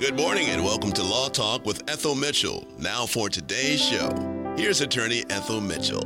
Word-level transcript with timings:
Good 0.00 0.16
morning 0.16 0.46
and 0.50 0.62
welcome 0.62 0.92
to 0.92 1.02
Law 1.02 1.28
Talk 1.28 1.66
with 1.66 1.82
Ethel 1.90 2.14
Mitchell. 2.14 2.64
Now 2.78 3.04
for 3.04 3.28
today's 3.28 3.84
show. 3.84 4.54
Here's 4.56 4.80
attorney 4.80 5.24
Ethel 5.28 5.60
Mitchell. 5.60 6.04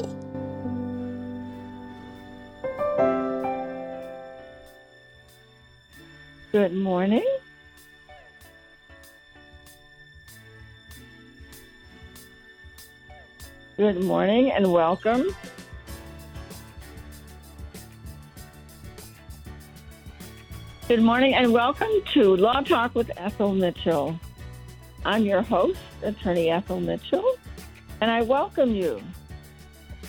Good 6.52 6.72
morning. 6.72 7.26
Good 13.76 14.02
morning 14.02 14.52
and 14.52 14.72
welcome. 14.72 15.36
Good 20.88 21.00
morning 21.00 21.32
and 21.34 21.52
welcome 21.52 21.92
to 22.12 22.34
Law 22.34 22.60
Talk 22.60 22.96
with 22.96 23.08
Ethel 23.16 23.54
Mitchell. 23.54 24.18
I'm 25.04 25.22
your 25.22 25.40
host, 25.40 25.78
attorney 26.02 26.50
Ethel 26.50 26.80
Mitchell, 26.80 27.36
and 28.00 28.10
I 28.10 28.22
welcome 28.22 28.74
you 28.74 29.00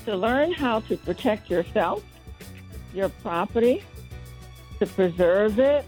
to 0.06 0.16
learn 0.16 0.52
how 0.52 0.80
to 0.82 0.98
protect 0.98 1.48
yourself, 1.48 2.04
your 2.92 3.10
property, 3.10 3.84
to 4.80 4.88
preserve 4.88 5.60
it, 5.60 5.86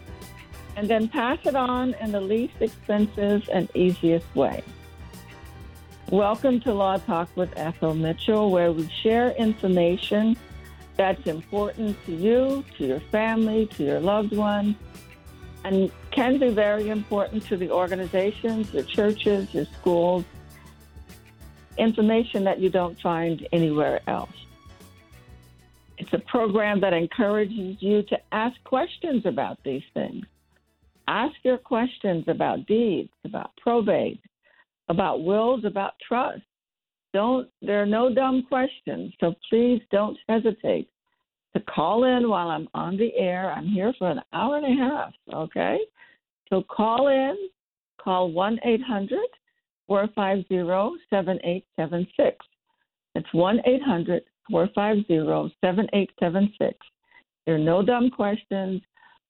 and 0.75 0.87
then 0.87 1.07
pass 1.07 1.39
it 1.45 1.55
on 1.55 1.95
in 1.95 2.11
the 2.11 2.21
least 2.21 2.53
expensive 2.59 3.49
and 3.51 3.67
easiest 3.73 4.33
way. 4.35 4.63
Welcome 6.11 6.59
to 6.59 6.71
Law 6.71 6.97
Talk 6.97 7.27
with 7.35 7.51
Ethel 7.57 7.95
Mitchell, 7.95 8.51
where 8.51 8.71
we 8.71 8.87
share 9.01 9.31
information 9.31 10.37
that's 10.97 11.25
important 11.27 11.97
to 12.05 12.13
you, 12.13 12.63
to 12.77 12.85
your 12.85 12.99
family, 13.11 13.67
to 13.67 13.83
your 13.83 13.99
loved 13.99 14.35
ones, 14.35 14.75
and 15.63 15.91
can 16.11 16.37
be 16.39 16.49
very 16.49 16.89
important 16.89 17.45
to 17.47 17.57
the 17.57 17.71
organizations, 17.71 18.73
your 18.73 18.83
churches, 18.83 19.53
your 19.53 19.65
schools, 19.79 20.23
information 21.77 22.43
that 22.43 22.59
you 22.59 22.69
don't 22.69 22.99
find 23.01 23.47
anywhere 23.51 23.99
else. 24.07 24.29
It's 25.97 26.13
a 26.13 26.19
program 26.19 26.81
that 26.81 26.93
encourages 26.93 27.81
you 27.81 28.03
to 28.03 28.19
ask 28.31 28.61
questions 28.63 29.25
about 29.25 29.57
these 29.63 29.83
things. 29.93 30.25
Ask 31.07 31.35
your 31.43 31.57
questions 31.57 32.25
about 32.27 32.65
deeds, 32.65 33.11
about 33.23 33.55
probate, 33.57 34.21
about 34.87 35.23
wills, 35.23 35.65
about 35.65 35.93
trust. 36.05 36.43
Don't 37.15 37.47
there 37.61 37.81
are 37.81 37.85
no 37.85 38.13
dumb 38.13 38.43
questions, 38.45 39.13
so 39.21 39.33
please 39.49 39.81
don't 39.89 40.17
hesitate 40.27 40.89
to 41.55 41.61
call 41.61 42.03
in 42.03 42.27
while 42.27 42.49
I'm 42.49 42.67
on 42.73 42.97
the 42.97 43.15
air. 43.15 43.53
I'm 43.53 43.67
here 43.67 43.93
for 43.97 44.09
an 44.09 44.19
hour 44.33 44.57
and 44.57 44.65
a 44.65 44.83
half, 44.83 45.13
okay? 45.33 45.77
So 46.49 46.63
call 46.63 47.07
in, 47.07 47.37
call 48.01 48.33
1 48.33 48.59
800 48.65 49.17
450 49.87 50.99
7876. 51.09 52.35
It's 53.15 53.33
1 53.33 53.59
800 53.65 54.23
450 54.51 55.55
7876. 55.63 56.77
There 57.45 57.55
are 57.55 57.57
no 57.57 57.81
dumb 57.81 58.09
questions. 58.09 58.81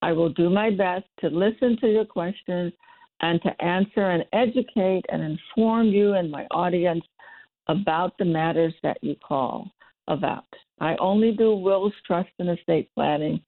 I 0.02 0.11
will 0.11 0.30
do 0.30 0.49
my 0.49 0.72
best 0.72 1.05
to 1.20 1.27
listen 1.27 1.77
to 1.81 1.88
your 1.88 2.05
questions 2.05 2.73
and 3.22 3.39
to 3.44 3.64
answer 3.64 4.09
and 4.09 4.25
educate 4.33 5.05
and 5.09 5.22
inform 5.22 5.89
you 5.89 6.14
and 6.14 6.31
my 6.31 6.47
audience 6.49 7.03
about 7.67 8.17
the 8.17 8.25
matters 8.25 8.73
that 8.83 8.97
you 9.02 9.16
call 9.16 9.71
about. 10.08 10.45
I 10.80 10.95
only 10.99 11.31
do 11.31 11.55
wills, 11.55 11.94
trust, 12.05 12.30
and 12.39 12.49
estate 12.49 12.89
planning. 12.94 13.41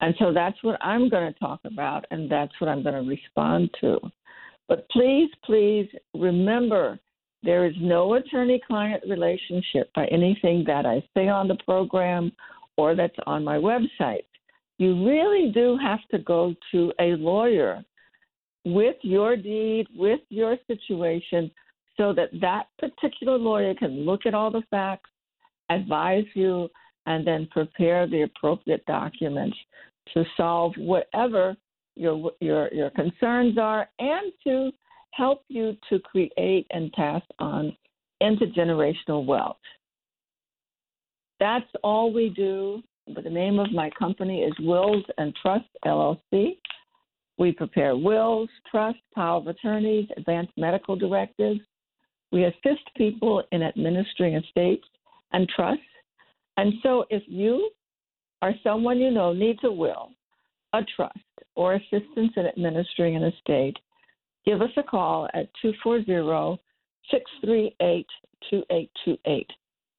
And 0.00 0.14
so 0.18 0.32
that's 0.32 0.62
what 0.62 0.82
I'm 0.84 1.08
going 1.08 1.32
to 1.32 1.38
talk 1.38 1.60
about, 1.64 2.04
and 2.10 2.30
that's 2.30 2.52
what 2.58 2.68
I'm 2.68 2.82
going 2.82 3.02
to 3.02 3.08
respond 3.08 3.70
to. 3.80 3.98
But 4.68 4.88
please, 4.90 5.30
please 5.44 5.88
remember 6.14 6.98
there 7.42 7.66
is 7.66 7.74
no 7.80 8.14
attorney 8.14 8.60
client 8.66 9.02
relationship 9.08 9.90
by 9.94 10.06
anything 10.06 10.64
that 10.66 10.86
I 10.86 11.02
say 11.14 11.28
on 11.28 11.48
the 11.48 11.58
program 11.64 12.32
or 12.76 12.94
that's 12.96 13.14
on 13.26 13.44
my 13.44 13.56
website. 13.56 14.24
You 14.78 15.06
really 15.06 15.52
do 15.52 15.78
have 15.80 16.00
to 16.10 16.18
go 16.18 16.54
to 16.72 16.92
a 17.00 17.16
lawyer 17.16 17.84
with 18.64 18.96
your 19.02 19.36
deed, 19.36 19.86
with 19.94 20.20
your 20.30 20.56
situation, 20.66 21.50
so 21.96 22.12
that 22.12 22.30
that 22.40 22.66
particular 22.78 23.38
lawyer 23.38 23.74
can 23.74 24.04
look 24.04 24.26
at 24.26 24.34
all 24.34 24.50
the 24.50 24.62
facts 24.70 25.10
advise 25.70 26.24
you, 26.34 26.68
and 27.06 27.26
then 27.26 27.48
prepare 27.50 28.06
the 28.06 28.22
appropriate 28.22 28.84
documents 28.86 29.56
to 30.12 30.24
solve 30.36 30.72
whatever 30.76 31.56
your 31.96 32.32
your 32.40 32.72
your 32.72 32.90
concerns 32.90 33.58
are, 33.58 33.88
and 33.98 34.32
to 34.42 34.70
help 35.12 35.42
you 35.48 35.76
to 35.88 35.98
create 36.00 36.66
and 36.70 36.92
pass 36.92 37.22
on 37.38 37.76
intergenerational 38.22 39.24
wealth. 39.24 39.56
That's 41.40 41.70
all 41.82 42.12
we 42.12 42.30
do. 42.30 42.82
But 43.14 43.24
the 43.24 43.30
name 43.30 43.58
of 43.58 43.70
my 43.70 43.90
company 43.90 44.42
is 44.42 44.54
Wills 44.60 45.04
and 45.18 45.34
Trust 45.42 45.66
LLC. 45.84 46.56
We 47.36 47.52
prepare 47.52 47.96
wills, 47.96 48.48
trusts, 48.70 49.02
power 49.14 49.38
of 49.38 49.46
attorneys, 49.46 50.08
advanced 50.16 50.52
medical 50.56 50.96
directives. 50.96 51.60
We 52.34 52.46
assist 52.46 52.82
people 52.96 53.44
in 53.52 53.62
administering 53.62 54.34
estates 54.34 54.88
and 55.32 55.48
trusts. 55.48 55.84
And 56.56 56.72
so 56.82 57.04
if 57.08 57.22
you 57.28 57.70
or 58.42 58.52
someone 58.64 58.98
you 58.98 59.12
know 59.12 59.32
needs 59.32 59.60
a 59.62 59.70
will, 59.70 60.10
a 60.72 60.80
trust, 60.96 61.16
or 61.54 61.74
assistance 61.74 62.32
in 62.34 62.46
administering 62.46 63.14
an 63.14 63.22
estate, 63.22 63.76
give 64.44 64.60
us 64.62 64.70
a 64.76 64.82
call 64.82 65.26
at 65.32 65.48
240 65.62 66.60
638 67.12 68.04
2828. 68.50 69.46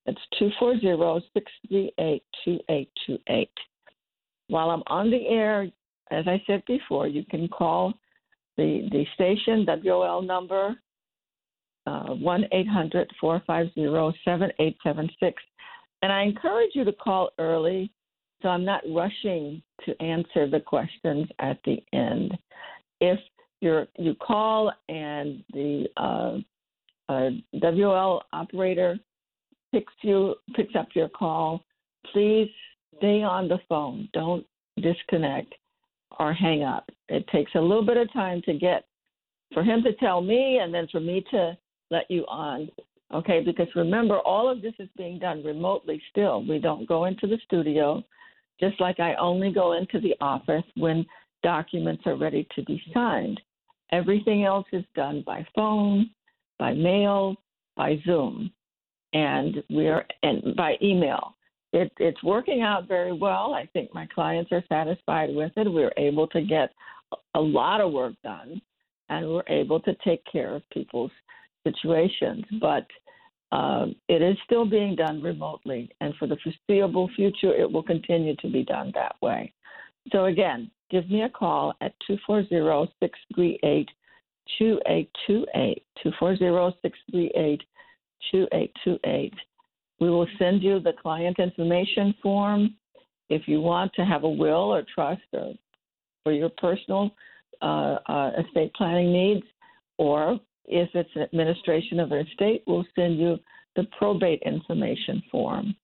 That's 0.05 0.17
240 0.37 1.25
638 1.33 2.21
2828. 2.43 3.49
While 4.49 4.71
I'm 4.71 4.83
on 4.87 5.09
the 5.09 5.25
air, 5.29 5.69
as 6.11 6.27
I 6.27 6.43
said 6.45 6.63
before, 6.67 7.07
you 7.07 7.23
can 7.23 7.47
call 7.47 7.93
the, 8.57 8.89
the 8.91 9.05
station 9.15 9.65
WOL 9.85 10.21
number 10.21 10.75
uh, 11.85 12.13
1 12.13 12.45
800 12.51 13.11
450 13.19 14.19
7876. 14.23 15.43
And 16.01 16.11
I 16.11 16.23
encourage 16.23 16.71
you 16.73 16.83
to 16.83 16.93
call 16.93 17.29
early 17.39 17.91
so 18.41 18.49
I'm 18.49 18.65
not 18.65 18.83
rushing 18.93 19.61
to 19.85 20.01
answer 20.01 20.47
the 20.47 20.59
questions 20.59 21.27
at 21.39 21.57
the 21.65 21.77
end. 21.93 22.37
If 23.01 23.19
you're, 23.61 23.87
you 23.97 24.13
call 24.15 24.71
and 24.89 25.43
the 25.51 25.85
uh, 25.97 26.37
uh, 27.11 27.29
WOL 27.53 28.23
operator 28.33 28.99
picks 29.73 29.93
you 30.03 30.35
picks 30.55 30.75
up 30.75 30.89
your 30.93 31.09
call, 31.09 31.63
please 32.13 32.49
stay 32.97 33.23
on 33.23 33.47
the 33.47 33.57
phone. 33.67 34.09
Don't 34.13 34.45
disconnect 34.79 35.53
or 36.19 36.33
hang 36.33 36.63
up. 36.63 36.87
It 37.09 37.27
takes 37.29 37.51
a 37.55 37.59
little 37.59 37.85
bit 37.85 37.97
of 37.97 38.13
time 38.13 38.41
to 38.43 38.53
get 38.53 38.85
for 39.53 39.63
him 39.63 39.81
to 39.83 39.93
tell 39.93 40.21
me 40.21 40.59
and 40.61 40.73
then 40.73 40.87
for 40.91 40.99
me 40.99 41.25
to 41.31 41.57
let 41.91 42.09
you 42.09 42.25
on. 42.27 42.69
Okay, 43.13 43.41
because 43.41 43.67
remember, 43.75 44.19
all 44.19 44.49
of 44.49 44.61
this 44.61 44.73
is 44.79 44.89
being 44.97 45.19
done 45.19 45.43
remotely 45.43 46.01
still. 46.09 46.45
We 46.45 46.59
don't 46.59 46.87
go 46.87 47.05
into 47.05 47.27
the 47.27 47.37
studio, 47.45 48.03
just 48.59 48.79
like 48.81 48.99
I 48.99 49.15
only 49.15 49.51
go 49.51 49.73
into 49.73 49.99
the 49.99 50.15
office 50.21 50.63
when 50.75 51.05
documents 51.43 52.03
are 52.05 52.17
ready 52.17 52.47
to 52.55 52.63
be 52.63 52.81
signed. 52.93 53.39
Everything 53.91 54.43
else 54.43 54.65
is 54.73 54.83
done 54.95 55.23
by 55.25 55.45
phone, 55.55 56.09
by 56.57 56.73
mail, 56.73 57.35
by 57.77 58.01
Zoom, 58.05 58.51
and 59.13 59.63
we're 59.69 60.05
and 60.23 60.55
by 60.55 60.75
email. 60.81 61.35
It, 61.73 61.91
it's 61.97 62.23
working 62.23 62.61
out 62.61 62.87
very 62.87 63.13
well. 63.13 63.53
I 63.53 63.67
think 63.73 63.93
my 63.93 64.07
clients 64.13 64.51
are 64.51 64.63
satisfied 64.69 65.29
with 65.33 65.51
it. 65.57 65.71
We're 65.71 65.91
able 65.97 66.27
to 66.27 66.41
get 66.41 66.71
a 67.35 67.39
lot 67.39 67.81
of 67.81 67.91
work 67.91 68.13
done, 68.23 68.61
and 69.09 69.27
we're 69.27 69.43
able 69.47 69.79
to 69.81 69.93
take 70.03 70.23
care 70.31 70.55
of 70.55 70.69
people's 70.71 71.11
situations, 71.65 72.45
but 72.61 72.85
uh, 73.51 73.87
it 74.07 74.21
is 74.21 74.37
still 74.45 74.65
being 74.65 74.95
done 74.95 75.21
remotely, 75.21 75.89
and 76.01 76.13
for 76.15 76.27
the 76.27 76.37
foreseeable 76.43 77.09
future, 77.15 77.53
it 77.53 77.69
will 77.71 77.83
continue 77.83 78.35
to 78.37 78.49
be 78.49 78.63
done 78.63 78.91
that 78.95 79.15
way. 79.21 79.53
So, 80.11 80.25
again, 80.25 80.71
give 80.91 81.09
me 81.09 81.23
a 81.23 81.29
call 81.29 81.73
at 81.81 81.93
240 82.07 82.47
638 82.99 83.89
2828. 84.57 85.83
240 86.03 86.77
638 86.81 87.61
2828. 88.31 89.33
We 89.99 90.09
will 90.09 90.27
send 90.37 90.61
you 90.61 90.79
the 90.79 90.93
client 91.01 91.39
information 91.39 92.13
form 92.21 92.75
if 93.29 93.47
you 93.47 93.61
want 93.61 93.93
to 93.93 94.05
have 94.05 94.23
a 94.23 94.29
will 94.29 94.73
or 94.73 94.83
trust 94.93 95.21
or 95.33 95.53
for 96.23 96.33
your 96.33 96.49
personal 96.57 97.11
uh, 97.61 97.97
uh, 98.07 98.31
estate 98.45 98.73
planning 98.73 99.13
needs, 99.13 99.45
or 99.97 100.39
if 100.67 100.89
it's 100.93 101.09
an 101.15 101.23
administration 101.23 101.99
of 101.99 102.11
an 102.11 102.25
estate, 102.27 102.63
we'll 102.67 102.85
send 102.95 103.17
you 103.17 103.37
the 103.75 103.83
probate 103.97 104.41
information 104.45 105.21
form. 105.31 105.75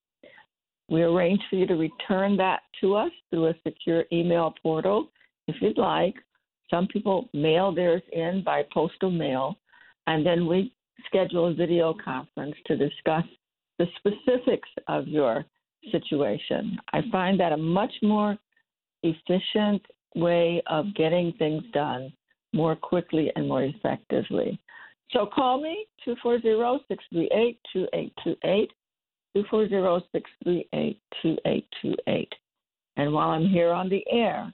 We 0.90 1.04
arrange 1.04 1.40
for 1.50 1.56
you 1.56 1.68
to 1.68 1.76
return 1.76 2.36
that 2.38 2.62
to 2.82 2.96
us 2.96 3.12
through 3.30 3.48
a 3.48 3.56
secure 3.66 4.06
email 4.12 4.54
portal 4.62 5.10
if 5.48 5.56
you'd 5.62 5.78
like, 5.78 6.16
Some 6.70 6.88
people 6.88 7.30
mail 7.34 7.74
theirs 7.74 8.02
in 8.14 8.44
by 8.44 8.64
postal 8.74 9.12
mail, 9.12 9.58
and 10.08 10.26
then 10.26 10.48
we 10.48 10.74
schedule 11.06 11.48
a 11.48 11.54
video 11.54 11.94
conference 11.94 12.56
to 12.66 12.78
discuss 12.78 13.26
the 13.78 13.88
specifics 13.98 14.70
of 14.88 15.08
your 15.08 15.46
situation. 15.92 16.78
I 16.94 17.02
find 17.12 17.40
that 17.40 17.52
a 17.52 17.58
much 17.58 17.94
more 18.02 18.38
efficient 19.04 19.86
way 20.16 20.62
of 20.68 20.94
getting 20.96 21.34
things 21.34 21.64
done 21.74 22.14
more 22.54 22.76
quickly 22.76 23.32
and 23.36 23.48
more 23.48 23.64
effectively. 23.64 24.60
So 25.12 25.26
call 25.26 25.60
me 25.62 25.88
240-638-2828, 26.08 28.68
240-638-2828. 29.38 32.28
And 32.98 33.14
while 33.14 33.30
I'm 33.30 33.48
here 33.48 33.72
on 33.72 33.88
the 33.90 34.04
air, 34.12 34.54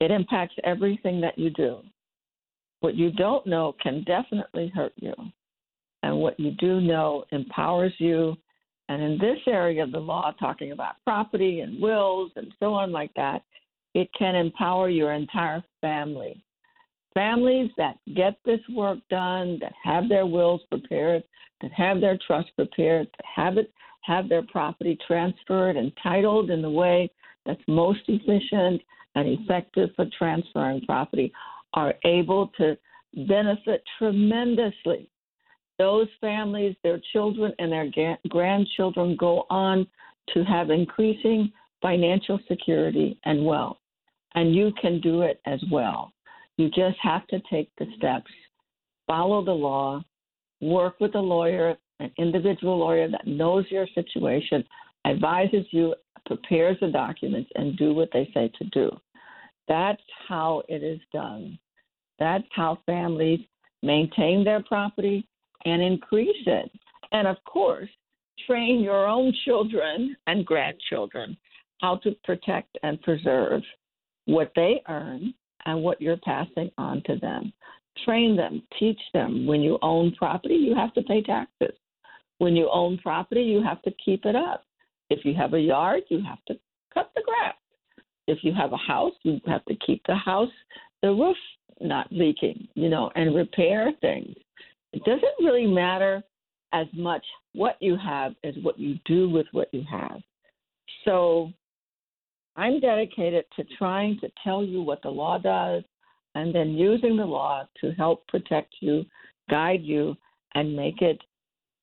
It 0.00 0.10
impacts 0.10 0.54
everything 0.64 1.20
that 1.20 1.38
you 1.38 1.50
do. 1.50 1.80
What 2.80 2.94
you 2.94 3.12
don't 3.12 3.46
know 3.46 3.76
can 3.82 4.04
definitely 4.04 4.72
hurt 4.74 4.92
you. 4.96 5.14
And 6.02 6.16
what 6.16 6.40
you 6.40 6.52
do 6.52 6.80
know 6.80 7.24
empowers 7.30 7.92
you. 7.98 8.36
And 8.88 9.02
in 9.02 9.18
this 9.18 9.38
area 9.46 9.82
of 9.82 9.92
the 9.92 9.98
law, 9.98 10.32
talking 10.40 10.72
about 10.72 10.96
property 11.04 11.60
and 11.60 11.80
wills 11.80 12.32
and 12.36 12.52
so 12.58 12.72
on 12.72 12.90
like 12.90 13.12
that, 13.14 13.42
it 13.94 14.08
can 14.18 14.34
empower 14.34 14.88
your 14.88 15.12
entire 15.12 15.62
family. 15.80 16.42
Families 17.12 17.70
that 17.76 17.98
get 18.14 18.38
this 18.44 18.60
work 18.70 18.98
done, 19.10 19.58
that 19.60 19.72
have 19.82 20.08
their 20.08 20.26
wills 20.26 20.62
prepared, 20.70 21.22
that 21.60 21.72
have 21.72 22.00
their 22.00 22.18
trust 22.26 22.48
prepared, 22.56 23.08
that 23.16 23.26
have 23.36 23.58
it 23.58 23.70
have 24.02 24.28
their 24.28 24.42
property 24.42 24.96
transferred 25.06 25.76
and 25.76 25.92
titled 26.02 26.50
in 26.50 26.62
the 26.62 26.70
way 26.70 27.10
that's 27.44 27.60
most 27.68 28.00
efficient 28.08 28.80
and 29.14 29.28
effective 29.28 29.90
for 29.96 30.06
transferring 30.16 30.80
property 30.82 31.32
are 31.74 31.94
able 32.04 32.48
to 32.58 32.76
benefit 33.28 33.82
tremendously. 33.98 35.10
Those 35.78 36.08
families, 36.20 36.76
their 36.84 37.00
children, 37.12 37.52
and 37.58 37.72
their 37.72 37.90
grandchildren 38.28 39.16
go 39.18 39.46
on 39.50 39.86
to 40.34 40.44
have 40.44 40.70
increasing 40.70 41.50
financial 41.80 42.38
security 42.48 43.18
and 43.24 43.44
wealth. 43.44 43.78
And 44.34 44.54
you 44.54 44.72
can 44.80 45.00
do 45.00 45.22
it 45.22 45.40
as 45.46 45.60
well. 45.72 46.12
You 46.56 46.68
just 46.68 46.98
have 47.02 47.26
to 47.28 47.40
take 47.50 47.70
the 47.78 47.86
steps, 47.96 48.30
follow 49.06 49.44
the 49.44 49.52
law, 49.52 50.02
work 50.60 51.00
with 51.00 51.14
a 51.14 51.20
lawyer, 51.20 51.76
an 52.00 52.10
individual 52.18 52.78
lawyer 52.78 53.08
that 53.08 53.26
knows 53.26 53.64
your 53.70 53.86
situation, 53.94 54.62
advises 55.06 55.64
you, 55.70 55.94
prepares 56.30 56.76
the 56.80 56.86
documents, 56.86 57.50
and 57.56 57.76
do 57.76 57.92
what 57.92 58.08
they 58.12 58.30
say 58.32 58.52
to 58.56 58.64
do. 58.66 58.88
That's 59.66 60.02
how 60.28 60.62
it 60.68 60.84
is 60.84 61.00
done. 61.12 61.58
That's 62.20 62.44
how 62.52 62.78
families 62.86 63.40
maintain 63.82 64.44
their 64.44 64.62
property 64.62 65.26
and 65.64 65.82
increase 65.82 66.46
it. 66.46 66.70
And 67.10 67.26
of 67.26 67.36
course, 67.44 67.88
train 68.46 68.80
your 68.80 69.08
own 69.08 69.32
children 69.44 70.16
and 70.28 70.46
grandchildren 70.46 71.36
how 71.80 71.96
to 72.04 72.14
protect 72.22 72.78
and 72.84 73.02
preserve 73.02 73.62
what 74.26 74.52
they 74.54 74.82
earn 74.88 75.34
and 75.66 75.82
what 75.82 76.00
you're 76.00 76.16
passing 76.18 76.70
on 76.78 77.02
to 77.06 77.16
them. 77.16 77.52
Train 78.04 78.36
them, 78.36 78.62
teach 78.78 79.00
them. 79.14 79.46
When 79.46 79.62
you 79.62 79.80
own 79.82 80.14
property, 80.14 80.54
you 80.54 80.76
have 80.76 80.94
to 80.94 81.02
pay 81.02 81.22
taxes. 81.22 81.76
When 82.38 82.54
you 82.54 82.70
own 82.72 82.98
property, 82.98 83.42
you 83.42 83.62
have 83.64 83.82
to 83.82 83.90
keep 84.04 84.24
it 84.26 84.36
up. 84.36 84.64
If 85.10 85.24
you 85.24 85.34
have 85.34 85.54
a 85.54 85.60
yard, 85.60 86.02
you 86.08 86.22
have 86.22 86.42
to 86.46 86.58
cut 86.94 87.10
the 87.14 87.22
grass. 87.22 87.54
If 88.26 88.38
you 88.42 88.52
have 88.54 88.72
a 88.72 88.76
house, 88.76 89.14
you 89.22 89.40
have 89.46 89.64
to 89.66 89.74
keep 89.84 90.02
the 90.06 90.14
house, 90.14 90.52
the 91.02 91.08
roof 91.08 91.36
not 91.80 92.06
leaking, 92.10 92.68
you 92.74 92.88
know, 92.88 93.10
and 93.16 93.34
repair 93.34 93.90
things. 94.00 94.34
It 94.92 95.02
doesn't 95.04 95.44
really 95.44 95.66
matter 95.66 96.22
as 96.72 96.86
much 96.92 97.24
what 97.54 97.76
you 97.80 97.96
have 97.96 98.34
as 98.44 98.54
what 98.62 98.78
you 98.78 98.98
do 99.04 99.28
with 99.28 99.46
what 99.52 99.68
you 99.72 99.82
have. 99.90 100.20
So 101.04 101.52
I'm 102.56 102.80
dedicated 102.80 103.44
to 103.56 103.64
trying 103.78 104.18
to 104.20 104.30
tell 104.44 104.62
you 104.62 104.82
what 104.82 105.02
the 105.02 105.10
law 105.10 105.38
does 105.38 105.82
and 106.34 106.54
then 106.54 106.70
using 106.70 107.16
the 107.16 107.24
law 107.24 107.64
to 107.80 107.92
help 107.92 108.26
protect 108.28 108.74
you, 108.80 109.04
guide 109.48 109.82
you, 109.82 110.16
and 110.54 110.76
make 110.76 111.02
it 111.02 111.20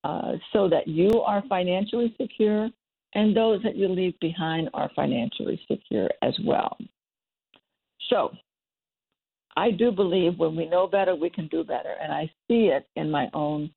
uh, 0.03 0.33
so 0.53 0.69
that 0.69 0.87
you 0.87 1.21
are 1.21 1.43
financially 1.49 2.15
secure 2.19 2.69
and 3.13 3.35
those 3.35 3.61
that 3.63 3.75
you 3.75 3.87
leave 3.87 4.19
behind 4.19 4.69
are 4.73 4.91
financially 4.95 5.59
secure 5.69 6.09
as 6.21 6.37
well. 6.45 6.77
So, 8.09 8.31
I 9.55 9.71
do 9.71 9.91
believe 9.91 10.37
when 10.37 10.55
we 10.55 10.67
know 10.69 10.87
better, 10.87 11.15
we 11.15 11.29
can 11.29 11.47
do 11.47 11.63
better. 11.63 11.95
And 12.01 12.13
I 12.13 12.29
see 12.47 12.67
it 12.67 12.87
in 12.95 13.09
my 13.09 13.27
own 13.33 13.71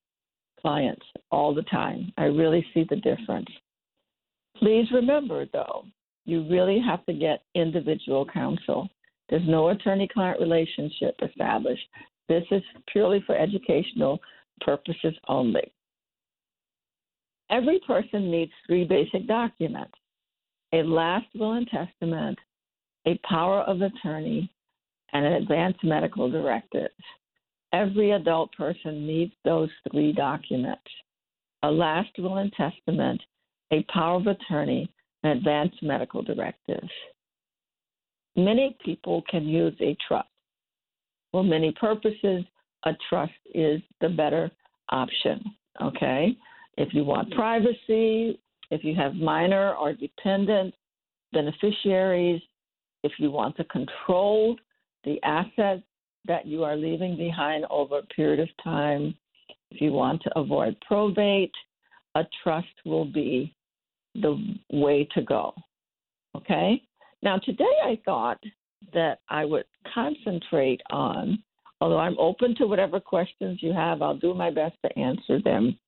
clients 0.61 1.07
all 1.31 1.55
the 1.55 1.63
time. 1.63 2.13
I 2.19 2.25
really 2.25 2.65
see 2.75 2.85
the 2.89 2.97
difference. 2.97 3.49
Please 4.59 4.87
remember, 4.93 5.47
though, 5.53 5.87
you 6.27 6.47
really 6.51 6.81
have 6.87 7.05
to 7.07 7.15
get 7.15 7.45
individual 7.55 8.27
counsel. 8.27 8.91
There's 9.31 9.47
no 9.49 9.71
attorney 9.71 10.09
client 10.13 10.39
relationship 10.39 11.15
established. 11.23 11.87
This 12.29 12.45
is 12.51 12.63
purely 12.93 13.23
for 13.27 13.37
educational 13.37 14.21
purposes 14.61 15.15
only. 15.29 15.73
Every 17.51 17.81
person 17.87 18.31
needs 18.31 18.53
three 18.67 18.85
basic 18.85 19.27
documents 19.27 19.95
a 20.73 20.83
last 20.85 21.27
will 21.35 21.55
and 21.55 21.67
testament, 21.67 22.39
a 23.07 23.19
power 23.29 23.63
of 23.63 23.83
attorney, 23.83 24.49
and 25.13 25.27
an 25.27 25.33
advance 25.33 25.77
medical 25.83 26.31
directive. 26.31 26.91
Every 27.73 28.13
adult 28.13 28.53
person 28.53 29.05
needs 29.05 29.33
those 29.45 29.69
three 29.91 30.13
documents 30.13 30.89
a 31.63 31.71
last 31.71 32.11
will 32.19 32.39
and 32.39 32.53
testament, 32.53 33.21
a 33.73 33.85
power 33.93 34.17
of 34.17 34.27
attorney, 34.27 34.91
and 35.23 35.39
advance 35.39 35.75
medical 35.83 36.23
directives. 36.23 36.89
Many 38.37 38.77
people 38.85 39.23
can 39.29 39.47
use 39.47 39.75
a 39.81 39.97
trust. 40.07 40.29
For 41.33 41.45
many 41.45 41.73
purposes, 41.73 42.45
a 42.85 42.93
trust 43.09 43.33
is 43.55 43.81
the 44.01 44.09
better 44.09 44.51
option. 44.91 45.43
Okay? 45.83 46.37
If 46.77 46.95
you 46.95 47.05
want 47.05 47.33
privacy, 47.35 48.41
if 48.71 48.85
you 48.85 48.95
have 48.95 49.15
minor 49.15 49.75
or 49.75 49.93
dependent 49.93 50.75
beneficiaries, 51.33 52.41
if 53.03 53.13
you 53.19 53.31
want 53.31 53.57
to 53.57 53.65
control 53.65 54.57
the 55.05 55.21
assets 55.23 55.83
that 56.27 56.47
you 56.47 56.65
are 56.65 56.77
leaving 56.77 57.17
behind 57.17 57.65
over 57.71 57.99
a 57.99 58.07
period 58.07 58.41
of 58.41 58.49
time, 58.63 59.15
if 59.71 59.81
you 59.81 59.93
want 59.93 60.23
to 60.23 60.39
avoid 60.39 60.77
probate, 60.87 61.53
a 62.15 62.25
trust 62.43 62.69
will 62.85 63.05
be 63.05 63.55
the 64.15 64.37
way 64.73 65.09
to 65.15 65.23
go. 65.23 65.55
Okay? 66.37 66.83
Now, 67.23 67.39
today 67.39 67.65
I 67.85 67.99
thought 68.05 68.43
that 68.93 69.21
I 69.29 69.45
would 69.45 69.67
concentrate 69.95 70.81
on, 70.91 71.43
although 71.81 71.99
I'm 71.99 72.19
open 72.19 72.55
to 72.57 72.67
whatever 72.67 73.01
questions 73.01 73.61
you 73.63 73.73
have, 73.73 74.03
I'll 74.03 74.17
do 74.17 74.35
my 74.35 74.51
best 74.51 74.77
to 74.85 74.99
answer 74.99 75.41
them. 75.43 75.79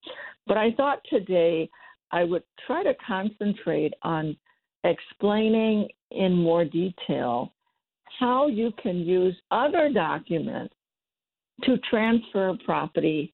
But 0.46 0.56
I 0.56 0.72
thought 0.72 1.00
today 1.08 1.68
I 2.10 2.24
would 2.24 2.42
try 2.66 2.82
to 2.82 2.94
concentrate 3.06 3.94
on 4.02 4.36
explaining 4.84 5.88
in 6.10 6.34
more 6.34 6.64
detail 6.64 7.52
how 8.18 8.46
you 8.46 8.72
can 8.82 8.98
use 8.98 9.34
other 9.50 9.90
documents 9.92 10.74
to 11.64 11.78
transfer 11.90 12.56
property 12.64 13.32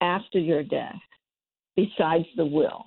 after 0.00 0.38
your 0.38 0.62
death 0.62 0.96
besides 1.76 2.24
the 2.36 2.44
will 2.44 2.84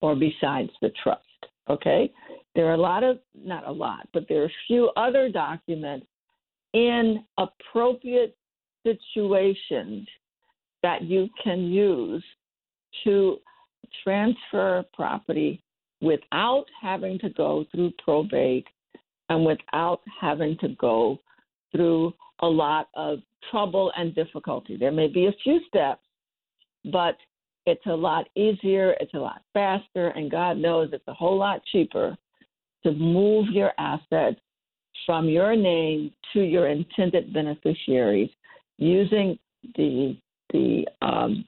or 0.00 0.14
besides 0.14 0.70
the 0.80 0.92
trust. 1.02 1.22
Okay? 1.68 2.12
There 2.54 2.66
are 2.66 2.74
a 2.74 2.78
lot 2.80 3.02
of, 3.02 3.18
not 3.34 3.66
a 3.66 3.72
lot, 3.72 4.06
but 4.12 4.26
there 4.28 4.42
are 4.42 4.46
a 4.46 4.60
few 4.66 4.90
other 4.96 5.28
documents 5.28 6.06
in 6.74 7.24
appropriate 7.38 8.36
situations 8.84 10.06
that 10.82 11.02
you 11.02 11.28
can 11.42 11.60
use 11.64 12.22
to 13.04 13.38
transfer 14.02 14.84
property 14.92 15.62
without 16.02 16.66
having 16.82 17.18
to 17.20 17.30
go 17.30 17.64
through 17.70 17.92
probate 18.02 18.66
and 19.30 19.44
without 19.46 20.00
having 20.20 20.58
to 20.58 20.68
go 20.80 21.18
through 21.72 22.12
a 22.40 22.46
lot 22.46 22.88
of 22.94 23.20
trouble 23.50 23.90
and 23.96 24.14
difficulty. 24.14 24.76
There 24.76 24.92
may 24.92 25.06
be 25.06 25.26
a 25.26 25.34
few 25.42 25.60
steps, 25.68 26.02
but 26.92 27.16
it's 27.66 27.86
a 27.86 27.94
lot 27.94 28.28
easier, 28.36 28.94
it's 29.00 29.14
a 29.14 29.18
lot 29.18 29.42
faster, 29.54 30.08
and 30.08 30.30
God 30.30 30.58
knows 30.58 30.90
it's 30.92 31.08
a 31.08 31.14
whole 31.14 31.38
lot 31.38 31.62
cheaper 31.72 32.16
to 32.82 32.92
move 32.92 33.46
your 33.50 33.72
assets 33.78 34.40
from 35.06 35.28
your 35.28 35.56
name 35.56 36.12
to 36.32 36.40
your 36.40 36.68
intended 36.68 37.32
beneficiaries 37.32 38.30
using 38.78 39.38
the 39.76 40.16
the 40.52 40.86
um, 41.02 41.44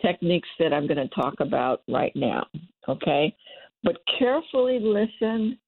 techniques 0.00 0.48
that 0.58 0.72
I'm 0.72 0.86
going 0.86 0.96
to 0.96 1.14
talk 1.14 1.34
about 1.40 1.82
right 1.88 2.14
now. 2.16 2.46
Okay, 2.88 3.34
but 3.82 3.96
carefully 4.18 4.78
listen 4.80 5.58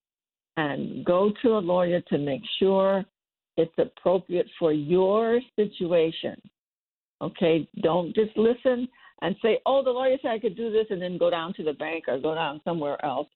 and 0.57 1.05
go 1.05 1.31
to 1.41 1.49
a 1.49 1.59
lawyer 1.59 2.01
to 2.01 2.17
make 2.17 2.41
sure 2.59 3.05
it's 3.57 3.73
appropriate 3.77 4.47
for 4.57 4.73
your 4.73 5.39
situation. 5.55 6.35
Okay, 7.21 7.67
don't 7.83 8.15
just 8.15 8.35
listen 8.35 8.87
and 9.21 9.35
say, 9.41 9.59
"Oh, 9.65 9.83
the 9.83 9.91
lawyer 9.91 10.17
said 10.21 10.31
I 10.31 10.39
could 10.39 10.57
do 10.57 10.71
this," 10.71 10.87
and 10.89 11.01
then 11.01 11.17
go 11.17 11.29
down 11.29 11.53
to 11.55 11.63
the 11.63 11.73
bank 11.73 12.05
or 12.07 12.17
go 12.17 12.33
down 12.33 12.61
somewhere 12.63 13.03
else 13.05 13.27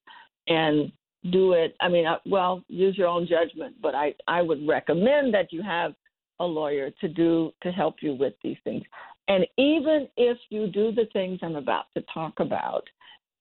and 0.48 0.92
do 1.32 1.54
it. 1.54 1.76
I 1.82 1.90
mean, 1.90 2.06
uh, 2.06 2.18
well, 2.26 2.64
use 2.68 2.98
your 2.98 3.08
own 3.08 3.28
judgment, 3.28 3.76
but 3.82 3.96
I 3.96 4.14
I 4.28 4.42
would 4.42 4.68
recommend 4.68 5.34
that 5.34 5.52
you 5.52 5.62
have 5.62 5.94
a 6.40 6.46
lawyer 6.46 6.92
to 7.02 7.08
do 7.08 7.52
to 7.64 7.72
help 7.72 7.96
you 8.02 8.14
with 8.14 8.34
these 8.44 8.58
things. 8.64 8.84
And 9.28 9.46
even 9.58 10.08
if 10.18 10.38
you 10.50 10.68
do 10.68 10.92
the 10.92 11.08
things 11.14 11.40
I'm 11.42 11.56
about 11.56 11.86
to 11.96 12.04
talk 12.14 12.40
about, 12.40 12.84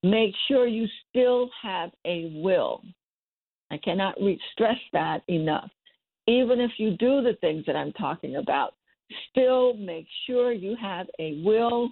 make 0.03 0.35
sure 0.49 0.67
you 0.67 0.87
still 1.09 1.50
have 1.62 1.91
a 2.05 2.41
will. 2.43 2.83
I 3.71 3.79
cannot 3.79 4.14
re- 4.21 4.41
stress 4.53 4.79
that 4.93 5.23
enough. 5.29 5.71
Even 6.26 6.61
if 6.61 6.73
you 6.79 6.97
do 6.97 7.23
the 7.23 7.37
things 7.41 7.64
that 7.67 7.76
I'm 7.76 7.93
talking 7.93 8.37
about, 8.37 8.75
still 9.31 9.75
make 9.75 10.07
sure 10.26 10.53
you 10.53 10.76
have 10.81 11.07
a 11.19 11.43
will 11.45 11.91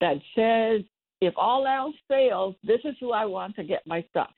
that 0.00 0.16
says, 0.34 0.82
if 1.20 1.34
all 1.36 1.66
else 1.66 1.94
fails, 2.08 2.54
this 2.62 2.80
is 2.84 2.94
who 3.00 3.12
I 3.12 3.24
want 3.24 3.56
to 3.56 3.64
get 3.64 3.86
my 3.86 4.04
stuff. 4.10 4.30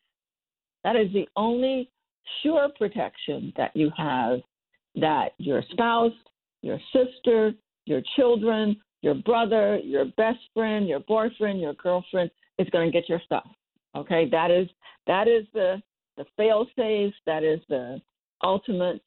That 0.87 0.95
is 0.95 1.13
the 1.13 1.29
only 1.35 1.91
sure 2.45 2.69
protection 2.79 3.53
that 3.57 3.75
you 3.75 3.91
have 3.97 4.39
that 4.95 5.31
your 5.37 5.61
spouse, 5.73 6.13
your 6.63 6.79
sister, 6.93 7.53
your 7.87 8.03
children, 8.15 8.77
your 9.03 9.15
brother, 9.15 9.79
your 9.79 10.05
best 10.17 10.39
friend, 10.55 10.87
your 10.87 11.01
boyfriend, 11.01 11.61
your 11.61 11.75
girlfriend 11.75 12.31
is 12.61 12.69
going 12.71 12.87
to 12.87 12.93
get 12.93 13.09
your 13.09 13.21
stuff. 13.27 13.49
Okay, 13.97 14.29
that 14.31 14.53
is 14.53 14.69
that 15.09 15.27
is 15.27 15.45
the 15.55 15.83
the 16.17 16.25
fail 16.37 16.69
safe. 16.77 17.13
That 17.27 17.43
is 17.43 17.59
the 17.69 18.01
ultimate 18.45 19.03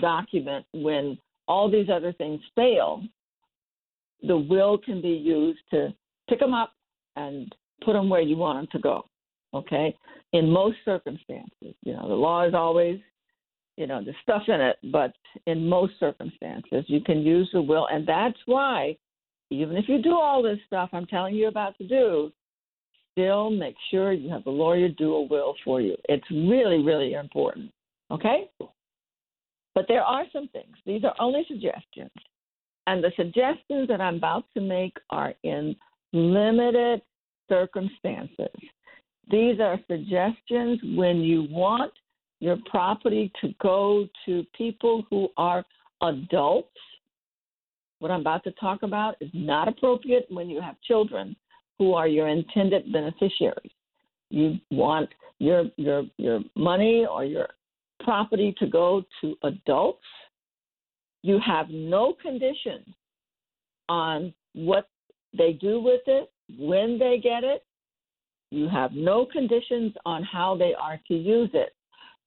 document 0.00 0.66
when 0.72 1.16
all 1.46 1.70
these 1.70 1.90
other 1.90 2.12
things 2.12 2.40
fail. 2.56 3.04
The 4.24 4.36
will 4.36 4.78
can 4.78 5.00
be 5.00 5.10
used 5.10 5.60
to 5.70 5.94
pick 6.28 6.40
them 6.40 6.54
up 6.54 6.72
and 7.14 7.54
put 7.84 7.92
them 7.92 8.08
where 8.08 8.20
you 8.20 8.36
want 8.36 8.58
them 8.58 8.68
to 8.72 8.82
go. 8.82 9.04
Okay, 9.54 9.96
in 10.32 10.50
most 10.50 10.78
circumstances, 10.84 11.74
you 11.82 11.92
know 11.92 12.08
the 12.08 12.14
law 12.14 12.46
is 12.46 12.54
always 12.54 12.98
you 13.76 13.86
know, 13.86 14.02
the 14.02 14.12
stuff 14.22 14.42
in 14.48 14.60
it, 14.60 14.76
but 14.92 15.12
in 15.46 15.68
most 15.68 15.94
circumstances, 15.98 16.84
you 16.86 17.00
can 17.00 17.20
use 17.20 17.48
the 17.52 17.60
will. 17.60 17.88
And 17.90 18.06
that's 18.06 18.38
why, 18.46 18.96
even 19.50 19.76
if 19.76 19.88
you 19.88 20.00
do 20.00 20.14
all 20.14 20.42
this 20.42 20.58
stuff 20.66 20.90
I'm 20.92 21.06
telling 21.06 21.34
you 21.34 21.48
about 21.48 21.76
to 21.78 21.86
do, 21.86 22.32
still 23.12 23.50
make 23.50 23.76
sure 23.90 24.12
you 24.12 24.30
have 24.30 24.46
a 24.46 24.50
lawyer 24.50 24.88
do 24.88 25.14
a 25.14 25.22
will 25.22 25.54
for 25.64 25.80
you. 25.80 25.96
It's 26.08 26.28
really, 26.30 26.82
really 26.82 27.14
important. 27.14 27.70
Okay? 28.10 28.48
But 29.74 29.86
there 29.88 30.02
are 30.02 30.24
some 30.32 30.48
things. 30.48 30.76
These 30.86 31.02
are 31.04 31.14
only 31.18 31.44
suggestions. 31.48 32.10
And 32.86 33.02
the 33.02 33.12
suggestions 33.16 33.88
that 33.88 34.00
I'm 34.00 34.16
about 34.16 34.44
to 34.54 34.60
make 34.60 34.96
are 35.10 35.34
in 35.42 35.74
limited 36.12 37.02
circumstances. 37.48 38.54
These 39.30 39.60
are 39.60 39.78
suggestions 39.88 40.80
when 40.96 41.18
you 41.18 41.46
want 41.50 41.92
your 42.40 42.58
property 42.70 43.32
to 43.40 43.54
go 43.60 44.06
to 44.26 44.44
people 44.56 45.04
who 45.08 45.28
are 45.36 45.64
adults. 46.02 46.68
What 48.00 48.10
I'm 48.10 48.20
about 48.20 48.44
to 48.44 48.52
talk 48.52 48.82
about 48.82 49.16
is 49.20 49.30
not 49.32 49.68
appropriate 49.68 50.26
when 50.28 50.50
you 50.50 50.60
have 50.60 50.80
children 50.82 51.34
who 51.78 51.94
are 51.94 52.06
your 52.06 52.28
intended 52.28 52.92
beneficiaries. 52.92 53.72
You 54.30 54.56
want 54.70 55.08
your 55.38 55.64
your 55.76 56.04
your 56.18 56.40
money 56.54 57.06
or 57.10 57.24
your 57.24 57.48
property 58.00 58.54
to 58.58 58.66
go 58.66 59.02
to 59.20 59.36
adults. 59.42 60.04
You 61.22 61.38
have 61.44 61.70
no 61.70 62.14
conditions 62.20 62.86
on 63.88 64.34
what 64.54 64.88
they 65.36 65.52
do 65.54 65.80
with 65.80 66.02
it, 66.06 66.30
when 66.58 66.98
they 66.98 67.18
get 67.22 67.44
it. 67.44 67.64
You 68.54 68.68
have 68.68 68.92
no 68.92 69.26
conditions 69.26 69.94
on 70.06 70.22
how 70.22 70.56
they 70.56 70.74
are 70.80 71.00
to 71.08 71.14
use 71.14 71.50
it. 71.54 71.74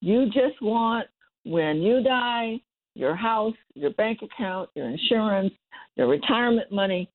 You 0.01 0.25
just 0.25 0.61
want 0.61 1.07
when 1.45 1.77
you 1.77 2.03
die, 2.03 2.59
your 2.95 3.15
house, 3.15 3.53
your 3.75 3.91
bank 3.91 4.19
account, 4.21 4.69
your 4.75 4.89
insurance, 4.89 5.53
your 5.95 6.07
retirement 6.07 6.69
money 6.69 7.09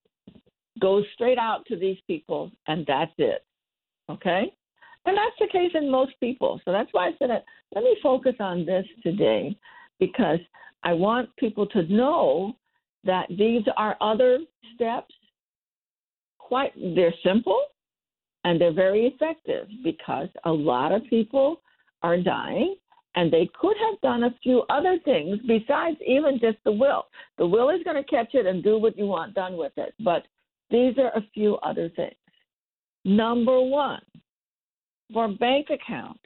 goes 0.80 1.04
straight 1.12 1.36
out 1.36 1.66
to 1.66 1.76
these 1.76 1.98
people, 2.06 2.50
and 2.68 2.86
that's 2.86 3.12
it. 3.18 3.44
Okay? 4.10 4.50
And 5.04 5.14
that's 5.14 5.36
the 5.38 5.48
case 5.52 5.72
in 5.74 5.90
most 5.90 6.12
people. 6.18 6.58
So 6.64 6.72
that's 6.72 6.88
why 6.92 7.08
I 7.08 7.12
said, 7.18 7.28
let 7.74 7.84
me 7.84 7.94
focus 8.02 8.36
on 8.40 8.64
this 8.64 8.86
today 9.02 9.54
because 10.00 10.38
I 10.84 10.94
want 10.94 11.28
people 11.36 11.66
to 11.66 11.82
know 11.82 12.56
that 13.04 13.26
these 13.28 13.64
are 13.76 13.94
other 14.00 14.38
steps. 14.74 15.14
Quite, 16.38 16.72
they're 16.94 17.14
simple 17.22 17.62
and 18.44 18.60
they're 18.60 18.72
very 18.72 19.06
effective 19.06 19.68
because 19.84 20.28
a 20.44 20.50
lot 20.50 20.92
of 20.92 21.02
people 21.08 21.60
are 22.02 22.16
dying, 22.16 22.76
and 23.14 23.32
they 23.32 23.48
could 23.60 23.76
have 23.90 24.00
done 24.00 24.24
a 24.24 24.34
few 24.42 24.62
other 24.70 24.98
things 25.04 25.38
besides 25.46 25.96
even 26.06 26.38
just 26.40 26.58
the 26.64 26.72
will. 26.72 27.06
The 27.38 27.46
will 27.46 27.70
is 27.70 27.82
going 27.84 28.02
to 28.02 28.08
catch 28.08 28.34
it 28.34 28.46
and 28.46 28.62
do 28.62 28.78
what 28.78 28.96
you 28.96 29.06
want 29.06 29.34
done 29.34 29.56
with 29.56 29.72
it, 29.76 29.94
but 30.00 30.24
these 30.70 30.94
are 30.98 31.10
a 31.14 31.26
few 31.34 31.56
other 31.56 31.90
things. 31.90 32.14
Number 33.04 33.60
one, 33.60 34.02
for 35.12 35.28
bank 35.28 35.68
accounts, 35.70 36.20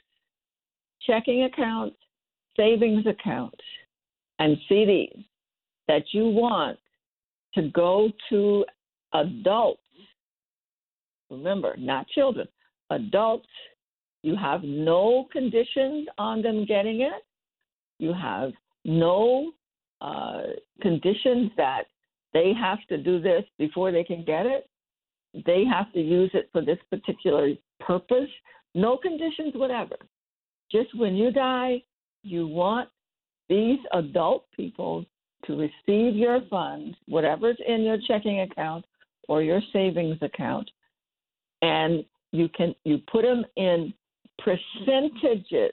checking 1.05 1.43
accounts, 1.43 1.97
savings 2.55 3.05
accounts, 3.05 3.59
and 4.39 4.57
CDs 4.69 5.25
that 5.87 6.03
you 6.11 6.27
want 6.27 6.77
to 7.55 7.69
go 7.69 8.09
to 8.29 8.65
adults. 9.13 9.81
Remember, 11.29 11.75
not 11.77 12.07
children, 12.07 12.47
adults 12.89 13.47
you 14.23 14.35
have 14.35 14.63
no 14.63 15.27
conditions 15.31 16.07
on 16.17 16.41
them 16.41 16.65
getting 16.65 17.01
it. 17.01 17.23
You 17.99 18.13
have 18.13 18.51
no 18.83 19.51
uh, 20.01 20.41
conditions 20.81 21.51
that 21.57 21.83
they 22.33 22.51
have 22.59 22.79
to 22.89 22.97
do 22.97 23.21
this 23.21 23.43
before 23.57 23.91
they 23.91 24.03
can 24.03 24.23
get 24.25 24.45
it. 24.45 24.69
They 25.45 25.63
have 25.65 25.91
to 25.93 26.01
use 26.01 26.31
it 26.33 26.49
for 26.51 26.61
this 26.61 26.79
particular 26.89 27.53
purpose. 27.79 28.29
No 28.75 28.97
conditions, 28.97 29.53
whatever. 29.55 29.95
Just 30.71 30.93
when 30.97 31.15
you 31.15 31.31
die, 31.31 31.83
you 32.23 32.47
want 32.47 32.89
these 33.49 33.79
adult 33.93 34.45
people 34.55 35.05
to 35.45 35.57
receive 35.57 36.15
your 36.15 36.41
funds, 36.49 36.97
whatever's 37.07 37.57
in 37.65 37.83
your 37.83 37.97
checking 38.07 38.41
account 38.41 38.83
or 39.29 39.41
your 39.41 39.61
savings 39.71 40.17
account, 40.21 40.69
and 41.61 42.03
you 42.31 42.49
can 42.49 42.75
you 42.83 42.99
put 43.11 43.23
them 43.23 43.45
in 43.55 43.93
percentages. 44.39 45.71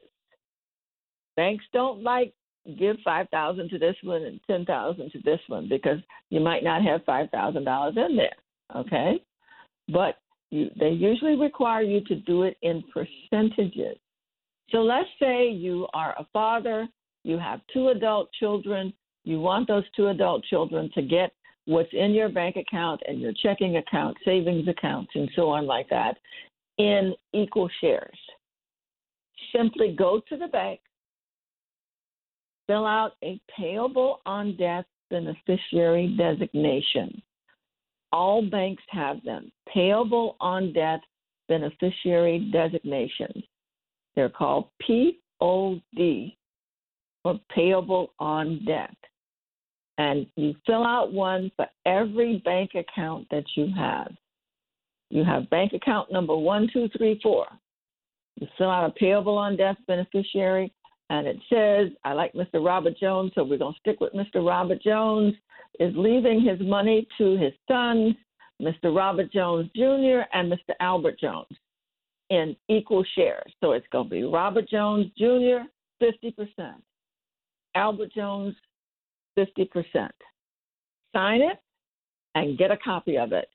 Banks 1.37 1.65
don't 1.73 2.03
like 2.03 2.33
give 2.79 2.97
five 3.05 3.29
thousand 3.31 3.69
to 3.71 3.79
this 3.79 3.97
one 4.03 4.23
and 4.23 4.41
ten 4.47 4.65
thousand 4.65 5.11
to 5.13 5.21
this 5.25 5.41
one 5.49 5.69
because 5.69 5.99
you 6.31 6.41
might 6.41 6.65
not 6.65 6.83
have 6.83 7.05
five 7.05 7.29
thousand 7.31 7.65
dollars 7.65 7.95
in 7.97 8.17
there. 8.17 8.37
Okay, 8.77 9.23
but 9.89 10.19
you, 10.51 10.71
they 10.79 10.91
usually 10.91 11.37
require 11.37 11.83
you 11.83 12.01
to 12.05 12.15
do 12.17 12.45
it 12.45 12.57
in 12.63 12.83
percentages. 12.93 13.97
So 14.71 14.79
let's 14.79 15.09
say 15.21 15.49
you 15.49 15.87
are 15.93 16.15
a 16.19 16.27
father, 16.33 16.89
you 17.23 17.39
have 17.39 17.61
two 17.73 17.89
adult 17.89 18.31
children, 18.39 18.93
you 19.25 19.41
want 19.41 19.69
those 19.69 19.85
two 19.95 20.09
adult 20.09 20.45
children 20.45 20.91
to 20.95 21.03
get 21.03 21.33
what's 21.67 21.93
in 21.93 22.13
your 22.13 22.29
bank 22.29 22.57
account 22.57 23.01
and 23.07 23.21
your 23.21 23.33
checking 23.43 23.77
account, 23.77 24.17
savings 24.25 24.69
accounts, 24.69 25.11
and 25.15 25.31
so 25.35 25.49
on 25.49 25.67
like 25.67 25.89
that 25.89 26.17
in 26.79 27.15
equal 27.33 27.69
shares 27.81 28.19
simply 29.55 29.95
go 29.97 30.21
to 30.29 30.37
the 30.37 30.49
bank, 30.49 30.81
fill 32.67 32.87
out 32.87 33.13
a 33.23 33.41
payable 33.57 34.21
on 34.27 34.57
death 34.57 34.85
beneficiary 35.11 36.15
designation. 36.19 37.23
All 38.13 38.43
banks 38.43 38.83
have 38.91 39.23
them. 39.25 39.51
Payable 39.73 40.37
on 40.41 40.73
death 40.73 41.01
beneficiary 41.49 42.51
designations. 42.53 43.45
They're 44.15 44.29
called 44.29 44.69
POD, 44.87 46.33
or 47.25 47.41
payable 47.55 48.13
on 48.19 48.65
death. 48.65 48.95
And 49.99 50.27
you 50.37 50.55
fill 50.67 50.85
out 50.85 51.13
one 51.13 51.51
for 51.57 51.67
every 51.87 52.43
bank 52.45 52.73
account 52.75 53.29
that 53.31 53.45
you 53.57 53.69
have. 53.77 54.13
You 55.11 55.25
have 55.25 55.49
bank 55.51 55.73
account 55.73 56.11
number 56.11 56.37
1234. 56.37 57.47
You 58.41 58.49
fill 58.59 58.71
out 58.71 58.91
a 58.91 58.93
payable 58.93 59.39
on 59.39 59.57
death 59.57 59.77
beneficiary, 59.87 60.73
and 61.11 61.27
it 61.27 61.37
says, 61.49 61.97
I 62.05 62.15
like 62.15 62.33
Mr. 62.33 62.65
Robert 62.65 62.99
Jones, 62.99 63.31
so 63.35 63.45
we're 63.45 63.59
going 63.59 63.75
to 63.75 63.81
stick 63.81 64.01
with 64.01 64.13
Mr. 64.13 64.45
Robert 64.45 64.83
Jones, 64.83 65.35
is 65.79 65.95
leaving 65.97 66.41
his 66.41 66.59
money 66.61 67.07
to 67.19 67.37
his 67.37 67.53
sons, 67.69 68.15
Mr. 68.61 68.95
Robert 68.95 69.33
Jones 69.33 69.71
Jr. 69.77 70.23
and 70.33 70.53
Mr. 70.53 70.75
Albert 70.81 71.21
Jones, 71.21 71.47
in 72.31 72.57
equal 72.69 73.05
shares. 73.15 73.53
So 73.63 73.73
it's 73.73 73.87
going 73.93 74.09
to 74.09 74.11
be 74.11 74.25
Robert 74.25 74.69
Jones 74.69 75.07
Jr., 75.17 75.67
50%, 76.03 76.75
Albert 77.77 78.13
Jones, 78.13 78.57
50%. 79.39 80.11
Sign 81.15 81.43
it 81.43 81.59
and 82.35 82.59
get 82.59 82.71
a 82.71 82.77
copy 82.77 83.17
of 83.17 83.33
it. 83.33 83.49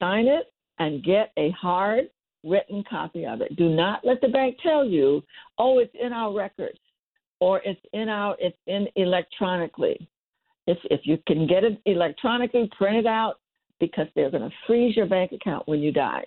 Sign 0.00 0.26
it 0.26 0.52
and 0.78 1.02
get 1.02 1.32
a 1.36 1.50
hard 1.50 2.08
written 2.44 2.84
copy 2.88 3.24
of 3.24 3.40
it. 3.40 3.56
Do 3.56 3.68
not 3.68 4.04
let 4.04 4.20
the 4.20 4.28
bank 4.28 4.58
tell 4.62 4.84
you, 4.84 5.22
oh, 5.58 5.78
it's 5.78 5.94
in 5.98 6.12
our 6.12 6.32
records 6.34 6.78
or 7.40 7.60
it's 7.64 7.80
in 7.92 8.08
our 8.08 8.36
it's 8.38 8.56
in 8.66 8.86
electronically. 8.96 10.08
If 10.66 10.78
if 10.90 11.00
you 11.04 11.18
can 11.26 11.46
get 11.46 11.64
it 11.64 11.80
electronically, 11.86 12.70
print 12.76 12.96
it 12.96 13.06
out 13.06 13.40
because 13.80 14.06
they're 14.14 14.30
going 14.30 14.48
to 14.48 14.56
freeze 14.66 14.96
your 14.96 15.06
bank 15.06 15.32
account 15.32 15.66
when 15.66 15.80
you 15.80 15.92
die. 15.92 16.24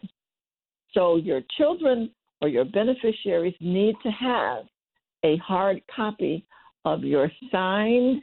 So 0.94 1.17
your 1.17 1.41
children 1.58 2.12
or 2.41 2.50
your 2.50 2.65
beneficiaries 2.65 3.56
need 3.60 3.96
to 4.03 4.10
have 4.10 4.65
a 5.24 5.38
hard 5.38 5.82
copy 5.94 6.46
of 6.86 7.03
your 7.03 7.32
signed 7.51 8.22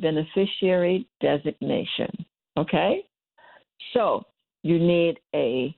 beneficiary 0.00 1.06
designation. 1.20 2.10
Okay? 2.56 3.04
So 3.92 4.24
you 4.62 4.78
need 4.78 5.18
a 5.34 5.76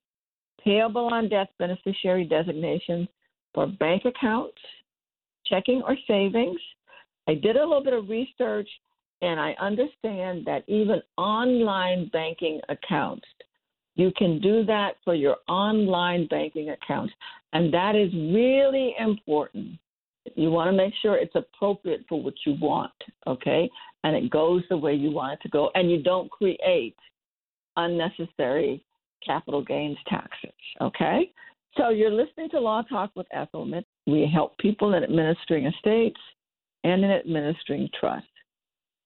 payable 0.62 1.08
on 1.12 1.28
death 1.28 1.48
beneficiary 1.58 2.24
designation 2.24 3.08
for 3.54 3.66
bank 3.66 4.04
accounts, 4.04 4.58
checking 5.46 5.82
or 5.82 5.96
savings. 6.06 6.60
I 7.28 7.34
did 7.34 7.56
a 7.56 7.60
little 7.60 7.82
bit 7.82 7.94
of 7.94 8.08
research 8.08 8.68
and 9.22 9.40
I 9.40 9.54
understand 9.60 10.44
that 10.46 10.64
even 10.66 11.00
online 11.16 12.08
banking 12.12 12.60
accounts, 12.68 13.24
you 13.94 14.12
can 14.16 14.40
do 14.40 14.64
that 14.66 14.96
for 15.04 15.14
your 15.14 15.36
online 15.48 16.26
banking 16.26 16.70
accounts. 16.70 17.14
And 17.52 17.72
that 17.72 17.96
is 17.96 18.12
really 18.12 18.94
important. 18.98 19.78
You 20.36 20.50
want 20.50 20.68
to 20.68 20.76
make 20.76 20.92
sure 21.00 21.16
it's 21.16 21.34
appropriate 21.34 22.04
for 22.08 22.22
what 22.22 22.34
you 22.44 22.56
want, 22.60 22.92
okay? 23.26 23.70
And 24.04 24.14
it 24.14 24.30
goes 24.30 24.62
the 24.68 24.76
way 24.76 24.94
you 24.94 25.10
want 25.10 25.32
it 25.32 25.42
to 25.42 25.48
go. 25.48 25.70
And 25.74 25.90
you 25.90 26.02
don't 26.02 26.30
create 26.30 26.94
unnecessary 27.76 28.84
capital 29.24 29.62
gains 29.62 29.96
taxes. 30.08 30.52
Okay? 30.82 31.32
So 31.76 31.88
you're 31.88 32.12
listening 32.12 32.50
to 32.50 32.60
Law 32.60 32.82
Talk 32.82 33.10
with 33.16 33.26
Ethel. 33.32 33.70
We 34.06 34.30
help 34.32 34.56
people 34.58 34.94
in 34.94 35.02
administering 35.02 35.66
estates 35.66 36.20
and 36.84 37.02
in 37.02 37.10
administering 37.10 37.88
trusts. 37.98 38.28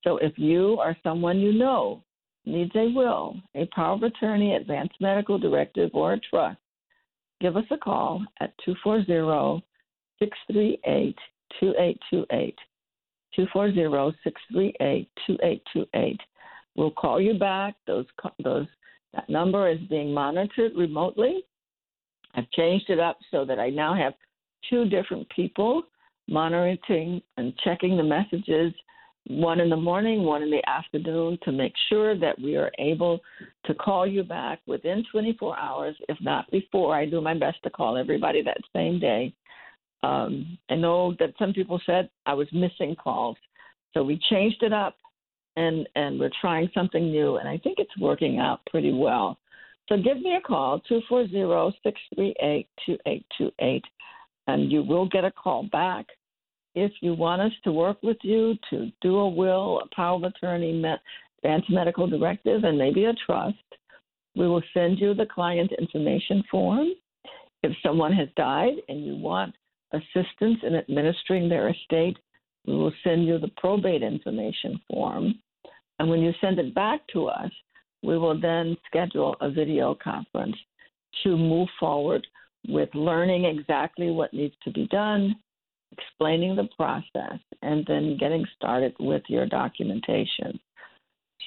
So 0.02 0.16
if 0.18 0.32
you 0.36 0.74
or 0.74 0.96
someone 1.02 1.38
you 1.38 1.52
know 1.52 2.02
needs 2.44 2.72
a 2.74 2.92
will, 2.92 3.36
a 3.54 3.68
power 3.74 3.94
of 3.94 4.02
attorney, 4.02 4.56
advance 4.56 4.90
medical 5.00 5.38
directive, 5.38 5.90
or 5.94 6.14
a 6.14 6.20
trust, 6.20 6.58
give 7.40 7.56
us 7.56 7.64
a 7.70 7.76
call 7.76 8.24
at 8.40 8.52
240 8.64 9.62
638 10.20 11.16
2828. 11.60 12.58
240 13.34 14.18
638 14.24 15.08
2828. 15.26 16.20
We'll 16.76 16.90
call 16.90 17.20
you 17.20 17.34
back. 17.38 17.74
Those, 17.86 18.06
those 18.42 18.66
that 19.14 19.28
number 19.28 19.68
is 19.68 19.78
being 19.88 20.14
monitored 20.14 20.72
remotely. 20.76 21.42
I've 22.34 22.50
changed 22.50 22.90
it 22.90 23.00
up 23.00 23.18
so 23.30 23.44
that 23.44 23.58
I 23.58 23.70
now 23.70 23.94
have 23.94 24.14
two 24.68 24.88
different 24.88 25.28
people 25.30 25.82
monitoring 26.28 27.20
and 27.36 27.52
checking 27.64 27.96
the 27.96 28.02
messages, 28.02 28.72
one 29.26 29.60
in 29.60 29.68
the 29.68 29.76
morning, 29.76 30.22
one 30.22 30.42
in 30.42 30.50
the 30.50 30.62
afternoon, 30.68 31.38
to 31.42 31.52
make 31.52 31.72
sure 31.88 32.16
that 32.18 32.40
we 32.40 32.56
are 32.56 32.70
able 32.78 33.20
to 33.66 33.74
call 33.74 34.06
you 34.06 34.22
back 34.22 34.60
within 34.66 35.04
24 35.10 35.58
hours, 35.58 35.96
if 36.08 36.16
not 36.20 36.50
before. 36.50 36.94
I 36.94 37.04
do 37.04 37.20
my 37.20 37.34
best 37.34 37.62
to 37.64 37.70
call 37.70 37.96
everybody 37.96 38.42
that 38.42 38.58
same 38.74 39.00
day. 39.00 39.34
Um, 40.02 40.58
I 40.70 40.76
know 40.76 41.14
that 41.18 41.34
some 41.38 41.52
people 41.52 41.78
said 41.84 42.08
I 42.26 42.32
was 42.34 42.48
missing 42.52 42.96
calls, 42.96 43.36
so 43.92 44.02
we 44.02 44.18
changed 44.30 44.62
it 44.62 44.72
up 44.72 44.96
and 45.56 45.86
and 45.94 46.18
we're 46.18 46.30
trying 46.40 46.70
something 46.74 47.10
new, 47.10 47.36
and 47.36 47.46
I 47.48 47.58
think 47.58 47.78
it's 47.78 47.96
working 47.98 48.38
out 48.38 48.60
pretty 48.70 48.92
well. 48.92 49.38
So 49.88 49.96
give 49.96 50.20
me 50.20 50.36
a 50.36 50.40
call, 50.40 50.80
240-638-2828, 50.88 53.82
and 54.46 54.70
you 54.70 54.84
will 54.84 55.08
get 55.08 55.24
a 55.24 55.32
call 55.32 55.64
back. 55.72 56.06
If 56.76 56.92
you 57.00 57.14
want 57.14 57.42
us 57.42 57.50
to 57.64 57.72
work 57.72 58.00
with 58.00 58.18
you 58.22 58.54
to 58.70 58.92
do 59.00 59.18
a 59.18 59.28
will, 59.28 59.80
a 59.80 59.88
power 59.92 60.14
of 60.14 60.22
attorney, 60.22 60.80
advance 61.42 61.64
medical 61.68 62.06
directive, 62.06 62.62
and 62.62 62.78
maybe 62.78 63.06
a 63.06 63.14
trust, 63.26 63.56
we 64.36 64.46
will 64.46 64.62
send 64.72 65.00
you 65.00 65.12
the 65.12 65.26
client 65.26 65.72
information 65.80 66.44
form. 66.48 66.90
If 67.64 67.72
someone 67.84 68.12
has 68.12 68.28
died 68.36 68.74
and 68.88 69.04
you 69.04 69.16
want 69.16 69.56
assistance 69.92 70.58
in 70.62 70.74
administering 70.74 71.48
their 71.48 71.68
estate, 71.68 72.18
we 72.66 72.74
will 72.74 72.92
send 73.02 73.26
you 73.26 73.38
the 73.38 73.50
probate 73.56 74.02
information 74.02 74.80
form. 74.90 75.34
And 75.98 76.08
when 76.08 76.20
you 76.20 76.32
send 76.40 76.58
it 76.58 76.74
back 76.74 77.00
to 77.12 77.26
us, 77.26 77.50
we 78.02 78.16
will 78.16 78.38
then 78.38 78.76
schedule 78.86 79.36
a 79.40 79.50
video 79.50 79.94
conference 80.02 80.56
to 81.22 81.36
move 81.36 81.68
forward 81.78 82.26
with 82.68 82.88
learning 82.94 83.44
exactly 83.44 84.10
what 84.10 84.32
needs 84.32 84.54
to 84.64 84.70
be 84.70 84.86
done, 84.88 85.34
explaining 85.92 86.56
the 86.56 86.68
process, 86.76 87.38
and 87.62 87.84
then 87.86 88.16
getting 88.18 88.44
started 88.56 88.94
with 89.00 89.22
your 89.28 89.46
documentation. 89.46 90.58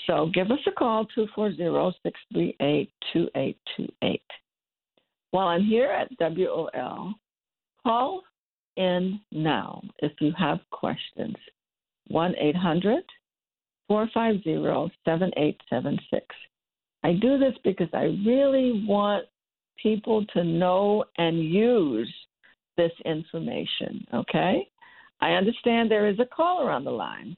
So 0.08 0.30
give 0.34 0.52
us 0.52 0.60
a 0.68 0.72
call, 0.72 1.06
240 1.16 1.98
638 2.04 2.90
2828. 3.14 4.22
While 5.32 5.48
I'm 5.48 5.64
here 5.64 5.90
at 5.90 6.12
WOL, 6.20 7.14
call 7.84 8.22
in 8.78 9.20
now 9.32 9.82
if 10.00 10.12
you 10.20 10.32
have 10.38 10.60
questions. 10.72 11.36
1 12.08 12.36
800 12.38 13.04
450 13.88 14.96
7876. 15.06 16.26
I 17.04 17.14
do 17.14 17.38
this 17.38 17.54
because 17.64 17.90
I 17.94 18.04
really 18.26 18.86
want 18.88 19.26
people 19.82 20.26
to 20.34 20.44
know 20.44 21.04
and 21.18 21.44
use 21.44 22.12
this 22.78 22.92
information, 23.06 24.06
okay? 24.14 24.68
I 25.22 25.32
understand 25.32 25.92
there 25.92 26.08
is 26.08 26.20
a 26.20 26.26
caller 26.26 26.72
on 26.72 26.84
the 26.84 26.92
line. 26.92 27.36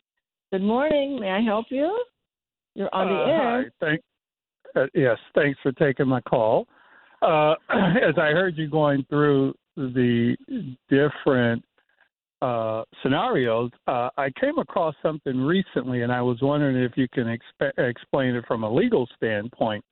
Good 0.52 0.62
morning. 0.62 1.20
May 1.20 1.32
I 1.32 1.42
help 1.42 1.68
you? 1.70 2.04
You're 2.76 2.94
on 2.94 3.08
the 3.08 3.16
uh, 3.16 3.28
air. 3.28 3.72
Hi. 3.82 3.86
Thank, 3.86 4.02
uh, 4.76 4.88
yes, 4.94 5.18
thanks 5.34 5.60
for 5.62 5.72
taking 5.74 6.08
my 6.08 6.22
call. 6.22 6.68
Uh, 7.22 7.56
as 7.70 8.18
I 8.18 8.32
heard 8.32 8.58
you 8.58 8.70
going 8.70 9.06
through 9.10 9.56
the 9.76 10.36
different 10.90 11.64
uh, 12.42 12.84
scenarios, 13.02 13.72
uh, 13.88 14.10
I 14.18 14.30
came 14.40 14.58
across 14.60 14.96
something 15.02 15.38
recently, 15.38 16.02
and 16.02 16.12
I 16.12 16.22
was 16.22 16.38
wondering 16.42 16.78
if 16.78 16.92
you 16.96 17.08
can 17.14 17.26
exp- 17.26 17.78
explain 17.78 18.36
it 18.36 18.46
from 18.48 18.64
a 18.64 18.72
legal 18.72 19.08
standpoint. 19.16 19.84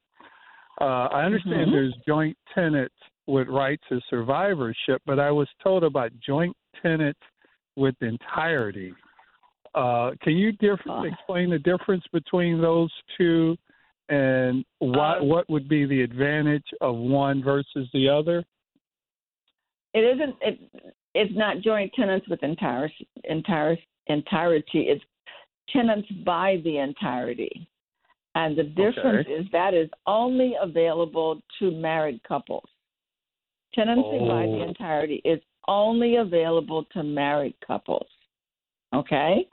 Uh, 0.82 1.08
I 1.12 1.24
understand 1.24 1.68
mm-hmm. 1.68 1.72
there's 1.72 1.96
joint 2.08 2.38
tenants 2.54 2.96
with 3.28 3.48
rights 3.48 3.84
of 3.92 4.02
survivorship, 4.10 5.02
but 5.06 5.20
I 5.20 5.32
was 5.32 5.48
told 5.64 5.84
about 5.84 6.12
joint 6.26 6.56
tenants 6.82 7.20
with 7.76 7.96
entirety. 8.02 8.94
Uh, 9.74 10.12
can 10.22 10.34
you 10.34 10.52
diff- 10.54 10.80
explain 11.04 11.50
the 11.50 11.60
difference 11.60 12.04
between 12.12 12.62
those 12.62 12.92
two, 13.18 13.56
and 14.10 14.66
what 14.80 15.22
uh, 15.22 15.24
what 15.24 15.50
would 15.50 15.68
be 15.68 15.86
the 15.86 16.02
advantage 16.02 16.66
of 16.82 16.96
one 16.96 17.42
versus 17.42 17.88
the 17.94 18.10
other? 18.10 18.44
It 19.94 20.00
isn't 20.00 20.36
it 20.42 20.60
it's 21.14 21.34
not 21.36 21.62
joint 21.62 21.92
tenants 21.96 22.28
with 22.28 22.44
entire 22.44 22.90
entire 23.26 23.78
entirety 24.08 24.88
it's 24.90 25.04
tenants 25.70 26.08
by 26.26 26.62
the 26.64 26.78
entirety 26.78 27.68
and 28.36 28.58
the 28.58 28.64
difference 28.64 29.28
okay. 29.28 29.34
is 29.34 29.46
that 29.52 29.74
is 29.74 29.90
only 30.08 30.56
available 30.62 31.40
to 31.60 31.72
married 31.72 32.22
couples 32.28 32.68
tenancy 33.74 34.02
oh. 34.04 34.28
by 34.28 34.46
the 34.46 34.64
oh. 34.64 34.68
entirety 34.68 35.22
is 35.24 35.40
only 35.68 36.18
available 36.18 36.84
to 36.92 37.04
married 37.04 37.56
couples 37.66 38.08
okay 38.94 39.48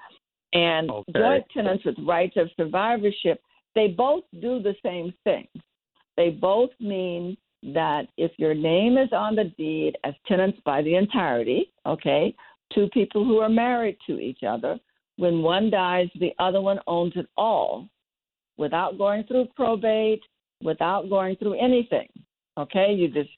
and 0.53 0.91
okay. 0.91 1.13
joint 1.15 1.45
tenants 1.55 1.85
with 1.85 1.95
rights 2.07 2.37
of 2.37 2.49
survivorship 2.57 3.41
they 3.75 3.87
both 3.87 4.25
do 4.41 4.61
the 4.61 4.75
same 4.85 5.13
thing 5.25 5.47
they 6.17 6.31
both 6.31 6.71
mean 6.81 7.37
that 7.63 8.07
if 8.17 8.33
your 8.39 8.55
name 8.55 8.97
is 8.97 9.11
on 9.13 9.37
the 9.37 9.53
deed 9.59 9.97
as 10.05 10.15
tenants 10.27 10.59
by 10.65 10.83
the 10.83 10.95
entirety, 10.95 11.73
okay, 11.87 12.35
two 12.75 12.89
people 12.93 13.25
who 13.25 13.39
are 13.39 13.49
married 13.49 13.99
to 14.07 14.19
each 14.19 14.43
other, 14.47 14.79
when 15.17 15.43
one 15.43 15.71
dies, 15.71 16.09
the 16.19 16.33
other 16.39 16.61
one 16.61 16.81
owns 16.87 17.13
it 17.17 17.27
all 17.37 17.89
without 18.57 18.97
going 18.97 19.25
through 19.25 19.47
probate, 19.55 20.23
without 20.63 21.09
going 21.11 21.37
through 21.37 21.59
anything. 21.61 22.09
Okay, 22.59 22.93
you 22.93 23.09
just 23.09 23.31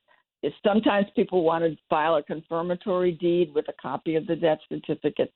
sometimes 0.65 1.07
people 1.15 1.43
want 1.45 1.65
to 1.65 1.77
file 1.89 2.17
a 2.17 2.23
confirmatory 2.23 3.13
deed 3.13 3.53
with 3.55 3.69
a 3.69 3.75
copy 3.81 4.17
of 4.17 4.27
the 4.27 4.37
death 4.37 4.59
certificate. 4.69 5.33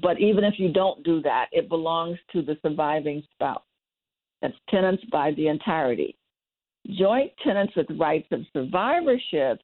But 0.00 0.20
even 0.20 0.44
if 0.44 0.54
you 0.58 0.72
don't 0.72 1.04
do 1.04 1.20
that, 1.22 1.46
it 1.52 1.68
belongs 1.68 2.18
to 2.32 2.42
the 2.42 2.56
surviving 2.62 3.22
spouse. 3.32 3.62
That's 4.40 4.54
tenants 4.68 5.04
by 5.12 5.32
the 5.32 5.48
entirety. 5.48 6.16
Joint 6.90 7.30
tenants 7.44 7.74
with 7.76 7.86
rights 7.98 8.26
of 8.32 8.40
survivorship 8.52 9.60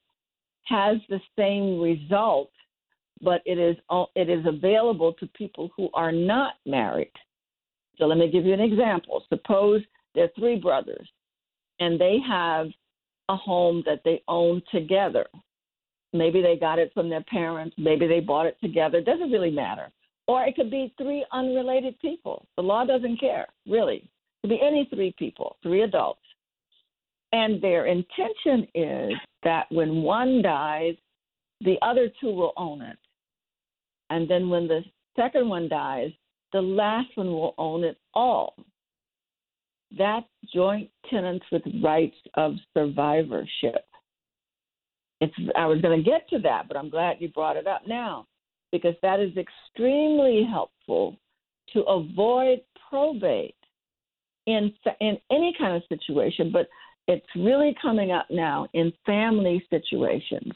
has 0.64 0.98
the 1.08 1.20
same 1.36 1.80
result, 1.80 2.50
but 3.20 3.42
it 3.44 3.58
is 3.58 3.76
it 4.14 4.28
is 4.28 4.44
available 4.46 5.12
to 5.14 5.26
people 5.28 5.70
who 5.76 5.88
are 5.94 6.12
not 6.12 6.54
married. 6.64 7.12
So 7.96 8.06
let 8.06 8.18
me 8.18 8.30
give 8.30 8.44
you 8.44 8.54
an 8.54 8.60
example. 8.60 9.24
Suppose 9.28 9.82
there 10.14 10.24
are 10.24 10.30
three 10.38 10.56
brothers, 10.56 11.08
and 11.80 12.00
they 12.00 12.18
have 12.26 12.68
a 13.28 13.36
home 13.36 13.82
that 13.86 14.02
they 14.04 14.22
own 14.28 14.62
together. 14.72 15.26
Maybe 16.12 16.40
they 16.40 16.56
got 16.56 16.78
it 16.78 16.92
from 16.94 17.10
their 17.10 17.24
parents. 17.24 17.74
Maybe 17.76 18.06
they 18.06 18.20
bought 18.20 18.46
it 18.46 18.56
together. 18.62 18.98
It 18.98 19.04
doesn't 19.04 19.30
really 19.30 19.50
matter. 19.50 19.90
Or 20.26 20.44
it 20.44 20.54
could 20.56 20.70
be 20.70 20.94
three 20.96 21.24
unrelated 21.32 21.98
people. 22.00 22.46
The 22.56 22.62
law 22.62 22.84
doesn't 22.84 23.18
care, 23.18 23.46
really. 23.66 23.96
It 23.96 24.10
could 24.42 24.50
be 24.50 24.60
any 24.62 24.88
three 24.92 25.14
people, 25.18 25.56
three 25.62 25.82
adults. 25.82 26.20
And 27.32 27.60
their 27.60 27.86
intention 27.86 28.66
is 28.74 29.12
that 29.42 29.66
when 29.70 30.02
one 30.02 30.42
dies, 30.42 30.94
the 31.60 31.76
other 31.82 32.08
two 32.20 32.32
will 32.32 32.52
own 32.56 32.80
it. 32.80 32.98
And 34.10 34.28
then 34.28 34.48
when 34.48 34.66
the 34.66 34.82
second 35.16 35.48
one 35.48 35.68
dies, 35.68 36.10
the 36.52 36.62
last 36.62 37.08
one 37.16 37.28
will 37.28 37.54
own 37.58 37.84
it 37.84 37.98
all. 38.14 38.54
That's 39.96 40.26
joint 40.54 40.90
tenants 41.10 41.44
with 41.52 41.62
rights 41.82 42.16
of 42.34 42.54
survivorship. 42.74 43.84
It's, 45.20 45.34
I 45.56 45.66
was 45.66 45.80
going 45.80 46.02
to 46.02 46.10
get 46.10 46.28
to 46.30 46.38
that, 46.40 46.68
but 46.68 46.76
I'm 46.76 46.90
glad 46.90 47.16
you 47.20 47.28
brought 47.28 47.56
it 47.56 47.66
up 47.66 47.82
now 47.86 48.26
because 48.70 48.94
that 49.02 49.18
is 49.18 49.32
extremely 49.36 50.46
helpful 50.48 51.16
to 51.72 51.82
avoid 51.82 52.60
probate 52.88 53.54
in 54.46 54.72
in 55.00 55.18
any 55.30 55.54
kind 55.58 55.76
of 55.76 55.82
situation, 55.88 56.50
but 56.50 56.68
it's 57.08 57.26
really 57.34 57.74
coming 57.80 58.12
up 58.12 58.26
now 58.30 58.68
in 58.74 58.92
family 59.04 59.64
situations. 59.70 60.52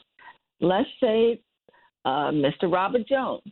Let's 0.61 0.89
say 1.01 1.41
uh, 2.05 2.29
Mr. 2.31 2.71
Robert 2.71 3.07
Jones, 3.07 3.51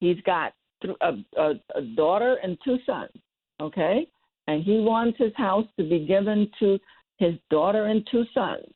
he's 0.00 0.20
got 0.26 0.52
a, 1.00 1.12
a, 1.38 1.52
a 1.76 1.82
daughter 1.96 2.38
and 2.42 2.58
two 2.64 2.78
sons, 2.84 3.12
okay, 3.60 4.08
and 4.48 4.64
he 4.64 4.80
wants 4.80 5.18
his 5.18 5.32
house 5.36 5.66
to 5.78 5.88
be 5.88 6.04
given 6.04 6.50
to 6.58 6.78
his 7.18 7.34
daughter 7.48 7.86
and 7.86 8.06
two 8.10 8.24
sons, 8.34 8.66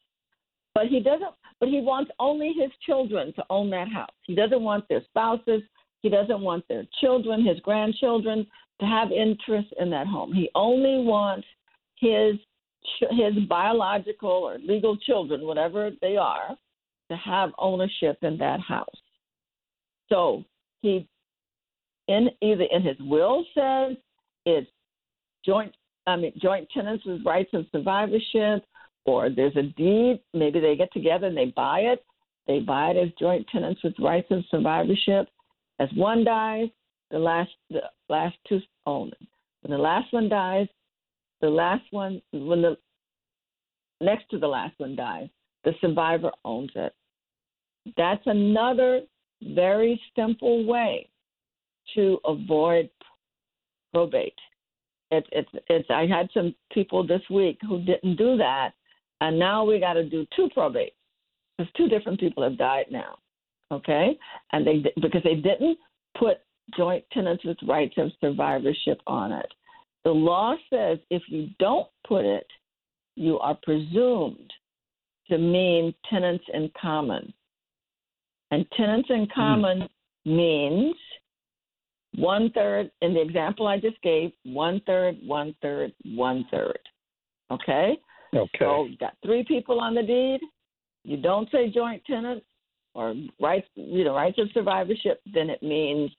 but 0.74 0.86
he 0.86 1.00
doesn't 1.00 1.34
but 1.58 1.70
he 1.70 1.80
wants 1.80 2.10
only 2.20 2.52
his 2.52 2.70
children 2.84 3.32
to 3.32 3.44
own 3.48 3.70
that 3.70 3.88
house. 3.88 4.10
He 4.26 4.34
doesn't 4.34 4.60
want 4.60 4.86
their 4.88 5.02
spouses, 5.08 5.62
he 6.02 6.10
doesn't 6.10 6.42
want 6.42 6.68
their 6.68 6.84
children, 7.00 7.46
his 7.46 7.58
grandchildren 7.60 8.46
to 8.80 8.86
have 8.86 9.10
interest 9.10 9.68
in 9.80 9.88
that 9.88 10.06
home. 10.06 10.34
He 10.34 10.50
only 10.54 11.02
wants 11.02 11.46
his 11.98 12.34
his 13.10 13.34
biological 13.48 14.30
or 14.30 14.58
legal 14.58 14.96
children, 14.96 15.46
whatever 15.46 15.90
they 16.00 16.16
are, 16.16 16.56
to 17.10 17.16
have 17.16 17.50
ownership 17.58 18.18
in 18.22 18.36
that 18.38 18.60
house. 18.60 18.86
So 20.08 20.44
he 20.82 21.08
in 22.08 22.28
either 22.40 22.64
in 22.70 22.82
his 22.82 22.96
will 23.00 23.44
says 23.54 23.96
it's 24.44 24.70
joint 25.44 25.74
I 26.06 26.16
mean 26.16 26.32
joint 26.40 26.68
tenants 26.72 27.04
with 27.04 27.24
rights 27.24 27.50
of 27.52 27.66
survivorship 27.72 28.64
or 29.04 29.30
there's 29.30 29.56
a 29.56 29.62
deed, 29.62 30.20
maybe 30.34 30.60
they 30.60 30.76
get 30.76 30.92
together 30.92 31.28
and 31.28 31.36
they 31.36 31.46
buy 31.56 31.80
it. 31.80 32.04
They 32.46 32.60
buy 32.60 32.90
it 32.90 32.96
as 32.96 33.12
joint 33.18 33.46
tenants 33.50 33.82
with 33.82 33.94
rights 33.98 34.28
of 34.30 34.44
survivorship. 34.50 35.28
As 35.78 35.88
one 35.94 36.24
dies, 36.24 36.68
the 37.10 37.18
last 37.18 37.50
the 37.70 37.82
last 38.08 38.36
two 38.48 38.60
own 38.84 39.08
it. 39.08 39.28
When 39.62 39.76
the 39.76 39.82
last 39.82 40.12
one 40.12 40.28
dies, 40.28 40.68
the 41.46 41.54
last 41.54 41.84
one 41.92 42.20
when 42.32 42.60
the 42.62 42.76
next 44.00 44.28
to 44.30 44.38
the 44.38 44.48
last 44.48 44.74
one 44.78 44.96
dies, 44.96 45.28
the 45.64 45.72
survivor 45.80 46.32
owns 46.44 46.70
it. 46.74 46.92
That's 47.96 48.22
another 48.26 49.02
very 49.54 50.00
simple 50.16 50.66
way 50.66 51.08
to 51.94 52.18
avoid 52.24 52.90
probate. 53.94 54.34
It's 55.12 55.28
it's 55.30 55.48
it's 55.68 55.88
I 55.88 56.06
had 56.06 56.28
some 56.34 56.52
people 56.72 57.06
this 57.06 57.22
week 57.30 57.58
who 57.62 57.80
didn't 57.82 58.16
do 58.16 58.36
that 58.38 58.72
and 59.20 59.38
now 59.38 59.64
we 59.64 59.78
got 59.78 59.92
to 59.92 60.04
do 60.04 60.26
two 60.34 60.48
probates 60.56 60.94
because 61.56 61.72
two 61.76 61.88
different 61.88 62.18
people 62.18 62.42
have 62.42 62.58
died 62.58 62.86
now. 62.90 63.18
Okay, 63.70 64.18
and 64.52 64.66
they 64.66 64.84
because 65.00 65.22
they 65.22 65.36
didn't 65.36 65.78
put 66.18 66.38
joint 66.76 67.04
tenants 67.12 67.44
with 67.44 67.56
rights 67.68 67.94
of 67.98 68.10
survivorship 68.20 69.00
on 69.06 69.30
it. 69.30 69.52
The 70.06 70.12
law 70.12 70.54
says 70.72 70.98
if 71.10 71.24
you 71.26 71.48
don't 71.58 71.88
put 72.06 72.24
it, 72.24 72.46
you 73.16 73.40
are 73.40 73.58
presumed 73.64 74.52
to 75.28 75.36
mean 75.36 75.92
tenants 76.08 76.44
in 76.54 76.70
common. 76.80 77.34
And 78.52 78.64
tenants 78.76 79.08
in 79.10 79.26
common 79.34 79.80
mm. 79.80 80.36
means 80.36 80.94
one 82.14 82.52
third, 82.52 82.92
in 83.02 83.14
the 83.14 83.20
example 83.20 83.66
I 83.66 83.80
just 83.80 84.00
gave, 84.02 84.30
one 84.44 84.80
third, 84.86 85.16
one 85.24 85.56
third, 85.60 85.92
one 86.04 86.46
third. 86.52 86.78
Okay? 87.50 87.98
Okay. 88.32 88.58
So 88.60 88.86
got 89.00 89.14
three 89.24 89.42
people 89.42 89.80
on 89.80 89.96
the 89.96 90.04
deed. 90.04 90.38
You 91.02 91.16
don't 91.16 91.50
say 91.50 91.68
joint 91.68 92.04
tenants 92.06 92.46
or 92.94 93.12
rights, 93.40 93.66
you 93.74 94.04
know, 94.04 94.14
rights 94.14 94.38
of 94.38 94.50
survivorship. 94.54 95.20
Then 95.34 95.50
it 95.50 95.64
means 95.64 96.12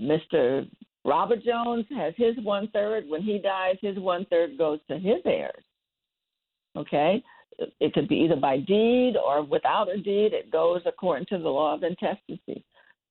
Mr. 0.00 0.66
Robert 1.04 1.42
Jones 1.44 1.86
has 1.96 2.14
his 2.16 2.36
one 2.44 2.68
third. 2.68 3.08
When 3.08 3.22
he 3.22 3.38
dies, 3.38 3.76
his 3.80 3.98
one 3.98 4.24
third 4.30 4.56
goes 4.56 4.78
to 4.88 4.98
his 4.98 5.20
heirs. 5.24 5.64
Okay. 6.76 7.22
It 7.80 7.92
could 7.92 8.08
be 8.08 8.16
either 8.16 8.36
by 8.36 8.58
deed 8.58 9.14
or 9.16 9.42
without 9.42 9.92
a 9.92 9.98
deed. 9.98 10.32
It 10.32 10.50
goes 10.50 10.80
according 10.86 11.26
to 11.26 11.38
the 11.38 11.48
law 11.48 11.74
of 11.74 11.82
intestacy. 11.82 12.64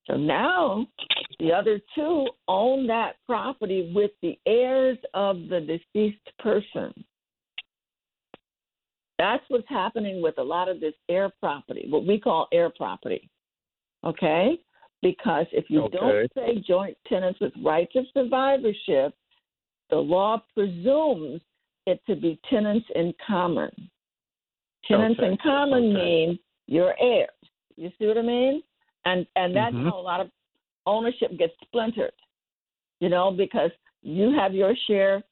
So 0.07 0.17
now 0.17 0.87
the 1.39 1.51
other 1.53 1.79
two 1.93 2.27
own 2.47 2.87
that 2.87 3.17
property 3.27 3.91
with 3.93 4.11
the 4.21 4.37
heirs 4.47 4.97
of 5.13 5.47
the 5.49 5.59
deceased 5.59 6.37
person. 6.39 6.93
That's 9.19 9.43
what's 9.49 9.69
happening 9.69 10.21
with 10.21 10.39
a 10.39 10.43
lot 10.43 10.67
of 10.67 10.79
this 10.79 10.95
heir 11.07 11.31
property, 11.39 11.85
what 11.89 12.07
we 12.07 12.19
call 12.19 12.47
heir 12.51 12.71
property. 12.75 13.29
Okay? 14.03 14.59
Because 15.01 15.47
if 15.51 15.65
you 15.69 15.83
okay. 15.83 15.97
don't 15.97 16.31
say 16.35 16.63
joint 16.65 16.97
tenants 17.07 17.39
with 17.39 17.53
rights 17.63 17.93
of 17.95 18.05
survivorship, 18.13 19.15
the 19.89 19.95
law 19.95 20.41
presumes 20.53 21.41
it 21.87 22.01
to 22.07 22.15
be 22.15 22.39
tenants 22.49 22.85
in 22.95 23.13
common. 23.25 23.71
Tenants 24.87 25.19
okay. 25.19 25.29
in 25.31 25.37
common 25.41 25.91
okay. 25.91 25.93
mean 25.93 26.39
your 26.67 26.93
heirs. 26.99 27.29
You 27.75 27.89
see 27.97 28.05
what 28.05 28.17
I 28.17 28.21
mean? 28.21 28.61
And 29.05 29.25
and 29.35 29.55
that's 29.55 29.73
mm-hmm. 29.73 29.89
how 29.89 29.99
a 29.99 30.01
lot 30.01 30.19
of 30.19 30.29
ownership 30.85 31.37
gets 31.37 31.53
splintered. 31.63 32.13
You 32.99 33.09
know, 33.09 33.31
because 33.31 33.71
you 34.03 34.31
have 34.37 34.53
your 34.53 34.75
share, 34.87 35.23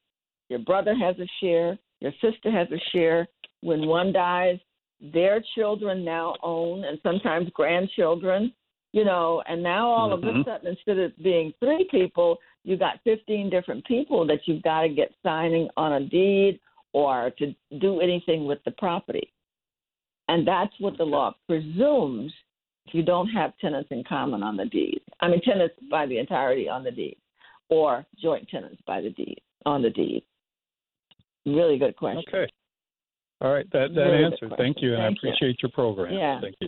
your 0.49 0.59
brother 0.59 0.95
has 0.95 1.15
a 1.19 1.27
share, 1.39 1.77
your 1.99 2.11
sister 2.21 2.51
has 2.51 2.67
a 2.71 2.79
share, 2.91 3.27
when 3.61 3.85
one 3.87 4.11
dies, 4.11 4.57
their 5.01 5.43
children 5.55 6.03
now 6.03 6.35
own, 6.43 6.83
and 6.83 6.99
sometimes 7.03 7.49
grandchildren, 7.53 8.53
you 8.91 9.05
know, 9.05 9.43
and 9.47 9.61
now 9.61 9.87
all 9.87 10.09
mm-hmm. 10.09 10.27
of 10.27 10.35
a 10.35 10.37
mm-hmm. 10.37 10.49
sudden, 10.49 10.67
instead 10.67 10.97
of 10.97 11.17
being 11.23 11.53
three 11.59 11.87
people, 11.91 12.37
you 12.63 12.77
got 12.77 12.99
15 13.03 13.49
different 13.49 13.85
people 13.85 14.25
that 14.27 14.39
you've 14.45 14.63
got 14.63 14.81
to 14.81 14.89
get 14.89 15.11
signing 15.23 15.69
on 15.77 15.93
a 15.93 16.05
deed 16.05 16.59
or 16.93 17.31
to 17.37 17.53
do 17.79 18.01
anything 18.01 18.45
with 18.45 18.59
the 18.65 18.71
property. 18.71 19.31
And 20.27 20.47
that's 20.47 20.73
what 20.79 20.97
the 20.97 21.03
law 21.03 21.35
presumes 21.47 22.33
if 22.87 22.93
you 22.93 23.03
don't 23.03 23.27
have 23.29 23.57
tenants 23.59 23.89
in 23.91 24.03
common 24.03 24.43
on 24.43 24.57
the 24.57 24.65
deed. 24.65 25.01
I 25.21 25.27
mean, 25.27 25.41
tenants 25.41 25.75
by 25.89 26.05
the 26.05 26.17
entirety 26.17 26.67
on 26.67 26.83
the 26.83 26.91
deed 26.91 27.17
or 27.69 28.05
joint 28.21 28.47
tenants 28.49 28.81
by 28.85 29.01
the 29.01 29.11
deed 29.11 29.41
on 29.65 29.81
the 29.81 29.89
deed. 29.89 30.23
Really 31.45 31.77
good 31.77 31.95
question. 31.95 32.23
Okay. 32.27 32.51
All 33.41 33.53
right, 33.53 33.65
that 33.71 33.93
that 33.95 34.01
really 34.01 34.25
answer. 34.25 34.49
Thank 34.57 34.77
you, 34.81 34.95
and 34.95 35.01
Thank 35.01 35.17
I 35.17 35.17
appreciate 35.17 35.49
you. 35.49 35.69
your 35.69 35.71
program. 35.71 36.13
Yeah. 36.13 36.41
Thank 36.41 36.55
you. 36.59 36.67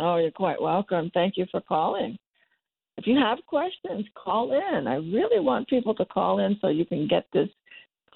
Oh, 0.00 0.16
you're 0.16 0.30
quite 0.30 0.60
welcome. 0.60 1.10
Thank 1.12 1.36
you 1.36 1.44
for 1.50 1.60
calling. 1.60 2.18
If 2.96 3.06
you 3.06 3.18
have 3.18 3.38
questions, 3.46 4.06
call 4.14 4.52
in. 4.52 4.86
I 4.86 4.94
really 4.94 5.40
want 5.40 5.68
people 5.68 5.94
to 5.94 6.06
call 6.06 6.38
in 6.38 6.56
so 6.60 6.68
you 6.68 6.86
can 6.86 7.06
get 7.06 7.26
this 7.34 7.50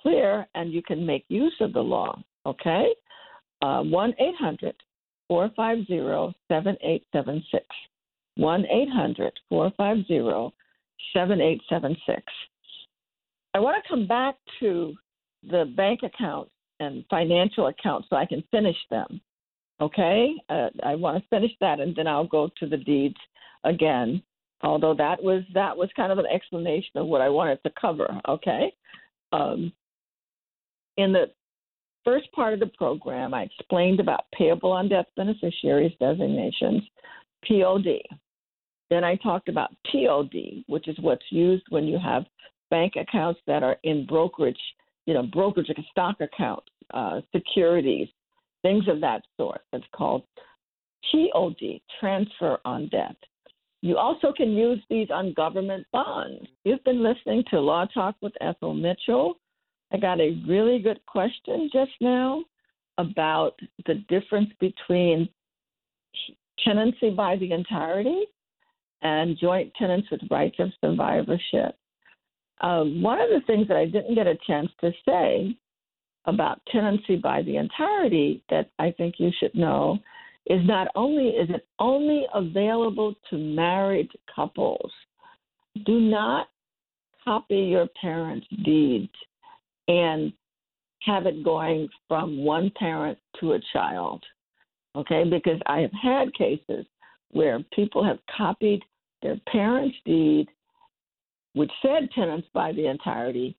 clear 0.00 0.46
and 0.54 0.72
you 0.72 0.82
can 0.82 1.04
make 1.04 1.26
use 1.28 1.54
of 1.60 1.74
the 1.74 1.80
law. 1.80 2.18
Okay? 2.46 2.88
Uh, 3.60 3.82
1 3.82 4.14
800 4.18 4.74
450 5.28 6.38
7876. 6.48 7.66
1 8.36 8.66
800 8.66 9.32
450 9.50 10.56
7876. 11.12 12.22
I 13.52 13.58
want 13.60 13.82
to 13.82 13.88
come 13.88 14.06
back 14.06 14.36
to 14.60 14.94
the 15.50 15.72
bank 15.76 16.00
account 16.02 16.48
and 16.80 17.04
financial 17.10 17.66
accounts 17.66 18.08
so 18.08 18.16
I 18.16 18.26
can 18.26 18.42
finish 18.50 18.76
them. 18.90 19.20
Okay, 19.80 20.34
uh, 20.48 20.68
I 20.84 20.94
want 20.94 21.22
to 21.22 21.28
finish 21.28 21.50
that, 21.60 21.80
and 21.80 21.96
then 21.96 22.06
I'll 22.06 22.26
go 22.26 22.48
to 22.60 22.66
the 22.66 22.76
deeds 22.76 23.16
again. 23.64 24.22
Although 24.62 24.94
that 24.94 25.22
was 25.22 25.42
that 25.52 25.76
was 25.76 25.90
kind 25.96 26.12
of 26.12 26.18
an 26.18 26.26
explanation 26.32 26.92
of 26.96 27.06
what 27.06 27.20
I 27.20 27.28
wanted 27.28 27.58
to 27.64 27.72
cover. 27.80 28.08
Okay, 28.28 28.72
um, 29.32 29.72
in 30.96 31.12
the 31.12 31.26
first 32.04 32.30
part 32.32 32.54
of 32.54 32.60
the 32.60 32.70
program, 32.78 33.34
I 33.34 33.42
explained 33.42 33.98
about 33.98 34.26
payable 34.37 34.72
on 34.72 34.88
death 34.88 35.06
beneficiaries 35.16 35.92
designations, 36.00 36.82
POD. 37.48 38.00
Then 38.90 39.02
I 39.02 39.16
talked 39.16 39.48
about 39.48 39.74
TOD, 39.90 40.64
which 40.66 40.87
is 40.88 40.96
what's 41.00 41.24
used 41.30 41.64
when 41.70 41.84
you 41.84 41.98
have 41.98 42.24
bank 42.70 42.94
accounts 42.96 43.40
that 43.46 43.62
are 43.62 43.76
in 43.82 44.06
brokerage, 44.06 44.60
you 45.06 45.14
know, 45.14 45.24
brokerage 45.24 45.70
stock 45.90 46.16
accounts, 46.20 46.66
uh, 46.92 47.20
securities, 47.34 48.08
things 48.64 48.88
of 48.88 49.00
that 49.03 49.22
sort. 49.37 49.61
That's 49.70 49.85
called 49.94 50.24
TOD, 51.12 51.81
transfer 52.00 52.59
on 52.64 52.88
death. 52.88 53.14
You 53.83 53.98
also 53.98 54.33
can 54.35 54.53
use 54.53 54.81
these 54.88 55.09
on 55.11 55.35
government 55.35 55.87
bonds. 55.92 56.48
You've 56.64 56.83
been 56.85 57.03
listening 57.03 57.44
to 57.50 57.61
Law 57.61 57.85
Talk 57.92 58.16
with 58.22 58.33
Ethel 58.40 58.72
Mitchell. 58.72 59.38
I 59.92 59.98
got 59.98 60.20
a 60.20 60.40
really 60.48 60.79
good 60.79 60.98
question 61.07 61.68
just 61.70 61.92
now 62.00 62.42
about 62.96 63.53
the 63.87 63.96
difference 64.09 64.48
between 64.59 65.29
tenancy 66.64 67.11
by 67.11 67.37
the 67.37 67.53
entirety 67.53 68.24
and 69.03 69.37
joint 69.38 69.70
tenants 69.79 70.09
with 70.11 70.22
rights 70.31 70.57
of 70.61 70.70
survivorship. 70.83 71.77
Um, 72.62 73.03
one 73.03 73.20
of 73.20 73.29
the 73.29 73.42
things 73.46 73.68
that 73.68 73.77
I 73.77 73.85
didn't 73.85 74.14
get 74.14 74.27
a 74.27 74.38
chance 74.46 74.70
to 74.81 74.92
say 75.07 75.55
about 76.26 76.60
tenancy 76.70 77.16
by 77.16 77.42
the 77.42 77.56
entirety 77.56 78.42
that 78.50 78.70
I 78.78 78.90
think 78.92 79.16
you 79.18 79.30
should 79.38 79.54
know 79.54 79.98
is 80.46 80.60
not 80.66 80.88
only 80.94 81.28
is 81.28 81.48
it 81.50 81.66
only 81.78 82.26
available 82.34 83.14
to 83.30 83.37
married 83.37 84.10
couples. 84.34 84.90
Do 85.87 86.00
not 86.00 86.48
copy 87.24 87.56
your 87.56 87.88
parents' 88.00 88.46
deeds 88.64 89.12
and 89.88 90.32
have 91.02 91.26
it 91.26 91.44
going 91.44 91.88
from 92.08 92.44
one 92.44 92.70
parent 92.78 93.18
to 93.40 93.52
a 93.52 93.60
child. 93.72 94.22
Okay, 94.96 95.24
because 95.24 95.60
I 95.66 95.80
have 95.80 95.90
had 95.92 96.34
cases 96.34 96.87
where 97.30 97.58
people 97.74 98.04
have 98.04 98.18
copied 98.37 98.82
their 99.22 99.40
parents' 99.50 99.96
deed, 100.04 100.46
which 101.54 101.70
said 101.82 102.10
tenants 102.14 102.46
by 102.54 102.72
the 102.72 102.87
entirety, 102.87 103.56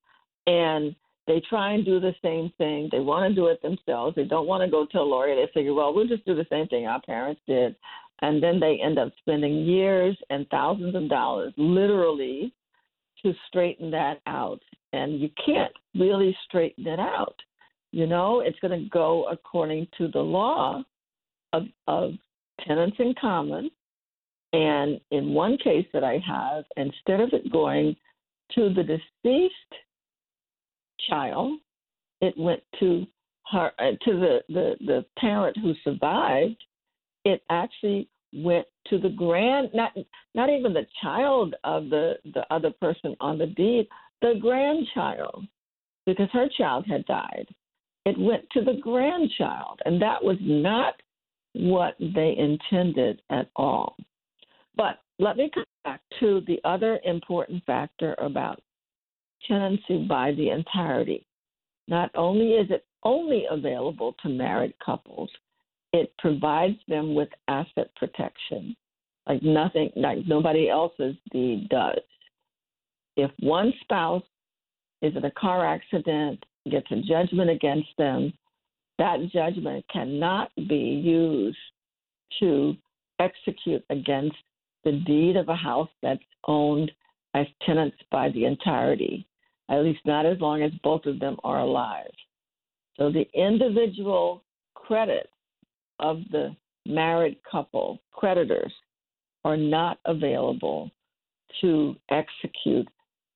and 0.47 0.95
they 1.27 1.41
try 1.49 1.73
and 1.73 1.83
do 1.83 1.99
the 1.99 2.13
same 2.23 2.51
thing. 2.57 2.89
They 2.91 2.99
want 2.99 3.29
to 3.29 3.35
do 3.35 3.47
it 3.47 3.61
themselves. 3.61 4.15
They 4.15 4.25
don't 4.25 4.47
want 4.47 4.63
to 4.63 4.69
go 4.69 4.85
to 4.85 4.99
a 4.99 5.01
lawyer. 5.01 5.35
They 5.35 5.51
figure, 5.53 5.73
well, 5.73 5.93
we'll 5.93 6.07
just 6.07 6.25
do 6.25 6.35
the 6.35 6.45
same 6.49 6.67
thing 6.67 6.85
our 6.85 7.01
parents 7.01 7.41
did. 7.47 7.75
And 8.21 8.41
then 8.41 8.59
they 8.59 8.79
end 8.83 8.99
up 8.99 9.11
spending 9.19 9.65
years 9.65 10.17
and 10.29 10.47
thousands 10.49 10.95
of 10.95 11.09
dollars, 11.09 11.53
literally, 11.57 12.53
to 13.23 13.33
straighten 13.47 13.89
that 13.91 14.19
out. 14.27 14.59
And 14.93 15.19
you 15.19 15.29
can't 15.43 15.73
really 15.95 16.35
straighten 16.47 16.87
it 16.87 16.99
out. 16.99 17.35
You 17.91 18.07
know, 18.07 18.41
it's 18.41 18.59
going 18.59 18.79
to 18.79 18.89
go 18.89 19.25
according 19.31 19.87
to 19.97 20.07
the 20.09 20.19
law 20.19 20.83
of, 21.53 21.63
of 21.87 22.11
tenants 22.65 22.97
in 22.99 23.15
common. 23.19 23.71
And 24.53 25.01
in 25.11 25.33
one 25.33 25.57
case 25.57 25.87
that 25.93 26.03
I 26.03 26.21
have, 26.25 26.65
instead 26.77 27.19
of 27.19 27.33
it 27.33 27.51
going 27.51 27.95
to 28.53 28.73
the 28.73 28.83
deceased 28.83 29.53
child. 31.09 31.59
It 32.21 32.33
went 32.37 32.61
to 32.79 33.05
her 33.51 33.71
uh, 33.79 33.91
to 34.03 34.11
the, 34.19 34.39
the 34.49 34.75
the 34.85 35.05
parent 35.19 35.57
who 35.57 35.73
survived. 35.83 36.61
It 37.23 37.41
actually 37.49 38.09
went 38.33 38.67
to 38.87 38.97
the 38.97 39.09
grand 39.09 39.69
not 39.73 39.93
not 40.33 40.49
even 40.49 40.73
the 40.73 40.87
child 41.01 41.55
of 41.63 41.89
the 41.89 42.15
the 42.33 42.45
other 42.51 42.71
person 42.81 43.15
on 43.19 43.37
the 43.37 43.47
deed, 43.47 43.87
the 44.21 44.35
grandchild, 44.41 45.45
because 46.05 46.29
her 46.31 46.47
child 46.57 46.85
had 46.87 47.05
died. 47.05 47.47
It 48.05 48.17
went 48.19 48.47
to 48.51 48.61
the 48.61 48.79
grandchild, 48.81 49.79
and 49.85 50.01
that 50.01 50.23
was 50.23 50.37
not 50.41 50.95
what 51.53 51.95
they 51.99 52.35
intended 52.37 53.21
at 53.29 53.49
all. 53.55 53.95
But 54.75 54.99
let 55.19 55.37
me 55.37 55.49
come 55.53 55.63
back 55.83 56.01
to 56.19 56.41
the 56.47 56.59
other 56.63 56.99
important 57.03 57.63
factor 57.65 58.15
about 58.19 58.61
tenancy 59.47 60.05
by 60.07 60.31
the 60.33 60.49
entirety. 60.49 61.25
Not 61.87 62.09
only 62.15 62.53
is 62.53 62.69
it 62.71 62.85
only 63.03 63.45
available 63.49 64.15
to 64.23 64.29
married 64.29 64.73
couples, 64.83 65.29
it 65.93 66.13
provides 66.17 66.77
them 66.87 67.13
with 67.13 67.29
asset 67.47 67.89
protection, 67.95 68.75
like 69.27 69.41
nothing, 69.43 69.91
like 69.95 70.19
nobody 70.27 70.69
else's 70.69 71.15
deed 71.31 71.69
does. 71.69 72.01
If 73.15 73.31
one 73.39 73.71
spouse 73.81 74.23
is 75.01 75.15
in 75.15 75.23
a 75.23 75.31
car 75.31 75.65
accident, 75.65 76.43
gets 76.69 76.87
a 76.91 77.01
judgment 77.01 77.49
against 77.49 77.89
them, 77.97 78.33
that 78.97 79.19
judgment 79.31 79.85
cannot 79.91 80.51
be 80.67 80.75
used 80.75 81.57
to 82.39 82.75
execute 83.19 83.83
against 83.89 84.35
the 84.83 84.93
deed 85.05 85.37
of 85.37 85.49
a 85.49 85.55
house 85.55 85.89
that's 86.01 86.23
owned 86.47 86.91
as 87.33 87.45
tenants 87.65 87.97
by 88.11 88.29
the 88.31 88.45
entirety 88.45 89.27
at 89.69 89.83
least 89.83 89.99
not 90.05 90.25
as 90.25 90.39
long 90.39 90.61
as 90.61 90.71
both 90.83 91.05
of 91.05 91.19
them 91.19 91.37
are 91.43 91.59
alive. 91.59 92.11
So 92.97 93.11
the 93.11 93.27
individual 93.33 94.43
credit 94.75 95.29
of 95.99 96.19
the 96.31 96.55
married 96.85 97.37
couple, 97.49 98.01
creditors, 98.11 98.71
are 99.43 99.57
not 99.57 99.99
available 100.05 100.91
to 101.61 101.95
execute 102.09 102.87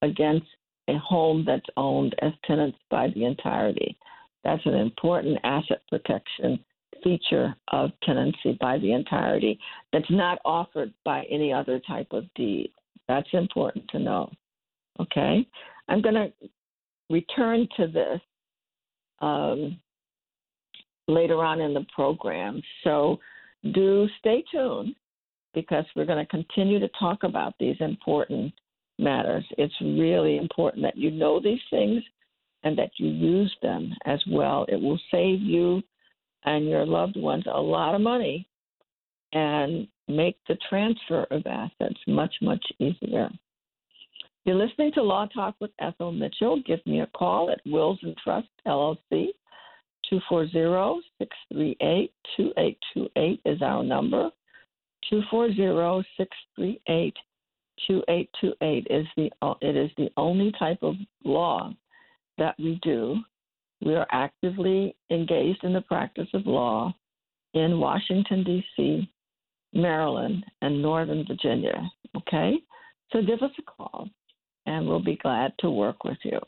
against 0.02 0.48
a 0.88 0.98
home 0.98 1.44
that's 1.46 1.66
owned 1.78 2.16
as 2.22 2.32
tenants 2.46 2.78
by 2.90 3.10
the 3.14 3.26
entirety. 3.26 3.98
That's 4.44 4.66
an 4.66 4.76
important 4.76 5.38
asset 5.44 5.82
protection 5.90 6.60
feature 7.04 7.56
of 7.72 7.92
tenancy 8.04 8.58
by 8.60 8.78
the 8.80 8.92
entirety 8.92 9.60
that's 9.94 10.10
not 10.10 10.40
offered 10.44 10.94
by 11.06 11.24
any 11.30 11.54
other 11.54 11.80
type 11.88 12.08
of 12.12 12.26
deed. 12.36 12.72
That's 13.08 13.30
important 13.34 13.88
to 13.90 14.00
know. 14.00 14.32
Okay? 15.00 15.48
I'm 15.90 16.02
going 16.02 16.16
to 16.16 16.32
return 17.10 17.68
to 17.78 17.88
this 17.88 18.22
um, 19.22 19.78
later 21.08 21.44
on 21.44 21.60
in 21.60 21.74
the 21.74 21.86
program. 21.94 22.62
So 22.84 23.20
do 23.74 24.08
stay 24.20 24.44
tuned 24.52 24.96
because 25.54 25.86
we're 25.96 26.06
going 26.06 26.24
to 26.24 26.30
continue 26.30 26.80
to 26.80 26.90
talk 27.00 27.24
about 27.24 27.56
these 27.60 27.76
important 27.80 28.54
matters. 29.00 29.46
It's 29.58 29.74
really 29.82 30.38
important 30.38 30.84
that 30.84 30.98
you 30.98 31.12
know 31.12 31.42
these 31.42 31.60
things 31.70 32.04
and 32.64 32.78
that 32.78 32.92
you 32.98 33.10
use 33.10 33.54
them 33.62 33.94
as 34.06 34.22
well. 34.30 34.66
It 34.70 34.80
will 34.80 35.00
save 35.12 35.42
you 35.42 35.82
and 36.46 36.68
your 36.68 36.86
loved 36.86 37.18
ones 37.18 37.46
a 37.52 37.60
lot 37.60 37.96
of 37.96 38.02
money 38.02 38.48
and 39.34 39.88
make 40.08 40.38
the 40.48 40.58
transfer 40.70 41.26
of 41.32 41.46
assets 41.46 42.00
much, 42.08 42.34
much 42.42 42.64
easier. 42.80 43.30
You're 44.50 44.58
listening 44.58 44.92
to 44.94 45.04
Law 45.04 45.28
Talk 45.28 45.54
with 45.62 45.70
Ethel 45.78 46.12
Mitchell. 46.12 46.60
Give 46.66 46.84
me 46.88 47.02
a 47.02 47.08
call 47.16 47.52
at 47.52 47.62
Wills 47.68 48.00
and 48.02 48.18
Trust 48.18 48.48
LLC. 48.68 49.28
240-638-2828 51.54 52.10
is 53.46 53.62
our 53.62 53.84
number. 53.84 54.32
240-638-2828 55.14 57.14
is 58.90 59.06
the 59.16 59.30
it 59.62 59.76
is 59.76 59.92
the 59.98 60.10
only 60.18 60.52
type 60.58 60.80
of 60.82 60.96
law 61.24 61.72
that 62.40 62.56
we 62.58 62.80
do. 62.82 63.18
We 63.86 63.94
are 63.94 64.08
actively 64.12 64.96
engaged 65.12 65.64
in 65.64 65.74
the 65.74 65.82
practice 65.82 66.30
of 66.34 66.48
law 66.48 66.92
in 67.54 67.80
Washington 67.80 68.44
D.C., 68.44 69.08
Maryland, 69.74 70.44
and 70.64 70.82
Northern 70.82 71.24
Virginia. 71.28 71.88
Okay, 72.18 72.56
so 73.12 73.22
give 73.22 73.44
us 73.44 73.52
a 73.60 73.62
call 73.62 74.10
and 74.70 74.88
we'll 74.88 75.04
be 75.04 75.18
glad 75.18 75.52
to 75.60 75.72
work 75.72 76.04
with 76.04 76.20
you. 76.24 76.40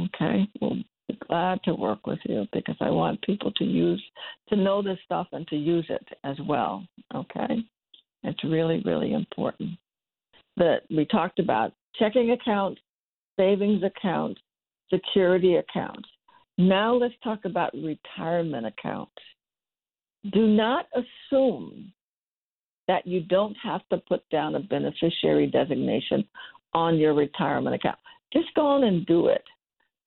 Okay? 0.00 0.48
We'll 0.60 0.82
be 1.06 1.18
glad 1.28 1.62
to 1.62 1.74
work 1.74 2.04
with 2.04 2.18
you 2.24 2.46
because 2.52 2.74
I 2.80 2.90
want 2.90 3.22
people 3.22 3.52
to 3.52 3.64
use, 3.64 4.02
to 4.48 4.56
know 4.56 4.82
this 4.82 4.98
stuff 5.04 5.28
and 5.30 5.46
to 5.48 5.56
use 5.56 5.86
it 5.88 6.06
as 6.24 6.36
well. 6.46 6.84
Okay? 7.14 7.64
It's 8.24 8.42
really, 8.42 8.82
really 8.84 9.12
important. 9.12 9.78
That 10.56 10.82
we 10.90 11.04
talked 11.04 11.38
about 11.38 11.72
checking 11.96 12.32
accounts, 12.32 12.80
savings 13.38 13.84
accounts, 13.84 14.40
security 14.92 15.56
accounts. 15.56 16.08
Now 16.58 16.92
let's 16.94 17.14
talk 17.22 17.44
about 17.44 17.72
retirement 17.72 18.66
accounts. 18.66 19.12
Do 20.32 20.48
not 20.48 20.86
assume 20.92 21.92
that 22.88 23.06
you 23.06 23.20
don't 23.20 23.56
have 23.62 23.82
to 23.90 23.98
put 24.08 24.28
down 24.30 24.56
a 24.56 24.60
beneficiary 24.60 25.46
designation 25.46 26.26
on 26.74 26.98
your 26.98 27.14
retirement 27.14 27.74
account. 27.74 27.98
Just 28.32 28.48
go 28.54 28.66
on 28.66 28.84
and 28.84 29.06
do 29.06 29.28
it. 29.28 29.44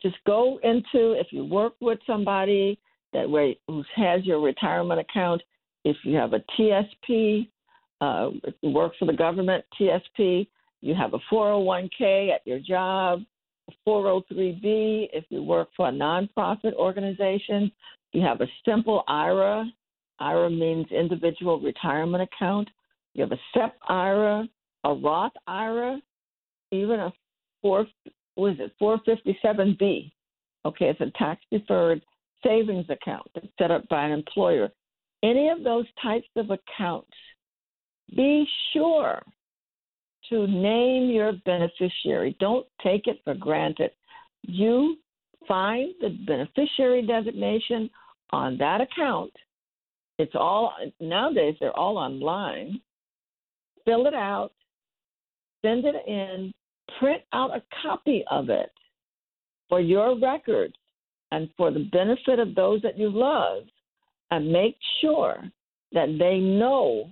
Just 0.01 0.17
go 0.25 0.59
into, 0.63 1.13
if 1.13 1.27
you 1.31 1.45
work 1.45 1.73
with 1.79 1.99
somebody 2.07 2.79
that 3.13 3.29
way 3.29 3.57
who 3.67 3.83
has 3.95 4.25
your 4.25 4.39
retirement 4.39 4.99
account. 4.99 5.41
If 5.83 5.97
you 6.03 6.15
have 6.15 6.33
a 6.33 6.43
TSP, 6.57 7.49
uh, 8.01 8.29
work 8.63 8.93
for 8.97 9.05
the 9.05 9.13
government, 9.13 9.63
TSP, 9.79 10.47
you 10.81 10.95
have 10.95 11.13
a 11.13 11.19
401k 11.31 12.33
at 12.33 12.45
your 12.45 12.59
job, 12.59 13.21
403b 13.87 15.09
if 15.13 15.23
you 15.29 15.43
work 15.43 15.69
for 15.77 15.89
a 15.89 15.91
nonprofit 15.91 16.73
organization. 16.73 17.71
You 18.13 18.21
have 18.21 18.41
a 18.41 18.47
simple 18.65 19.03
IRA. 19.07 19.65
IRA 20.19 20.49
means 20.49 20.87
individual 20.91 21.59
retirement 21.59 22.23
account. 22.23 22.69
You 23.13 23.23
have 23.23 23.31
a 23.31 23.39
SEP 23.53 23.75
IRA, 23.87 24.47
a 24.83 24.93
Roth 24.93 25.33
IRA, 25.47 25.99
even 26.71 26.99
a 26.99 27.13
four 27.61 27.85
was 28.37 28.55
it 28.59 28.71
457b. 28.81 30.11
Okay, 30.65 30.85
it's 30.85 31.01
a 31.01 31.11
tax 31.17 31.41
deferred 31.51 32.01
savings 32.43 32.85
account 32.89 33.27
that's 33.33 33.47
set 33.59 33.71
up 33.71 33.87
by 33.89 34.05
an 34.05 34.11
employer. 34.11 34.69
Any 35.23 35.49
of 35.49 35.63
those 35.63 35.85
types 36.01 36.27
of 36.35 36.49
accounts, 36.49 37.11
be 38.15 38.45
sure 38.73 39.21
to 40.29 40.47
name 40.47 41.09
your 41.09 41.33
beneficiary. 41.45 42.35
Don't 42.39 42.65
take 42.83 43.07
it 43.07 43.19
for 43.23 43.35
granted. 43.35 43.91
You 44.43 44.97
find 45.47 45.93
the 45.99 46.09
beneficiary 46.25 47.05
designation 47.05 47.89
on 48.31 48.57
that 48.57 48.81
account. 48.81 49.31
It's 50.17 50.35
all 50.35 50.73
nowadays 50.99 51.55
they're 51.59 51.77
all 51.77 51.97
online. 51.97 52.79
Fill 53.85 54.05
it 54.05 54.13
out, 54.13 54.51
send 55.65 55.85
it 55.85 55.95
in, 56.07 56.53
print 56.99 57.21
out 57.33 57.55
a 57.55 57.63
copy 57.81 58.23
of 58.29 58.49
it 58.49 58.71
for 59.69 59.79
your 59.79 60.19
records 60.19 60.75
and 61.31 61.49
for 61.57 61.71
the 61.71 61.89
benefit 61.91 62.39
of 62.39 62.55
those 62.55 62.81
that 62.81 62.97
you 62.97 63.09
love, 63.09 63.63
and 64.31 64.51
make 64.51 64.75
sure 64.99 65.37
that 65.93 66.17
they 66.19 66.39
know 66.39 67.09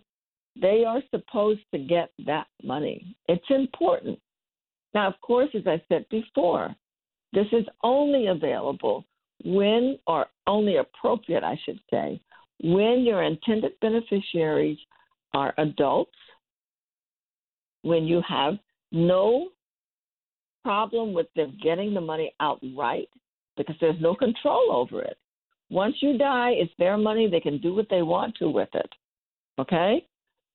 they 0.61 0.83
are 0.85 1.01
supposed 1.09 1.61
to 1.73 1.79
get 1.79 2.11
that 2.25 2.47
money. 2.63 3.15
It's 3.27 3.45
important. 3.49 4.19
Now, 4.93 5.07
of 5.07 5.19
course, 5.21 5.49
as 5.53 5.67
I 5.67 5.81
said 5.87 6.05
before, 6.09 6.75
this 7.31 7.47
is 7.51 7.65
only 7.83 8.27
available 8.27 9.05
when, 9.45 9.97
or 10.07 10.25
only 10.47 10.77
appropriate, 10.77 11.43
I 11.43 11.57
should 11.63 11.79
say, 11.89 12.19
when 12.61 13.01
your 13.05 13.23
intended 13.23 13.73
beneficiaries 13.79 14.77
are 15.33 15.53
adults, 15.57 16.11
when 17.83 18.05
you 18.05 18.21
have 18.27 18.55
no 18.91 19.49
problem 20.63 21.13
with 21.13 21.27
them 21.35 21.57
getting 21.61 21.93
the 21.93 22.01
money 22.01 22.33
outright 22.39 23.09
because 23.57 23.75
there's 23.81 23.99
no 23.99 24.15
control 24.15 24.71
over 24.71 25.01
it. 25.01 25.17
Once 25.69 25.95
you 26.01 26.17
die, 26.17 26.51
it's 26.51 26.71
their 26.79 26.97
money. 26.97 27.29
They 27.29 27.39
can 27.39 27.59
do 27.59 27.75
what 27.75 27.87
they 27.89 28.01
want 28.01 28.35
to 28.37 28.49
with 28.49 28.69
it. 28.73 28.89
Okay? 29.59 30.05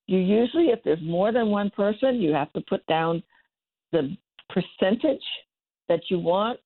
You 0.06 0.18
usually, 0.18 0.66
if 0.66 0.80
there's 0.84 1.00
more 1.02 1.32
than 1.32 1.48
one 1.48 1.70
person, 1.70 2.16
you 2.16 2.32
have 2.32 2.52
to 2.54 2.60
put 2.62 2.84
down 2.86 3.22
the 3.92 4.16
percentage 4.48 5.22
that 5.88 6.00
you 6.10 6.18
want. 6.18 6.58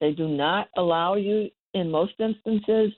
They 0.00 0.12
do 0.12 0.28
not 0.28 0.68
allow 0.76 1.14
you, 1.14 1.48
in 1.74 1.90
most 1.90 2.14
instances, 2.18 2.92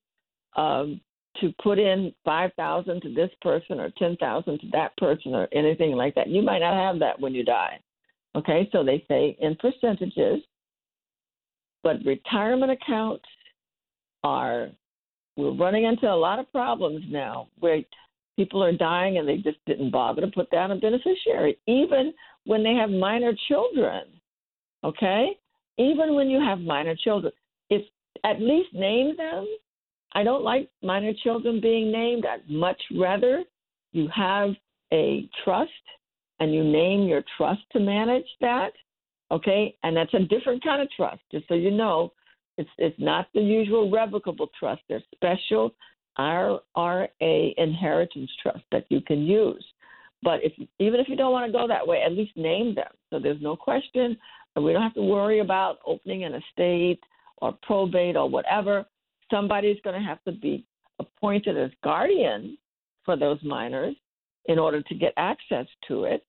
um, 0.56 1.00
to 1.40 1.54
put 1.62 1.78
in 1.78 2.12
five 2.24 2.50
thousand 2.56 3.00
to 3.02 3.14
this 3.14 3.30
person 3.40 3.78
or 3.78 3.90
ten 3.98 4.16
thousand 4.16 4.58
to 4.60 4.66
that 4.72 4.96
person 4.96 5.34
or 5.34 5.48
anything 5.52 5.92
like 5.92 6.14
that. 6.16 6.28
You 6.28 6.42
might 6.42 6.58
not 6.58 6.74
have 6.74 6.98
that 6.98 7.20
when 7.20 7.34
you 7.34 7.44
die. 7.44 7.78
Okay, 8.38 8.68
so 8.70 8.84
they 8.84 9.04
say 9.08 9.36
in 9.40 9.56
percentages, 9.56 10.40
but 11.82 11.96
retirement 12.04 12.70
accounts 12.70 13.24
are 14.22 14.68
we're 15.36 15.56
running 15.56 15.84
into 15.84 16.06
a 16.06 16.14
lot 16.14 16.38
of 16.38 16.50
problems 16.52 17.04
now 17.08 17.48
where 17.58 17.80
people 18.36 18.62
are 18.62 18.72
dying 18.72 19.18
and 19.18 19.28
they 19.28 19.38
just 19.38 19.58
didn't 19.66 19.90
bother 19.90 20.20
to 20.20 20.28
put 20.28 20.50
down 20.50 20.70
a 20.70 20.76
beneficiary, 20.76 21.58
even 21.66 22.12
when 22.44 22.62
they 22.62 22.74
have 22.74 22.90
minor 22.90 23.32
children. 23.48 24.04
Okay? 24.84 25.30
Even 25.76 26.14
when 26.14 26.28
you 26.28 26.40
have 26.40 26.60
minor 26.60 26.94
children, 26.96 27.32
if 27.70 27.82
at 28.24 28.40
least 28.40 28.72
name 28.72 29.16
them. 29.16 29.46
I 30.12 30.22
don't 30.22 30.42
like 30.42 30.70
minor 30.82 31.12
children 31.22 31.60
being 31.60 31.92
named. 31.92 32.24
I'd 32.26 32.48
much 32.48 32.80
rather 32.98 33.44
you 33.92 34.08
have 34.14 34.50
a 34.92 35.28
trust 35.44 35.70
and 36.40 36.54
you 36.54 36.64
name 36.64 37.02
your 37.08 37.22
trust 37.36 37.62
to 37.72 37.80
manage 37.80 38.26
that. 38.40 38.72
Okay? 39.30 39.76
And 39.82 39.96
that's 39.96 40.14
a 40.14 40.20
different 40.20 40.62
kind 40.62 40.82
of 40.82 40.88
trust, 40.96 41.20
just 41.30 41.46
so 41.48 41.54
you 41.54 41.70
know. 41.70 42.12
It's 42.56 42.70
it's 42.78 42.98
not 42.98 43.28
the 43.34 43.40
usual 43.40 43.90
revocable 43.90 44.48
trust. 44.58 44.82
They're 44.88 45.02
special 45.14 45.72
IRA 46.16 47.08
inheritance 47.56 48.30
trust 48.42 48.64
that 48.72 48.86
you 48.88 49.00
can 49.00 49.22
use. 49.22 49.64
But 50.22 50.40
if 50.42 50.52
even 50.80 50.98
if 50.98 51.08
you 51.08 51.14
don't 51.14 51.30
want 51.30 51.46
to 51.46 51.52
go 51.56 51.68
that 51.68 51.86
way, 51.86 52.02
at 52.02 52.12
least 52.12 52.36
name 52.36 52.74
them 52.74 52.90
so 53.10 53.18
there's 53.18 53.40
no 53.40 53.56
question, 53.56 54.16
and 54.56 54.64
we 54.64 54.72
don't 54.72 54.82
have 54.82 54.94
to 54.94 55.02
worry 55.02 55.40
about 55.40 55.78
opening 55.86 56.24
an 56.24 56.34
estate 56.34 57.00
or 57.38 57.56
probate 57.62 58.16
or 58.16 58.28
whatever. 58.28 58.84
Somebody's 59.30 59.78
going 59.84 60.00
to 60.00 60.06
have 60.06 60.22
to 60.24 60.32
be 60.32 60.66
appointed 60.98 61.56
as 61.56 61.70
guardian 61.84 62.58
for 63.04 63.16
those 63.16 63.38
minors 63.42 63.94
in 64.46 64.58
order 64.58 64.82
to 64.82 64.94
get 64.94 65.12
access 65.16 65.66
to 65.86 66.04
it, 66.04 66.24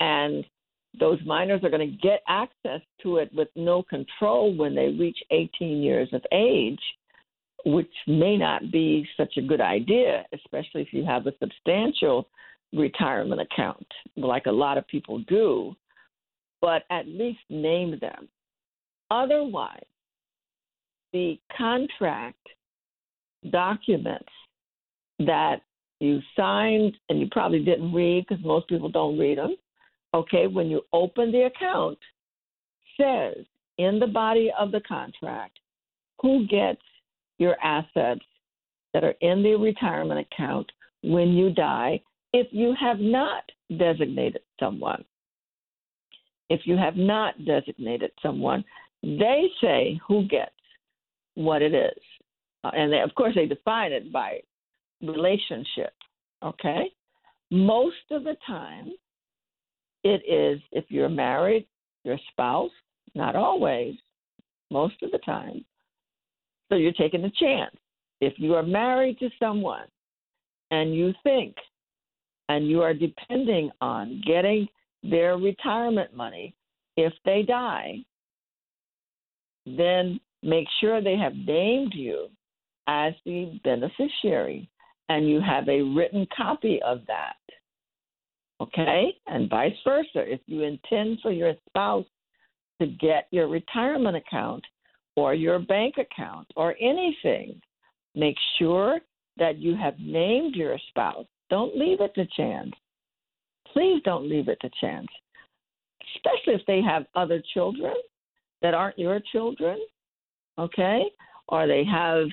and 0.00 0.44
those 0.98 1.20
minors 1.24 1.62
are 1.62 1.70
going 1.70 1.88
to 1.88 1.96
get 1.98 2.22
access 2.28 2.80
to 3.02 3.18
it 3.18 3.30
with 3.32 3.48
no 3.54 3.82
control 3.82 4.56
when 4.56 4.74
they 4.74 4.88
reach 4.88 5.18
18 5.30 5.82
years 5.82 6.08
of 6.12 6.22
age 6.32 6.80
which 7.64 7.92
may 8.06 8.36
not 8.36 8.70
be 8.70 9.06
such 9.16 9.36
a 9.36 9.42
good 9.42 9.60
idea, 9.60 10.24
especially 10.32 10.82
if 10.82 10.92
you 10.92 11.04
have 11.04 11.26
a 11.26 11.32
substantial 11.40 12.28
retirement 12.72 13.40
account, 13.40 13.86
like 14.16 14.46
a 14.46 14.52
lot 14.52 14.78
of 14.78 14.86
people 14.86 15.18
do, 15.28 15.74
but 16.60 16.82
at 16.90 17.06
least 17.06 17.40
name 17.48 17.98
them. 18.00 18.28
Otherwise, 19.10 19.82
the 21.12 21.38
contract 21.56 22.46
documents 23.50 24.28
that 25.18 25.56
you 25.98 26.20
signed 26.36 26.96
and 27.08 27.20
you 27.20 27.28
probably 27.30 27.62
didn't 27.62 27.92
read 27.92 28.24
because 28.26 28.42
most 28.44 28.68
people 28.68 28.88
don't 28.88 29.18
read 29.18 29.38
them. 29.38 29.56
Okay, 30.12 30.46
when 30.46 30.68
you 30.68 30.82
open 30.92 31.30
the 31.30 31.44
account, 31.44 31.98
says 33.00 33.36
in 33.78 33.98
the 33.98 34.06
body 34.06 34.50
of 34.58 34.72
the 34.72 34.80
contract 34.80 35.58
who 36.20 36.46
gets 36.46 36.82
your 37.38 37.56
assets 37.62 38.24
that 38.92 39.04
are 39.04 39.14
in 39.20 39.42
the 39.42 39.54
retirement 39.54 40.26
account 40.32 40.70
when 41.02 41.30
you 41.30 41.50
die 41.50 42.00
if 42.32 42.48
you 42.50 42.74
have 42.78 42.98
not 42.98 43.44
designated 43.78 44.42
someone. 44.58 45.04
If 46.48 46.62
you 46.64 46.76
have 46.76 46.96
not 46.96 47.34
designated 47.44 48.10
someone, 48.20 48.64
they 49.02 49.46
say 49.60 50.00
who 50.06 50.26
gets 50.26 50.50
what 51.34 51.62
it 51.62 51.74
is. 51.74 52.02
Uh, 52.64 52.70
and 52.74 52.92
they, 52.92 53.00
of 53.00 53.14
course, 53.14 53.34
they 53.34 53.46
define 53.46 53.92
it 53.92 54.12
by 54.12 54.40
relationship. 55.00 55.94
Okay? 56.42 56.90
Most 57.50 57.96
of 58.10 58.24
the 58.24 58.36
time, 58.46 58.90
it 60.04 60.22
is 60.26 60.60
if 60.72 60.84
you're 60.88 61.08
married, 61.08 61.66
your 62.04 62.18
spouse, 62.30 62.70
not 63.14 63.36
always, 63.36 63.94
most 64.70 65.02
of 65.02 65.10
the 65.10 65.18
time, 65.18 65.64
so 66.70 66.76
you're 66.76 66.92
taking 66.92 67.24
a 67.24 67.30
chance. 67.30 67.74
If 68.20 68.34
you 68.36 68.54
are 68.54 68.62
married 68.62 69.18
to 69.18 69.30
someone 69.38 69.86
and 70.70 70.94
you 70.94 71.12
think 71.22 71.56
and 72.48 72.68
you 72.68 72.82
are 72.82 72.94
depending 72.94 73.70
on 73.80 74.22
getting 74.26 74.68
their 75.02 75.36
retirement 75.36 76.14
money 76.14 76.54
if 76.96 77.12
they 77.24 77.42
die, 77.42 77.98
then 79.66 80.20
make 80.42 80.66
sure 80.80 81.00
they 81.00 81.16
have 81.16 81.34
named 81.34 81.92
you 81.94 82.28
as 82.86 83.14
the 83.24 83.58
beneficiary 83.64 84.68
and 85.08 85.28
you 85.28 85.40
have 85.40 85.68
a 85.68 85.82
written 85.82 86.26
copy 86.36 86.80
of 86.84 87.00
that. 87.06 87.34
Okay? 88.60 89.16
And 89.26 89.48
vice 89.48 89.74
versa. 89.84 90.08
If 90.16 90.40
you 90.46 90.62
intend 90.62 91.18
for 91.22 91.32
your 91.32 91.54
spouse 91.68 92.06
to 92.80 92.86
get 92.86 93.26
your 93.30 93.48
retirement 93.48 94.16
account 94.16 94.64
or 95.16 95.34
your 95.34 95.58
bank 95.58 95.96
account 95.98 96.46
or 96.56 96.74
anything, 96.80 97.60
make 98.14 98.36
sure 98.58 99.00
that 99.38 99.58
you 99.58 99.76
have 99.76 99.94
named 99.98 100.54
your 100.54 100.78
spouse. 100.88 101.26
Don't 101.48 101.76
leave 101.76 102.00
it 102.00 102.14
to 102.14 102.26
chance. 102.36 102.72
Please 103.72 104.00
don't 104.04 104.28
leave 104.28 104.48
it 104.48 104.58
to 104.60 104.70
chance, 104.80 105.06
especially 106.16 106.54
if 106.54 106.66
they 106.66 106.82
have 106.82 107.06
other 107.14 107.42
children 107.54 107.94
that 108.62 108.74
aren't 108.74 108.98
your 108.98 109.20
children, 109.32 109.78
okay? 110.58 111.02
Or 111.48 111.66
they 111.66 111.84
have 111.84 112.26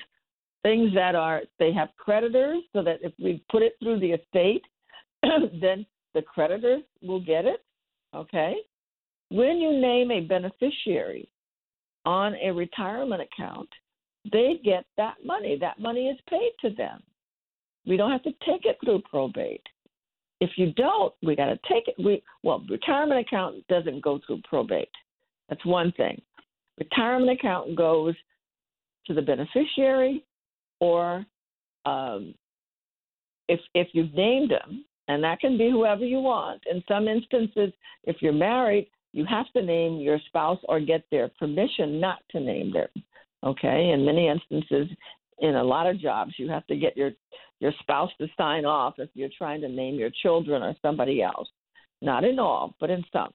things 0.62 0.92
that 0.94 1.14
are, 1.14 1.42
they 1.58 1.72
have 1.72 1.88
creditors, 1.96 2.62
so 2.72 2.82
that 2.82 2.98
if 3.02 3.12
we 3.22 3.42
put 3.50 3.62
it 3.62 3.74
through 3.80 4.00
the 4.00 4.12
estate, 4.12 4.62
then 5.22 5.86
the 6.18 6.22
creditors 6.22 6.82
will 7.00 7.20
get 7.20 7.44
it, 7.44 7.62
okay? 8.12 8.56
When 9.28 9.58
you 9.58 9.80
name 9.80 10.10
a 10.10 10.20
beneficiary, 10.20 11.28
on 12.04 12.34
a 12.42 12.50
retirement 12.50 13.22
account, 13.22 13.68
they 14.32 14.60
get 14.64 14.84
that 14.96 15.14
money. 15.24 15.56
That 15.60 15.78
money 15.78 16.08
is 16.08 16.18
paid 16.28 16.52
to 16.62 16.74
them. 16.74 17.02
We 17.86 17.96
don't 17.96 18.10
have 18.10 18.22
to 18.24 18.32
take 18.46 18.64
it 18.64 18.78
through 18.82 19.02
probate. 19.08 19.62
If 20.40 20.50
you 20.56 20.72
don't, 20.72 21.14
we 21.22 21.36
got 21.36 21.46
to 21.46 21.58
take 21.70 21.86
it. 21.86 21.94
We 22.02 22.22
well, 22.42 22.64
retirement 22.68 23.20
account 23.20 23.56
doesn't 23.68 24.02
go 24.02 24.18
through 24.26 24.40
probate. 24.48 24.90
That's 25.48 25.64
one 25.64 25.92
thing. 25.92 26.20
Retirement 26.78 27.38
account 27.38 27.76
goes 27.76 28.14
to 29.06 29.14
the 29.14 29.22
beneficiary, 29.22 30.24
or 30.80 31.24
um, 31.84 32.34
if 33.48 33.60
if 33.74 33.88
you've 33.92 34.14
named 34.14 34.50
them, 34.50 34.84
and 35.08 35.24
that 35.24 35.40
can 35.40 35.58
be 35.58 35.70
whoever 35.70 36.04
you 36.04 36.18
want. 36.18 36.62
In 36.70 36.82
some 36.86 37.08
instances, 37.08 37.72
if 38.04 38.16
you're 38.20 38.32
married, 38.32 38.88
you 39.12 39.24
have 39.24 39.50
to 39.54 39.62
name 39.62 39.98
your 39.98 40.18
spouse 40.26 40.58
or 40.68 40.80
get 40.80 41.04
their 41.10 41.28
permission 41.38 41.98
not 41.98 42.18
to 42.30 42.40
name 42.40 42.72
them. 42.72 42.88
Okay, 43.44 43.90
in 43.90 44.04
many 44.04 44.28
instances, 44.28 44.88
in 45.38 45.56
a 45.56 45.64
lot 45.64 45.86
of 45.86 46.00
jobs, 46.00 46.32
you 46.36 46.48
have 46.50 46.66
to 46.66 46.76
get 46.76 46.96
your 46.96 47.12
your 47.60 47.72
spouse 47.80 48.10
to 48.18 48.28
sign 48.36 48.64
off 48.64 48.94
if 48.98 49.08
you're 49.14 49.28
trying 49.36 49.60
to 49.60 49.68
name 49.68 49.96
your 49.96 50.10
children 50.22 50.62
or 50.62 50.76
somebody 50.80 51.22
else. 51.22 51.48
Not 52.00 52.22
in 52.22 52.38
all, 52.38 52.74
but 52.78 52.90
in 52.90 53.04
some. 53.12 53.32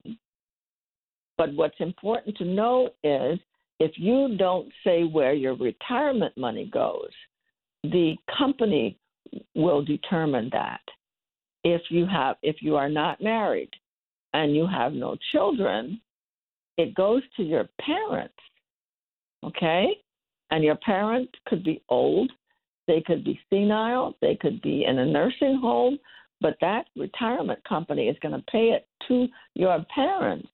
But 1.37 1.53
what's 1.55 1.79
important 1.79 2.37
to 2.37 2.45
know 2.45 2.89
is 3.03 3.37
if 3.79 3.91
you 3.97 4.35
don't 4.37 4.69
say 4.85 5.03
where 5.03 5.33
your 5.33 5.55
retirement 5.55 6.37
money 6.37 6.69
goes, 6.71 7.09
the 7.83 8.15
company 8.37 8.97
will 9.55 9.83
determine 9.83 10.49
that. 10.53 10.79
If 11.63 11.81
you 11.89 12.05
have 12.05 12.37
if 12.41 12.57
you 12.61 12.75
are 12.75 12.89
not 12.89 13.21
married 13.21 13.71
and 14.33 14.55
you 14.55 14.67
have 14.67 14.93
no 14.93 15.15
children, 15.31 16.01
it 16.77 16.95
goes 16.95 17.21
to 17.37 17.43
your 17.43 17.69
parents. 17.79 18.33
Okay? 19.43 19.87
And 20.51 20.63
your 20.63 20.75
parent 20.75 21.29
could 21.47 21.63
be 21.63 21.81
old, 21.89 22.31
they 22.87 23.01
could 23.01 23.23
be 23.23 23.39
senile, 23.49 24.15
they 24.21 24.35
could 24.35 24.61
be 24.61 24.85
in 24.85 24.99
a 24.99 25.05
nursing 25.05 25.59
home, 25.61 25.97
but 26.41 26.57
that 26.61 26.85
retirement 26.95 27.63
company 27.67 28.07
is 28.07 28.17
going 28.21 28.35
to 28.35 28.51
pay 28.51 28.69
it 28.69 28.87
to 29.07 29.27
your 29.55 29.83
parents. 29.93 30.47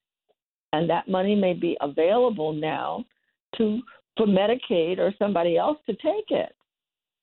And 0.72 0.90
that 0.90 1.08
money 1.08 1.36
may 1.36 1.54
be 1.54 1.76
available 1.82 2.54
now 2.54 3.04
to 3.58 3.80
for 4.16 4.28
Medicaid 4.28 5.00
or 5.00 5.14
somebody 5.18 5.58
else 5.58 5.78
to 5.86 5.94
take 5.94 6.30
it. 6.30 6.54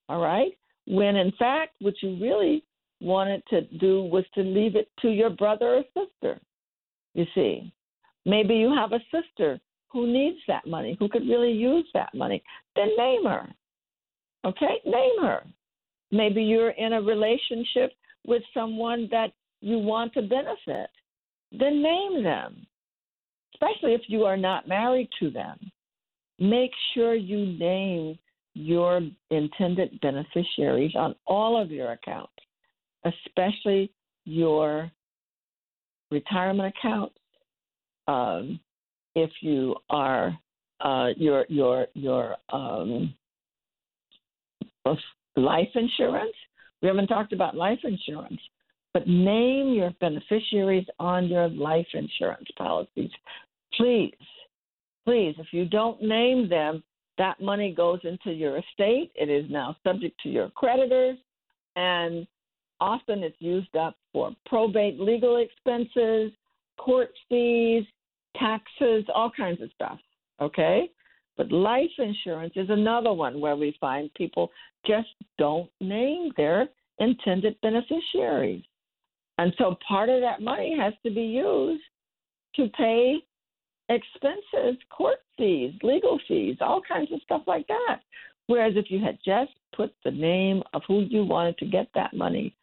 All 0.08 0.20
right? 0.20 0.52
When 0.86 1.16
in 1.16 1.32
fact 1.38 1.76
what 1.80 1.94
you 2.02 2.18
really 2.20 2.64
wanted 3.00 3.42
to 3.50 3.62
do 3.78 4.02
was 4.02 4.24
to 4.34 4.42
leave 4.42 4.76
it 4.76 4.88
to 5.02 5.08
your 5.08 5.30
brother 5.30 5.76
or 5.76 5.84
sister. 6.04 6.40
You 7.14 7.26
see. 7.34 7.72
Maybe 8.24 8.54
you 8.56 8.74
have 8.74 8.92
a 8.92 9.00
sister 9.14 9.60
who 9.88 10.12
needs 10.12 10.38
that 10.48 10.66
money, 10.66 10.96
who 10.98 11.08
could 11.08 11.28
really 11.28 11.52
use 11.52 11.86
that 11.94 12.12
money, 12.12 12.42
then 12.74 12.88
name 12.98 13.24
her. 13.24 13.48
Okay? 14.44 14.80
Name 14.84 15.20
her. 15.20 15.44
Maybe 16.10 16.42
you're 16.42 16.70
in 16.70 16.94
a 16.94 17.00
relationship 17.00 17.92
with 18.26 18.42
someone 18.52 19.08
that 19.10 19.32
you 19.60 19.78
want 19.78 20.12
to 20.14 20.22
benefit. 20.22 20.90
Then 21.52 21.82
name 21.82 22.24
them, 22.24 22.66
especially 23.54 23.94
if 23.94 24.02
you 24.08 24.24
are 24.24 24.36
not 24.36 24.68
married 24.68 25.08
to 25.20 25.30
them. 25.30 25.58
Make 26.38 26.72
sure 26.92 27.14
you 27.14 27.46
name 27.58 28.18
your 28.54 29.00
intended 29.30 30.00
beneficiaries 30.00 30.94
on 30.96 31.14
all 31.26 31.60
of 31.60 31.70
your 31.70 31.92
accounts, 31.92 32.32
especially 33.06 33.90
your 34.24 34.90
retirement 36.10 36.74
accounts, 36.76 37.16
um, 38.08 38.60
if 39.14 39.30
you 39.40 39.76
are 39.90 40.38
uh, 40.80 41.08
your 41.16 41.46
your 41.48 41.86
your 41.94 42.36
um, 42.52 43.14
life 45.36 45.68
insurance. 45.74 46.34
We 46.82 46.88
haven't 46.88 47.06
talked 47.08 47.32
about 47.32 47.56
life 47.56 47.78
insurance, 47.84 48.40
but 48.92 49.08
name 49.08 49.72
your 49.72 49.90
beneficiaries 50.00 50.86
on 50.98 51.26
your 51.26 51.48
life 51.48 51.86
insurance 51.94 52.48
policies, 52.56 53.10
please. 53.74 54.14
Please, 55.06 55.36
if 55.38 55.46
you 55.52 55.66
don't 55.66 56.02
name 56.02 56.48
them, 56.48 56.82
that 57.16 57.40
money 57.40 57.72
goes 57.72 58.00
into 58.02 58.32
your 58.32 58.58
estate. 58.58 59.12
It 59.14 59.30
is 59.30 59.48
now 59.48 59.76
subject 59.84 60.20
to 60.24 60.28
your 60.28 60.50
creditors, 60.50 61.16
and 61.76 62.26
often 62.80 63.22
it's 63.22 63.36
used 63.38 63.74
up 63.76 63.96
for 64.12 64.32
probate 64.46 65.00
legal 65.00 65.36
expenses, 65.36 66.32
court 66.78 67.10
fees, 67.28 67.84
taxes, 68.38 69.04
all 69.14 69.30
kinds 69.30 69.60
of 69.62 69.70
stuff. 69.74 69.98
Okay? 70.40 70.90
But 71.36 71.52
life 71.52 71.90
insurance 71.98 72.54
is 72.56 72.70
another 72.70 73.12
one 73.12 73.40
where 73.40 73.56
we 73.56 73.76
find 73.80 74.12
people 74.14 74.50
just 74.86 75.08
don't 75.38 75.70
name 75.80 76.32
their 76.36 76.68
intended 76.98 77.56
beneficiaries. 77.60 78.62
And 79.38 79.52
so 79.58 79.76
part 79.86 80.08
of 80.08 80.20
that 80.22 80.40
money 80.40 80.74
has 80.78 80.94
to 81.04 81.10
be 81.10 81.22
used 81.22 81.82
to 82.56 82.68
pay 82.68 83.16
expenses, 83.88 84.80
court 84.90 85.18
fees, 85.36 85.74
legal 85.82 86.18
fees, 86.26 86.56
all 86.60 86.80
kinds 86.80 87.12
of 87.12 87.20
stuff 87.22 87.42
like 87.46 87.66
that. 87.68 88.00
Whereas 88.46 88.74
if 88.76 88.90
you 88.90 88.98
had 89.04 89.18
just 89.24 89.52
put 89.74 89.92
the 90.04 90.10
name 90.10 90.62
of 90.72 90.82
who 90.88 91.00
you 91.02 91.24
wanted 91.24 91.58
to 91.58 91.66
get 91.66 91.88
that 91.94 92.14
money 92.14 92.54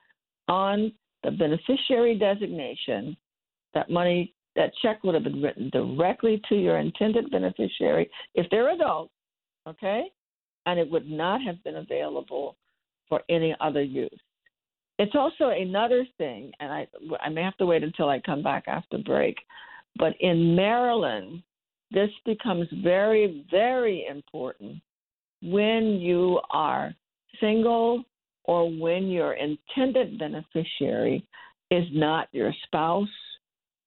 on 0.47 0.91
the 1.23 1.31
beneficiary 1.31 2.17
designation, 2.17 3.15
that 3.73 3.89
money 3.89 4.33
that 4.55 4.71
check 4.81 5.03
would 5.03 5.15
have 5.15 5.23
been 5.23 5.41
written 5.41 5.69
directly 5.71 6.41
to 6.49 6.55
your 6.55 6.77
intended 6.77 7.31
beneficiary 7.31 8.09
if 8.35 8.45
they're 8.51 8.73
adults, 8.73 9.13
okay? 9.67 10.03
And 10.65 10.79
it 10.79 10.89
would 10.89 11.09
not 11.09 11.41
have 11.41 11.63
been 11.63 11.77
available 11.77 12.55
for 13.09 13.21
any 13.29 13.55
other 13.59 13.81
use. 13.81 14.09
It's 14.99 15.15
also 15.15 15.49
another 15.49 16.05
thing, 16.17 16.51
and 16.59 16.71
I, 16.71 16.87
I 17.19 17.29
may 17.29 17.41
have 17.41 17.57
to 17.57 17.65
wait 17.65 17.83
until 17.83 18.09
I 18.09 18.19
come 18.19 18.43
back 18.43 18.65
after 18.67 18.99
break, 18.99 19.37
but 19.97 20.13
in 20.19 20.55
Maryland, 20.55 21.41
this 21.91 22.09
becomes 22.25 22.67
very, 22.83 23.45
very 23.49 24.05
important 24.09 24.81
when 25.41 25.99
you 25.99 26.39
are 26.51 26.93
single 27.39 28.03
or 28.45 28.69
when 28.69 29.07
your 29.07 29.33
intended 29.33 30.19
beneficiary 30.19 31.25
is 31.71 31.85
not 31.91 32.27
your 32.31 32.53
spouse 32.65 33.07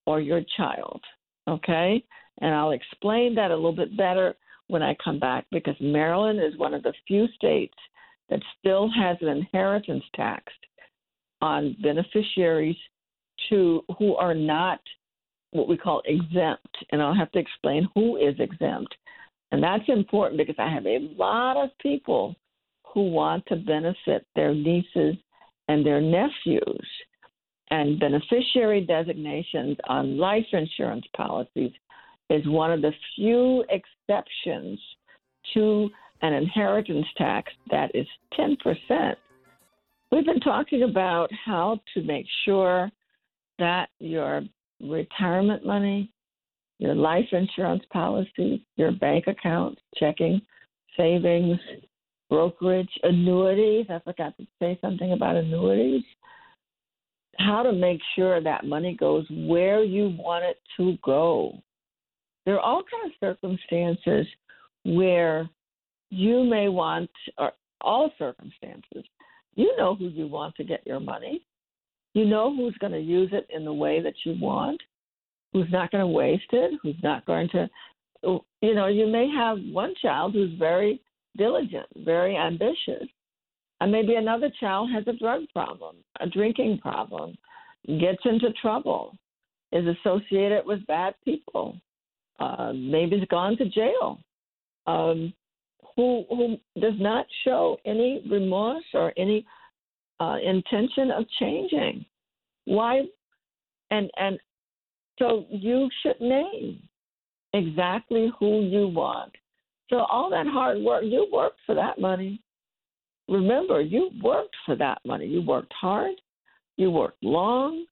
or 0.06 0.20
your 0.20 0.42
child. 0.56 1.00
Okay? 1.48 2.02
And 2.40 2.54
I'll 2.54 2.72
explain 2.72 3.34
that 3.36 3.50
a 3.50 3.54
little 3.54 3.72
bit 3.72 3.96
better 3.96 4.34
when 4.68 4.82
I 4.82 4.96
come 5.02 5.18
back 5.18 5.46
because 5.52 5.76
Maryland 5.80 6.40
is 6.42 6.58
one 6.58 6.74
of 6.74 6.82
the 6.82 6.92
few 7.06 7.26
states 7.36 7.74
that 8.28 8.40
still 8.58 8.90
has 8.90 9.16
an 9.20 9.28
inheritance 9.28 10.04
tax 10.14 10.52
on 11.40 11.76
beneficiaries 11.82 12.76
to 13.48 13.82
who 13.98 14.16
are 14.16 14.34
not 14.34 14.80
what 15.52 15.68
we 15.68 15.76
call 15.76 16.02
exempt. 16.06 16.76
And 16.90 17.00
I'll 17.00 17.14
have 17.14 17.30
to 17.32 17.38
explain 17.38 17.88
who 17.94 18.16
is 18.16 18.34
exempt. 18.38 18.94
And 19.52 19.62
that's 19.62 19.84
important 19.88 20.38
because 20.38 20.56
I 20.58 20.68
have 20.72 20.86
a 20.86 21.08
lot 21.16 21.56
of 21.56 21.70
people 21.80 22.34
who 22.96 23.10
want 23.10 23.44
to 23.44 23.56
benefit 23.56 24.26
their 24.34 24.54
nieces 24.54 25.16
and 25.68 25.84
their 25.84 26.00
nephews 26.00 26.88
and 27.70 28.00
beneficiary 28.00 28.80
designations 28.80 29.76
on 29.86 30.16
life 30.16 30.46
insurance 30.54 31.04
policies 31.14 31.72
is 32.30 32.46
one 32.46 32.72
of 32.72 32.80
the 32.80 32.92
few 33.14 33.62
exceptions 33.68 34.80
to 35.52 35.90
an 36.22 36.32
inheritance 36.32 37.06
tax 37.18 37.52
that 37.70 37.90
is 37.94 38.06
10%. 38.32 38.56
We've 40.10 40.24
been 40.24 40.40
talking 40.40 40.84
about 40.84 41.28
how 41.44 41.78
to 41.92 42.02
make 42.02 42.24
sure 42.46 42.90
that 43.58 43.90
your 43.98 44.40
retirement 44.80 45.66
money, 45.66 46.10
your 46.78 46.94
life 46.94 47.26
insurance 47.32 47.84
policy, 47.92 48.66
your 48.76 48.92
bank 48.92 49.26
accounts, 49.26 49.82
checking, 49.98 50.40
savings, 50.96 51.58
brokerage, 52.28 52.90
annuities. 53.02 53.86
I 53.88 54.00
forgot 54.00 54.36
to 54.38 54.46
say 54.60 54.78
something 54.80 55.12
about 55.12 55.36
annuities 55.36 56.02
how 57.38 57.62
to 57.62 57.72
make 57.72 58.00
sure 58.14 58.40
that 58.40 58.64
money 58.64 58.96
goes 58.98 59.26
where 59.30 59.82
you 59.84 60.14
want 60.18 60.44
it 60.44 60.58
to 60.76 60.96
go. 61.04 61.52
There 62.44 62.54
are 62.54 62.60
all 62.60 62.82
kinds 62.82 63.14
of 63.14 63.28
circumstances 63.28 64.26
where 64.84 65.48
you 66.10 66.44
may 66.44 66.68
want, 66.68 67.10
or 67.38 67.52
all 67.80 68.10
circumstances, 68.18 69.04
you 69.54 69.76
know 69.76 69.94
who 69.94 70.08
you 70.08 70.26
want 70.26 70.54
to 70.56 70.64
get 70.64 70.86
your 70.86 71.00
money. 71.00 71.44
You 72.14 72.24
know 72.24 72.54
who's 72.54 72.76
going 72.78 72.92
to 72.92 73.00
use 73.00 73.30
it 73.32 73.46
in 73.54 73.64
the 73.64 73.72
way 73.72 74.00
that 74.00 74.14
you 74.24 74.36
want, 74.40 74.80
who's 75.52 75.70
not 75.70 75.90
going 75.90 76.02
to 76.02 76.08
waste 76.08 76.52
it, 76.52 76.78
who's 76.82 76.96
not 77.02 77.26
going 77.26 77.48
to, 77.50 77.68
you 78.22 78.74
know, 78.74 78.86
you 78.86 79.06
may 79.06 79.28
have 79.28 79.58
one 79.72 79.94
child 80.00 80.32
who's 80.32 80.58
very 80.58 81.00
diligent, 81.36 81.86
very 81.96 82.36
ambitious, 82.36 83.08
and 83.80 83.92
maybe 83.92 84.14
another 84.14 84.50
child 84.58 84.90
has 84.92 85.04
a 85.06 85.18
drug 85.18 85.42
problem, 85.52 85.96
a 86.20 86.26
drinking 86.26 86.78
problem, 86.78 87.36
gets 88.00 88.22
into 88.24 88.52
trouble, 88.60 89.16
is 89.72 89.84
associated 89.86 90.64
with 90.64 90.86
bad 90.86 91.14
people, 91.24 91.76
uh, 92.40 92.72
maybe 92.74 93.18
has 93.18 93.28
gone 93.28 93.56
to 93.58 93.68
jail. 93.68 94.20
Um, 94.86 95.32
who 95.96 96.24
who 96.28 96.56
does 96.80 96.94
not 96.98 97.26
show 97.44 97.78
any 97.86 98.22
remorse 98.30 98.84
or 98.94 99.12
any 99.16 99.44
uh, 100.20 100.36
intention 100.44 101.10
of 101.10 101.24
changing. 101.40 102.04
Why? 102.66 103.02
And 103.90 104.10
and 104.16 104.38
so 105.18 105.46
you 105.48 105.88
should 106.02 106.20
name 106.20 106.82
exactly 107.54 108.30
who 108.38 108.62
you 108.62 108.88
want. 108.88 109.32
So 109.88 109.98
all 109.98 110.30
that 110.30 110.46
hard 110.46 110.78
work, 110.82 111.04
you 111.04 111.28
worked 111.32 111.60
for 111.64 111.74
that 111.74 112.00
money. 112.00 112.40
Remember, 113.28 113.80
you 113.80 114.10
worked 114.22 114.54
for 114.64 114.76
that 114.76 114.98
money. 115.04 115.26
You 115.26 115.42
worked 115.42 115.72
hard. 115.72 116.14
You 116.76 116.90
worked 116.90 117.22
long. 117.22 117.86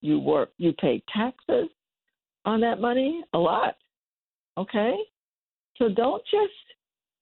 You 0.00 0.18
worked. 0.18 0.54
You 0.58 0.72
paid 0.72 1.02
taxes 1.14 1.68
on 2.44 2.60
that 2.60 2.80
money 2.80 3.24
a 3.32 3.38
lot. 3.38 3.76
Okay, 4.56 4.94
so 5.78 5.88
don't 5.88 6.22
just 6.30 6.52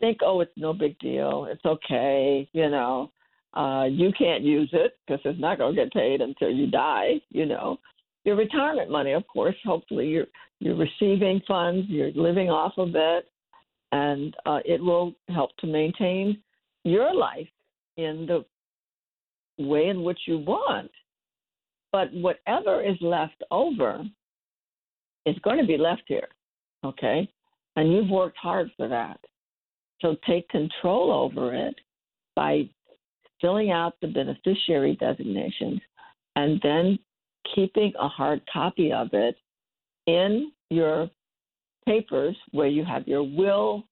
think, 0.01 0.19
oh, 0.23 0.41
it's 0.41 0.53
no 0.57 0.73
big 0.73 0.99
deal. 0.99 1.47
It's 1.51 1.65
okay. 1.65 2.49
You 2.53 2.69
know, 2.69 3.11
uh, 3.55 3.85
you 3.91 4.13
can't 4.19 4.43
use 4.43 4.69
it 4.73 4.97
because 5.07 5.21
it's 5.25 5.41
not 5.41 5.59
going 5.59 5.75
to 5.75 5.83
get 5.83 5.93
paid 5.93 6.21
until 6.21 6.51
you 6.51 6.71
die. 6.71 7.21
You 7.31 7.47
know, 7.47 7.79
your 8.25 8.37
retirement 8.37 8.91
money, 8.91 9.13
of 9.13 9.27
course. 9.27 9.57
Hopefully, 9.65 10.09
you're 10.09 10.27
you're 10.61 10.77
receiving 10.77 11.41
funds. 11.49 11.87
You're 11.89 12.13
living 12.13 12.51
off 12.51 12.75
of 12.77 12.91
it, 12.95 13.27
and 13.93 14.35
uh, 14.47 14.61
it 14.65 14.83
will 14.83 15.15
help 15.29 15.57
to 15.59 15.67
maintain 15.67 16.39
your 16.85 17.15
life 17.15 17.49
in 17.97 18.27
the 18.27 18.45
way 19.63 19.89
in 19.89 20.03
which 20.03 20.21
you 20.27 20.39
want. 20.39 20.91
But 21.93 22.13
whatever 22.15 22.83
is 22.83 22.97
left 23.03 23.43
over 23.51 24.03
is 25.27 25.37
going 25.45 25.59
to 25.59 25.67
be 25.67 25.77
left 25.77 26.03
here, 26.07 26.29
okay? 26.85 27.29
And 27.77 27.93
you've 27.93 28.09
worked 28.09 28.39
hard 28.39 28.71
for 28.77 28.89
that. 28.89 29.21
So 30.01 30.17
take 30.27 30.49
control 30.49 31.13
over 31.13 31.55
it 31.55 31.75
by 32.35 32.69
filling 33.41 33.71
out 33.71 33.95
the 34.01 34.09
beneficiary 34.09 34.97
designations 34.97 35.81
and 36.35 36.59
then 36.63 36.99
keeping 37.55 37.93
a 38.01 38.09
hard 38.09 38.41
copy 38.53 38.93
of 38.93 39.09
it 39.13 39.37
in 40.07 40.51
your 40.71 41.11
papers 41.85 42.37
where 42.53 42.69
you 42.69 42.85
have 42.85 43.07
your 43.07 43.23
will 43.23 43.85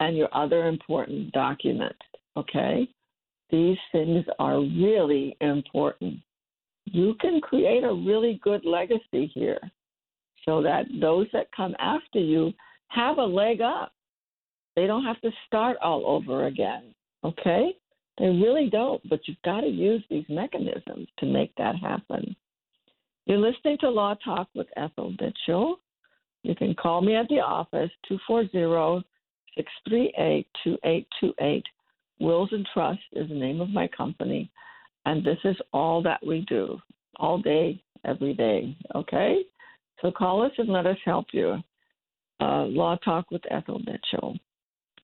and 0.00 0.16
your 0.16 0.28
other 0.32 0.66
important 0.66 1.32
documents. 1.32 1.98
Okay? 2.36 2.88
These 3.50 3.78
things 3.92 4.24
are 4.38 4.60
really 4.60 5.36
important. 5.40 6.18
You 6.84 7.14
can 7.20 7.40
create 7.40 7.84
a 7.84 7.92
really 7.92 8.40
good 8.42 8.64
legacy 8.64 9.30
here 9.34 9.60
so 10.44 10.62
that 10.62 10.86
those 11.00 11.26
that 11.32 11.48
come 11.56 11.74
after 11.78 12.18
you 12.18 12.52
have 12.88 13.18
a 13.18 13.24
leg 13.24 13.60
up. 13.60 13.92
They 14.76 14.86
don't 14.86 15.04
have 15.04 15.20
to 15.22 15.30
start 15.46 15.78
all 15.82 16.06
over 16.06 16.46
again. 16.46 16.94
Okay? 17.24 17.72
They 18.18 18.26
really 18.26 18.70
don't, 18.70 19.06
but 19.08 19.20
you've 19.26 19.42
got 19.44 19.60
to 19.62 19.68
use 19.68 20.02
these 20.08 20.24
mechanisms 20.28 21.08
to 21.18 21.26
make 21.26 21.54
that 21.56 21.76
happen. 21.76 22.36
You're 23.26 23.38
listening 23.38 23.78
to 23.80 23.90
Law 23.90 24.14
Talk 24.24 24.48
with 24.54 24.68
Ethel 24.76 25.12
Mitchell. 25.20 25.80
You 26.42 26.54
can 26.54 26.74
call 26.74 27.00
me 27.00 27.16
at 27.16 27.28
the 27.28 27.40
office, 27.40 27.90
240 28.08 29.04
638 29.56 30.46
2828. 30.64 31.64
Wills 32.18 32.48
and 32.52 32.66
Trust 32.72 33.00
is 33.12 33.28
the 33.28 33.34
name 33.34 33.60
of 33.60 33.68
my 33.68 33.88
company, 33.88 34.50
and 35.04 35.24
this 35.24 35.38
is 35.44 35.56
all 35.72 36.02
that 36.02 36.24
we 36.26 36.46
do, 36.48 36.78
all 37.16 37.38
day, 37.38 37.82
every 38.04 38.32
day. 38.32 38.76
Okay? 38.94 39.42
So 40.00 40.10
call 40.10 40.42
us 40.42 40.52
and 40.58 40.68
let 40.68 40.86
us 40.86 40.96
help 41.04 41.26
you. 41.32 41.56
Uh, 42.40 42.64
Law 42.64 42.96
Talk 42.96 43.30
with 43.30 43.42
Ethel 43.50 43.80
Mitchell. 43.80 44.36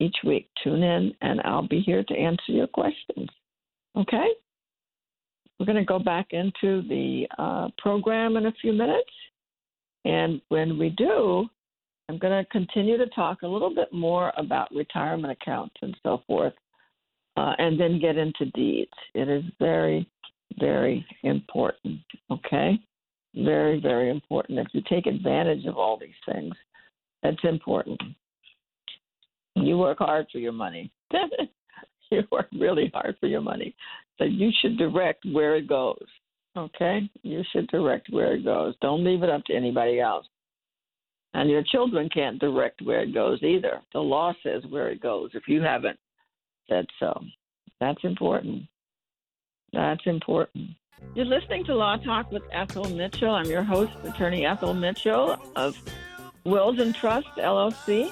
Each 0.01 0.17
week, 0.25 0.49
tune 0.63 0.83
in, 0.83 1.15
and 1.21 1.41
I'll 1.45 1.67
be 1.67 1.81
here 1.81 2.03
to 2.03 2.15
answer 2.15 2.53
your 2.53 2.67
questions. 2.67 3.29
Okay? 3.97 4.27
We're 5.59 5.67
going 5.67 5.77
to 5.77 5.85
go 5.85 5.99
back 5.99 6.29
into 6.31 6.83
the 6.89 7.27
uh, 7.39 7.69
program 7.79 8.37
in 8.37 8.47
a 8.47 8.53
few 8.61 8.73
minutes. 8.73 9.11
And 10.05 10.41
when 10.49 10.79
we 10.79 10.91
do, 10.91 11.47
I'm 12.09 12.19
going 12.19 12.45
to 12.45 12.51
continue 12.51 12.99
to 12.99 13.07
talk 13.07 13.43
a 13.43 13.49
little 13.49 13.75
bit 13.75 13.93
more 13.93 14.33
about 14.37 14.75
retirement 14.75 15.33
accounts 15.41 15.75
and 15.83 15.97
so 16.03 16.23
forth, 16.27 16.55
uh, 17.37 17.55
and 17.59 17.79
then 17.79 18.01
get 18.01 18.17
into 18.17 18.47
deeds. 18.55 18.91
It 19.15 19.29
is 19.29 19.45
very, 19.59 20.09
very 20.59 21.07
important. 21.23 22.01
Okay? 22.31 22.79
Very, 23.35 23.81
very 23.81 24.11
important. 24.11 24.59
If 24.59 24.69
you 24.73 24.83
take 24.89 25.07
advantage 25.07 25.65
of 25.65 25.79
all 25.79 25.99
these 25.99 26.11
things, 26.31 26.55
that's 27.23 27.43
important. 27.45 28.01
You 29.55 29.79
work 29.79 29.99
hard 29.99 30.27
for 30.31 30.39
your 30.39 30.53
money. 30.53 30.91
you 32.11 32.23
work 32.31 32.49
really 32.53 32.91
hard 32.93 33.17
for 33.21 33.27
your 33.27 33.41
money. 33.41 33.75
So 34.19 34.25
you 34.25 34.51
should 34.61 34.77
direct 34.77 35.25
where 35.33 35.57
it 35.57 35.67
goes. 35.67 36.05
Okay? 36.57 37.09
You 37.23 37.43
should 37.53 37.67
direct 37.69 38.09
where 38.11 38.35
it 38.35 38.45
goes. 38.45 38.75
Don't 38.81 39.05
leave 39.05 39.23
it 39.23 39.31
up 39.31 39.45
to 39.47 39.55
anybody 39.55 40.01
else. 40.01 40.27
And 41.35 41.49
your 41.49 41.63
children 41.63 42.11
can't 42.13 42.39
direct 42.39 42.83
where 42.83 43.01
it 43.01 43.15
goes 43.15 43.43
either. 43.43 43.81
The 43.93 44.01
law 44.01 44.35
says 44.43 44.63
where 44.69 44.91
it 44.91 45.01
goes 45.01 45.31
if 45.35 45.49
you 45.49 45.63
haven't 45.63 45.99
said 46.69 46.87
so. 47.01 47.23
That's 47.81 48.05
important. 48.05 48.65
That's 49.73 50.03
important. 50.05 50.71
You're 51.15 51.25
listening 51.25 51.65
to 51.65 51.75
Law 51.75 51.97
Talk 51.97 52.31
with 52.31 52.43
Ethel 52.53 52.89
Mitchell. 52.91 53.31
I'm 53.31 53.47
your 53.47 53.63
host, 53.63 53.93
attorney 54.05 54.47
Ethel 54.47 54.75
Mitchell 54.75 55.37
of 55.57 55.77
Wills 56.45 56.79
and 56.79 56.95
Trust 56.95 57.29
LLC, 57.39 58.11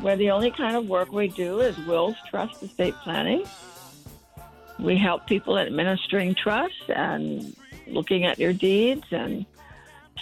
where 0.00 0.16
the 0.16 0.30
only 0.30 0.50
kind 0.50 0.76
of 0.76 0.88
work 0.88 1.12
we 1.12 1.28
do 1.28 1.60
is 1.60 1.78
wills, 1.86 2.16
trust, 2.28 2.62
estate 2.62 2.94
planning. 3.02 3.44
We 4.78 4.96
help 4.96 5.26
people 5.26 5.58
administering 5.58 6.34
trusts 6.34 6.88
and 6.88 7.54
looking 7.86 8.24
at 8.24 8.38
your 8.38 8.52
deeds 8.52 9.06
and 9.10 9.44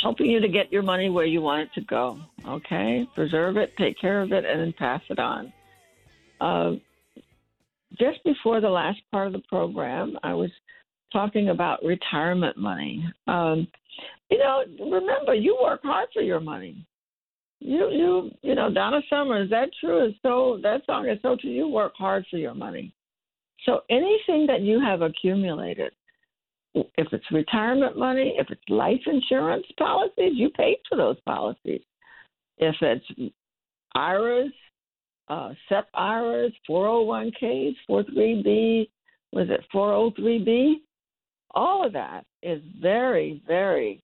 helping 0.01 0.31
you 0.31 0.41
to 0.41 0.49
get 0.49 0.73
your 0.73 0.83
money 0.83 1.11
where 1.11 1.27
you 1.27 1.41
want 1.41 1.63
it 1.63 1.75
to 1.75 1.81
go. 1.83 2.19
Okay? 2.47 3.07
Preserve 3.15 3.57
it, 3.57 3.77
take 3.77 3.99
care 3.99 4.21
of 4.21 4.33
it, 4.33 4.45
and 4.45 4.61
then 4.61 4.73
pass 4.73 5.03
it 5.09 5.19
on. 5.19 5.53
Uh, 6.41 6.73
just 7.99 8.23
before 8.25 8.61
the 8.61 8.69
last 8.69 9.01
part 9.11 9.27
of 9.27 9.33
the 9.33 9.43
program, 9.49 10.19
I 10.23 10.35
was 10.35 10.51
talking 11.13 11.49
about 11.49 11.83
retirement 11.85 12.57
money. 12.57 13.05
Um, 13.27 13.67
you 14.31 14.39
know, 14.39 14.65
remember, 14.79 15.35
you 15.35 15.57
work 15.63 15.81
hard 15.83 16.09
for 16.13 16.23
your 16.23 16.41
money. 16.41 16.87
You, 17.61 17.91
you, 17.91 18.31
you 18.43 18.55
know, 18.55 18.73
Donna 18.73 19.01
Summer, 19.09 19.43
is 19.43 19.51
that 19.51 19.71
true? 19.81 20.07
Is 20.07 20.15
so 20.23 20.59
that 20.63 20.85
song 20.85 21.09
is 21.09 21.19
so 21.23 21.37
true. 21.41 21.51
You 21.51 21.69
work 21.69 21.93
hard 21.97 22.27
for 22.31 22.37
your 22.37 22.55
money. 22.55 22.93
So 23.67 23.81
anything 23.91 24.47
that 24.47 24.63
you 24.63 24.81
have 24.81 25.03
accumulated, 25.03 25.93
if 26.75 27.09
it's 27.13 27.31
retirement 27.33 27.99
money, 27.99 28.35
if 28.39 28.49
it's 28.51 28.63
life 28.69 29.01
insurance 29.07 29.67
policies, 29.77 30.33
you 30.35 30.51
paid 30.51 30.79
for 30.89 30.97
those 30.97 31.21
policies. 31.27 31.83
If 32.59 32.77
it's 32.81 33.05
IRAs, 33.95 34.53
uh, 35.29 35.53
SEP 35.69 35.89
IRAs, 35.95 36.53
401ks, 36.69 37.75
43B, 37.91 38.89
was 39.33 39.49
it 39.51 39.61
403B? 39.75 40.75
All 41.51 41.85
of 41.85 41.93
that 41.95 42.25
is 42.43 42.63
very, 42.81 43.43
very. 43.47 44.01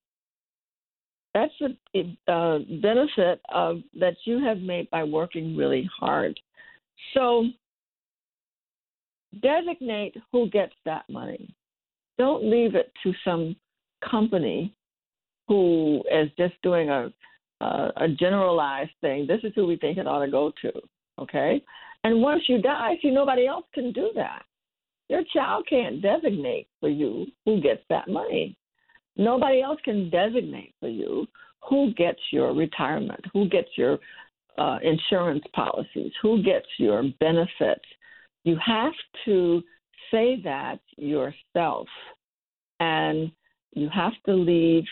That's 1.35 1.53
the 1.61 2.17
uh, 2.29 2.59
benefit 2.81 3.41
of 3.49 3.79
that 3.99 4.17
you 4.25 4.45
have 4.45 4.59
made 4.59 4.91
by 4.91 5.05
working 5.05 5.57
really 5.57 5.89
hard. 5.99 6.39
So 7.15 7.47
designate 9.41 10.16
who 10.30 10.49
gets 10.51 10.74
that 10.85 11.05
money. 11.09 11.55
Don't 12.18 12.45
leave 12.45 12.74
it 12.74 12.93
to 13.03 13.12
some 13.24 13.57
company 14.09 14.74
who 15.49 16.03
is 16.11 16.28
just 16.37 16.55
doing 16.62 16.91
a 16.91 17.12
a, 17.62 18.09
generalized 18.18 18.91
thing. 19.01 19.26
This 19.26 19.41
is 19.45 19.53
who 19.55 19.66
we 19.66 19.76
think 19.76 19.99
it 19.99 20.07
ought 20.07 20.24
to 20.24 20.30
go 20.30 20.53
to. 20.62 20.72
Okay, 21.20 21.62
and 22.05 22.20
once 22.20 22.43
you 22.49 22.61
die, 22.61 22.95
see 23.01 23.11
nobody 23.11 23.47
else 23.47 23.66
can 23.72 23.93
do 23.93 24.11
that. 24.16 24.43
Your 25.09 25.22
child 25.35 25.66
can't 25.68 26.01
designate 26.01 26.68
for 26.80 26.89
you 26.89 27.26
who 27.45 27.61
gets 27.61 27.83
that 27.91 28.09
money. 28.09 28.57
Nobody 29.16 29.61
else 29.61 29.78
can 29.85 30.09
designate 30.11 30.74
for 30.80 30.89
you 30.89 31.26
who 31.68 31.93
gets 31.95 32.18
your 32.33 32.55
retirement, 32.55 33.20
who 33.33 33.49
gets 33.49 33.68
your 33.76 33.99
uh, 34.59 34.78
insurance 34.83 35.45
policies, 35.55 36.12
who 36.22 36.43
gets 36.43 36.66
your 36.78 37.05
benefits. 37.20 37.85
You 38.45 38.57
have 38.64 38.93
to 39.24 39.62
say 40.11 40.40
that 40.45 40.80
yourself, 40.97 41.86
and 42.80 43.30
you 43.72 43.88
have 43.88 44.12
to 44.26 44.34
leave 44.34 44.84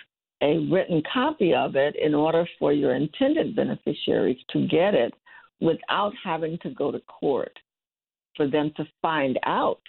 a 0.43 0.59
written 0.71 1.03
copy 1.13 1.53
of 1.55 1.77
it 1.77 1.97
in 1.97 2.15
order 2.15 2.47
for 2.59 2.73
your 2.73 2.95
intended 2.95 3.55
beneficiaries 3.55 4.39
to 4.51 4.67
get 4.69 4.95
it 4.95 5.13
without 5.61 6.13
having 6.25 6.59
to 6.63 6.71
go 6.71 6.91
to 6.91 7.01
court 7.01 7.53
for 8.37 8.49
them 8.49 8.73
to 8.77 8.85
find 9.03 9.39
out 9.45 9.83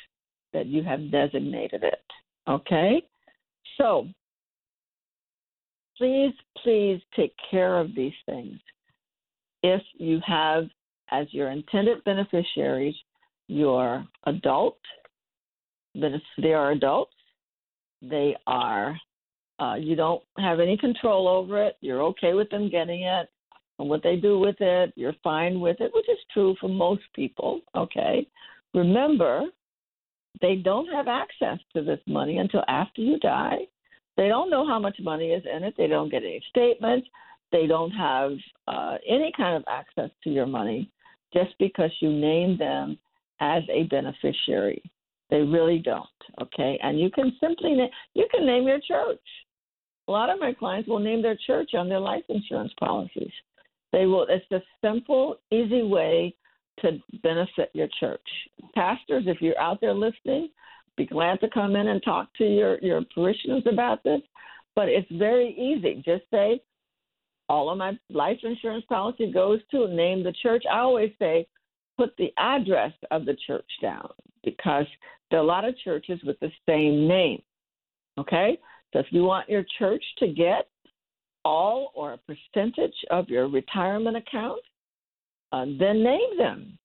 that 0.52 0.66
you 0.66 0.84
have 0.84 1.12
designated 1.12 1.84
it. 1.84 2.04
Okay? 2.50 3.02
So, 3.78 4.08
please, 5.98 6.34
please 6.62 7.00
take 7.16 7.34
care 7.50 7.78
of 7.78 7.96
these 7.96 8.14
things. 8.26 8.60
If 9.64 9.82
you 9.94 10.20
have 10.26 10.66
as 11.12 11.28
your 11.32 11.52
intended 11.52 12.04
beneficiaries 12.04 12.96
your 13.52 14.08
adult, 14.26 14.78
that 15.96 16.12
they 16.42 16.54
are 16.54 16.72
adults. 16.72 17.14
They 18.02 18.36
are, 18.48 18.98
uh, 19.60 19.76
you 19.76 19.96
don't 19.96 20.24
have 20.38 20.60
any 20.60 20.78
control 20.78 21.28
over 21.28 21.62
it. 21.62 21.76
You're 21.82 22.02
okay 22.04 22.34
with 22.34 22.50
them 22.50 22.70
getting 22.70 23.04
it. 23.04 23.30
And 23.78 23.90
what 23.90 24.04
they 24.04 24.16
do 24.16 24.40
with 24.40 24.56
it, 24.60 24.94
you're 24.96 25.16
fine 25.24 25.60
with 25.60 25.82
it, 25.82 25.92
which 25.94 26.08
is 26.08 26.18
true 26.34 26.56
for 26.62 26.70
most 26.70 27.04
people, 27.14 27.62
okay? 27.76 28.26
Remember, 28.74 29.44
they 30.40 30.56
don't 30.56 30.88
have 30.88 31.08
access 31.08 31.60
to 31.76 31.84
this 31.84 32.00
money 32.08 32.38
until 32.38 32.64
after 32.70 33.02
you 33.02 33.20
die. 33.20 33.60
They 34.16 34.30
don't 34.30 34.50
know 34.50 34.66
how 34.66 34.80
much 34.80 34.98
money 35.02 35.32
is 35.32 35.44
in 35.54 35.64
it. 35.64 35.74
They 35.78 35.88
don't 35.88 36.10
get 36.10 36.24
any 36.24 36.42
statements. 36.50 37.08
They 37.52 37.68
don't 37.68 37.92
have 37.92 38.32
uh, 38.68 38.96
any 39.08 39.32
kind 39.36 39.58
of 39.58 39.64
access 39.68 40.10
to 40.24 40.30
your 40.30 40.46
money 40.46 40.90
just 41.34 41.54
because 41.60 41.92
you 42.00 42.12
name 42.12 42.58
them 42.58 42.98
as 43.42 43.64
a 43.70 43.84
beneficiary. 43.84 44.82
They 45.30 45.42
really 45.42 45.80
don't. 45.80 46.08
Okay, 46.42 46.80
and 46.82 47.00
you 47.00 47.10
can 47.10 47.36
simply 47.42 47.74
na- 47.74 47.88
you 48.14 48.28
can 48.32 48.46
name 48.46 48.68
your 48.68 48.80
church. 48.80 49.20
A 50.08 50.12
lot 50.12 50.30
of 50.30 50.40
my 50.40 50.54
clients 50.54 50.88
will 50.88 51.00
name 51.00 51.22
their 51.22 51.38
church 51.48 51.72
on 51.74 51.90
their 51.90 52.00
life 52.00 52.24
insurance 52.30 52.74
policies. 52.80 53.32
They 53.92 54.06
will. 54.06 54.26
It's 54.30 54.46
a 54.52 54.62
simple, 54.82 55.38
easy 55.52 55.84
way 55.84 56.36
to 56.80 57.00
benefit 57.24 57.72
your 57.74 57.88
church. 58.00 58.26
Pastors, 58.74 59.24
if 59.28 59.42
you're 59.42 59.60
out 59.60 59.82
there 59.82 59.94
listening, 59.94 60.50
be 60.98 61.06
glad 61.06 61.40
to 61.42 61.50
come 61.50 61.76
in 61.76 61.88
and 61.88 62.02
talk 62.04 62.30
to 62.38 62.46
your, 62.46 62.80
your 62.80 63.02
parishioners 63.14 63.64
about 63.66 64.04
this. 64.04 64.22
But 64.76 64.90
it's 64.90 65.08
very 65.12 65.50
easy. 65.58 66.02
Just 66.06 66.24
say, 66.32 66.62
all 67.50 67.70
of 67.70 67.78
my 67.78 67.98
life 68.10 68.40
insurance 68.44 68.86
policy 68.88 69.32
goes 69.32 69.60
to 69.72 69.88
name 69.88 70.24
the 70.24 70.34
church. 70.42 70.64
I 70.72 70.80
always 70.80 71.12
say, 71.20 71.48
put 72.02 72.18
the 72.18 72.34
address 72.38 72.92
of 73.12 73.26
the 73.26 73.38
church 73.46 73.70
down 73.80 74.10
because 74.44 74.88
there 75.30 75.40
are 75.40 75.44
a 75.44 75.46
lot 75.46 75.66
of 75.66 75.78
churches 75.84 76.20
with 76.26 76.40
the 76.40 76.50
same 76.68 77.08
name. 77.08 77.40
Okay? 78.18 78.58
So 78.92 79.00
if 79.00 79.06
you 79.12 79.24
want 79.24 79.48
your 79.48 79.64
church 79.78 80.04
to 80.18 80.28
get 80.28 80.68
all 81.46 81.92
or 81.94 82.14
a 82.14 82.18
percentage 82.18 82.96
of 83.12 83.30
your 83.30 83.48
retirement 83.48 84.18
account, 84.18 84.62
uh, 85.52 85.66
then 85.80 86.04
name 86.04 86.38
them. 86.40 86.80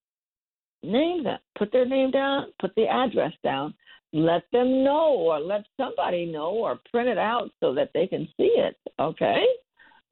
Name 0.83 1.25
them. 1.25 1.39
Put 1.59 1.73
their 1.73 1.87
name 1.87 2.11
down, 2.11 2.53
put 2.61 2.75
the 2.75 2.87
address 2.87 3.33
down. 3.43 3.73
Let 4.13 4.43
them 4.53 4.85
know 4.85 5.15
or 5.17 5.41
let 5.41 5.65
somebody 5.79 6.27
know 6.27 6.51
or 6.51 6.79
print 6.91 7.09
it 7.09 7.19
out 7.19 7.51
so 7.61 7.73
that 7.75 7.91
they 7.95 8.07
can 8.07 8.29
see 8.37 8.55
it, 8.57 8.77
okay? 9.01 9.45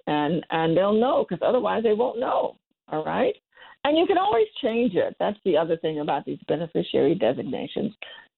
And 0.07 0.45
and 0.51 0.77
they'll 0.77 0.99
know 0.99 1.27
because 1.29 1.47
otherwise 1.47 1.83
they 1.83 1.93
won't 1.93 2.19
know. 2.19 2.57
All 2.89 3.05
right? 3.05 3.35
And 3.85 3.99
you 3.99 4.07
can 4.07 4.19
always 4.19 4.47
change 4.63 4.95
it. 4.95 5.15
That's 5.21 5.39
the 5.45 5.57
other 5.57 5.77
thing 5.77 6.01
about 6.01 6.25
these 6.25 6.39
beneficiary 6.49 7.15
designations. 7.15 7.93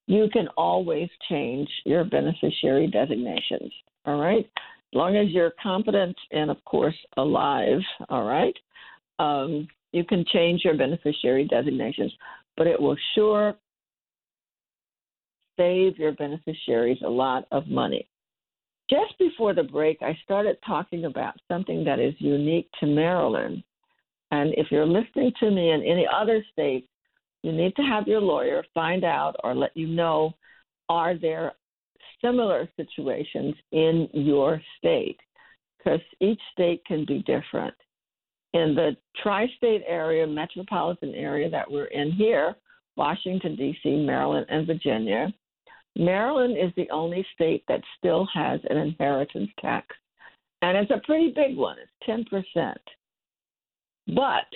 You 0.09 0.29
can 0.33 0.49
always 0.57 1.09
change 1.29 1.69
your 1.85 2.05
beneficiary 2.05 2.89
designations. 2.89 3.73
All 4.05 4.21
right? 4.21 4.45
As 4.57 4.95
long 4.95 5.17
as 5.17 5.29
you're 5.31 5.53
competent 5.63 6.17
and, 6.33 6.51
of 6.51 6.63
course, 6.65 6.97
alive. 7.17 7.81
All 8.09 8.25
right? 8.25 8.55
Um, 9.19 9.69
you 9.93 10.05
can 10.05 10.25
change 10.33 10.63
your 10.65 10.77
beneficiary 10.77 11.47
designations, 11.47 12.13
but 12.57 12.67
it 12.67 12.81
will 12.81 12.97
sure 13.15 13.55
save 15.57 15.97
your 15.97 16.13
beneficiaries 16.13 16.99
a 17.05 17.09
lot 17.09 17.47
of 17.51 17.67
money. 17.69 18.09
Just 18.91 19.19
before 19.19 19.55
the 19.55 19.63
break, 19.63 19.99
I 20.03 20.17
started 20.23 20.59
talking 20.67 21.07
about 21.07 21.35
something 21.49 21.83
that 21.85 21.99
is 21.99 22.15
unique 22.19 22.69
to 22.81 22.87
Maryland 22.87 23.63
and 24.31 24.53
if 24.57 24.69
you're 24.71 24.87
listening 24.87 25.33
to 25.41 25.51
me 25.51 25.71
in 25.71 25.83
any 25.83 26.07
other 26.13 26.45
state, 26.53 26.89
you 27.43 27.53
need 27.53 27.77
to 27.77 27.83
have 27.83 28.09
your 28.09 28.21
lawyer 28.21 28.65
find 28.75 29.05
out 29.05 29.37
or 29.45 29.55
let 29.55 29.77
you 29.77 29.87
know 29.87 30.35
are 30.89 31.17
there 31.17 31.53
similar 32.23 32.69
situations 32.77 33.55
in 33.73 34.09
your 34.13 34.61
state? 34.79 35.19
Because 35.79 36.01
each 36.21 36.41
state 36.53 36.85
can 36.85 37.05
be 37.05 37.23
different. 37.23 37.75
In 38.53 38.75
the 38.75 38.97
tri 39.23 39.47
state 39.57 39.83
area, 39.87 40.27
metropolitan 40.27 41.15
area 41.15 41.51
that 41.51 41.71
we're 41.71 41.87
in 41.87 42.11
here, 42.13 42.57
Washington, 42.97 43.55
D.C., 43.55 44.05
Maryland, 44.05 44.47
and 44.49 44.67
Virginia, 44.67 45.33
Maryland 45.97 46.57
is 46.59 46.73
the 46.77 46.91
only 46.91 47.27
state 47.35 47.65
that 47.69 47.83
still 47.99 48.27
has 48.33 48.61
an 48.71 48.77
inheritance 48.77 49.51
tax. 49.61 49.87
And 50.63 50.77
it's 50.77 50.91
a 50.91 51.05
pretty 51.05 51.33
big 51.33 51.57
one, 51.57 51.77
it's 51.79 52.27
10%. 52.57 52.75
But 54.09 54.47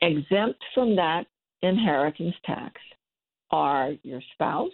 exempt 0.00 0.62
from 0.74 0.96
that 0.96 1.26
inheritance 1.62 2.34
tax 2.44 2.80
are 3.50 3.92
your 4.02 4.20
spouse, 4.32 4.70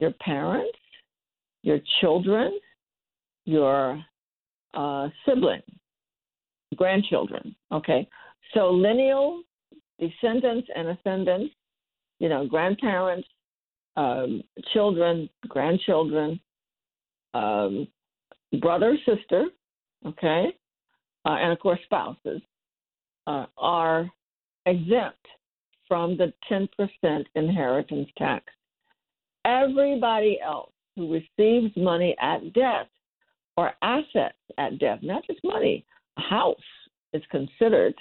your 0.00 0.12
parents, 0.20 0.78
your 1.62 1.78
children, 2.00 2.58
your 3.44 4.02
uh, 4.74 5.08
sibling, 5.24 5.62
grandchildren. 6.76 7.54
Okay, 7.72 8.08
so 8.54 8.70
lineal 8.70 9.42
descendants 9.98 10.68
and 10.74 10.88
ascendants, 10.88 11.54
you 12.18 12.28
know, 12.28 12.46
grandparents, 12.46 13.26
um, 13.96 14.42
children, 14.72 15.28
grandchildren, 15.48 16.38
um, 17.34 17.88
brother, 18.60 18.96
sister, 19.06 19.46
okay, 20.06 20.54
uh, 21.26 21.36
and 21.40 21.52
of 21.52 21.58
course 21.58 21.80
spouses, 21.84 22.40
uh, 23.26 23.46
are 23.58 24.08
exempt 24.66 25.26
from 25.88 26.16
the 26.16 26.32
10% 26.50 27.24
inheritance 27.34 28.08
tax. 28.16 28.44
Everybody 29.44 30.38
else 30.44 30.72
who 30.96 31.12
receives 31.12 31.76
money 31.76 32.16
at 32.20 32.52
death 32.52 32.88
or 33.56 33.72
assets 33.82 34.36
at 34.58 34.78
death, 34.78 35.00
not 35.02 35.26
just 35.26 35.40
money, 35.44 35.84
a 36.18 36.22
house 36.22 36.56
is 37.12 37.22
considered 37.30 37.94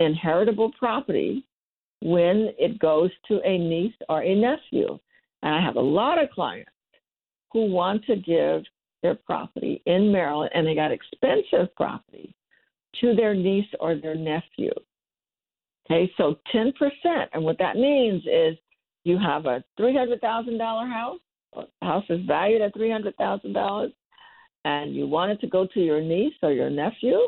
inheritable 0.00 0.72
property 0.78 1.44
when 2.00 2.52
it 2.58 2.78
goes 2.78 3.10
to 3.26 3.40
a 3.44 3.58
niece 3.58 3.94
or 4.08 4.22
a 4.22 4.34
nephew. 4.34 4.98
And 5.42 5.54
I 5.54 5.62
have 5.62 5.76
a 5.76 5.80
lot 5.80 6.22
of 6.22 6.30
clients 6.30 6.70
who 7.52 7.70
want 7.70 8.04
to 8.06 8.16
give 8.16 8.62
their 9.02 9.14
property 9.14 9.82
in 9.86 10.10
Maryland 10.12 10.50
and 10.54 10.66
they 10.66 10.74
got 10.74 10.92
expensive 10.92 11.74
property 11.76 12.34
to 13.00 13.14
their 13.14 13.34
niece 13.34 13.68
or 13.80 13.94
their 13.96 14.14
nephew. 14.14 14.72
Okay, 15.90 16.10
so 16.16 16.38
10%. 16.54 16.72
And 17.32 17.42
what 17.42 17.58
that 17.58 17.76
means 17.76 18.22
is 18.24 18.56
you 19.04 19.18
have 19.18 19.46
a 19.46 19.64
$300,000 19.78 20.58
house, 20.92 21.20
house 21.80 22.04
is 22.10 22.20
valued 22.26 22.60
at 22.60 22.74
$300,000, 22.74 23.92
and 24.64 24.94
you 24.94 25.06
want 25.06 25.32
it 25.32 25.40
to 25.40 25.46
go 25.46 25.66
to 25.72 25.80
your 25.80 26.00
niece 26.00 26.34
or 26.42 26.52
your 26.52 26.70
nephew, 26.70 27.18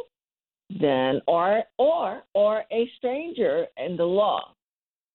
then 0.78 1.20
or 1.26 1.64
or 1.78 2.22
or 2.34 2.64
a 2.70 2.88
stranger 2.96 3.66
in 3.76 3.96
the 3.96 4.04
law. 4.04 4.54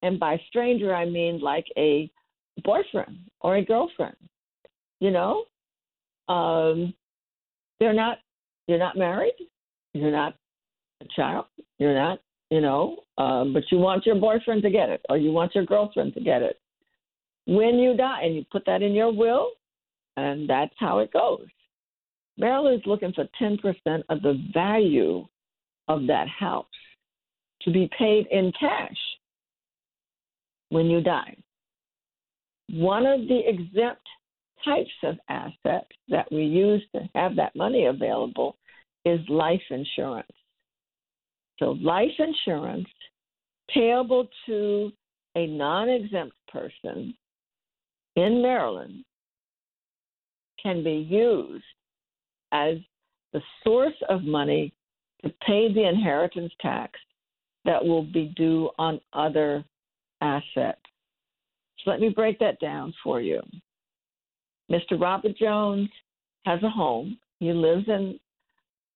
And 0.01 0.19
by 0.19 0.41
stranger 0.49 0.93
I 0.93 1.05
mean 1.05 1.39
like 1.39 1.65
a 1.77 2.11
boyfriend 2.63 3.19
or 3.41 3.57
a 3.57 3.65
girlfriend. 3.65 4.15
You 4.99 5.11
know, 5.11 5.45
um, 6.27 6.93
they're 7.79 7.93
not 7.93 8.19
you're 8.67 8.79
not 8.79 8.97
married, 8.97 9.35
you're 9.93 10.11
not 10.11 10.35
a 11.01 11.05
child, 11.15 11.45
you're 11.77 11.93
not, 11.93 12.19
you 12.49 12.61
know, 12.61 12.97
um, 13.17 13.53
but 13.53 13.63
you 13.71 13.77
want 13.77 14.05
your 14.05 14.15
boyfriend 14.15 14.63
to 14.63 14.69
get 14.69 14.89
it 14.89 15.01
or 15.09 15.17
you 15.17 15.31
want 15.31 15.53
your 15.53 15.65
girlfriend 15.65 16.13
to 16.15 16.21
get 16.21 16.41
it. 16.41 16.59
When 17.45 17.75
you 17.75 17.95
die, 17.95 18.23
and 18.23 18.35
you 18.35 18.45
put 18.51 18.65
that 18.65 18.81
in 18.81 18.93
your 18.93 19.13
will, 19.13 19.49
and 20.17 20.49
that's 20.49 20.73
how 20.79 20.99
it 20.99 21.13
goes. 21.13 21.45
Maryland 22.37 22.81
is 22.81 22.87
looking 22.87 23.13
for 23.13 23.27
10% 23.39 23.59
of 24.09 24.21
the 24.21 24.43
value 24.51 25.25
of 25.87 26.07
that 26.07 26.27
house 26.27 26.65
to 27.61 27.71
be 27.71 27.89
paid 27.97 28.25
in 28.31 28.51
cash 28.59 28.97
when 30.69 30.87
you 30.87 31.01
die. 31.01 31.37
One 32.71 33.05
of 33.05 33.21
the 33.27 33.41
exempt 33.47 34.01
types 34.65 34.91
of 35.03 35.17
assets 35.29 35.89
that 36.09 36.31
we 36.31 36.43
use 36.43 36.83
to 36.93 37.07
have 37.15 37.35
that 37.35 37.55
money 37.55 37.85
available 37.85 38.57
is 39.05 39.19
life 39.29 39.61
insurance. 39.69 40.27
So, 41.59 41.71
life 41.81 42.11
insurance 42.19 42.87
payable 43.69 44.27
to 44.47 44.91
a 45.35 45.47
non 45.47 45.89
exempt 45.89 46.35
person 46.51 47.13
in 48.15 48.41
Maryland 48.41 49.03
can 50.61 50.83
be 50.83 51.07
used 51.09 51.63
as 52.51 52.77
the 53.33 53.41
source 53.63 53.95
of 54.09 54.23
money 54.23 54.73
to 55.23 55.29
pay 55.45 55.71
the 55.73 55.87
inheritance 55.87 56.51
tax 56.61 56.99
that 57.65 57.83
will 57.83 58.03
be 58.03 58.33
due 58.35 58.69
on 58.77 58.99
other 59.13 59.63
assets. 60.21 60.79
So 61.83 61.91
let 61.91 61.99
me 61.99 62.09
break 62.09 62.39
that 62.39 62.59
down 62.59 62.93
for 63.03 63.21
you. 63.21 63.41
Mr. 64.71 64.99
Robert 64.99 65.37
Jones 65.37 65.89
has 66.45 66.61
a 66.63 66.69
home. 66.69 67.17
He 67.39 67.51
lives 67.51 67.85
in 67.87 68.19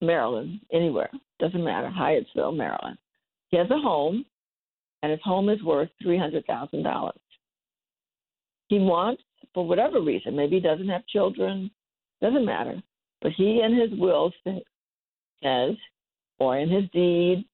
Maryland, 0.01 0.59
anywhere, 0.71 1.09
doesn't 1.39 1.63
matter, 1.63 1.89
Hyattsville, 1.89 2.55
Maryland. 2.55 2.97
He 3.49 3.57
has 3.57 3.69
a 3.69 3.77
home, 3.77 4.25
and 5.03 5.11
his 5.11 5.21
home 5.23 5.49
is 5.49 5.61
worth 5.63 5.89
$300,000. 6.05 7.11
He 8.67 8.79
wants, 8.79 9.23
for 9.53 9.67
whatever 9.67 10.01
reason, 10.01 10.35
maybe 10.35 10.57
he 10.57 10.61
doesn't 10.61 10.87
have 10.87 11.05
children, 11.07 11.71
doesn't 12.21 12.45
matter, 12.45 12.81
but 13.21 13.31
he 13.33 13.61
in 13.61 13.75
his 13.75 13.97
will 13.99 14.31
says, 14.43 15.75
or 16.39 16.57
in 16.57 16.69
his 16.69 16.89
deed, 16.91 17.45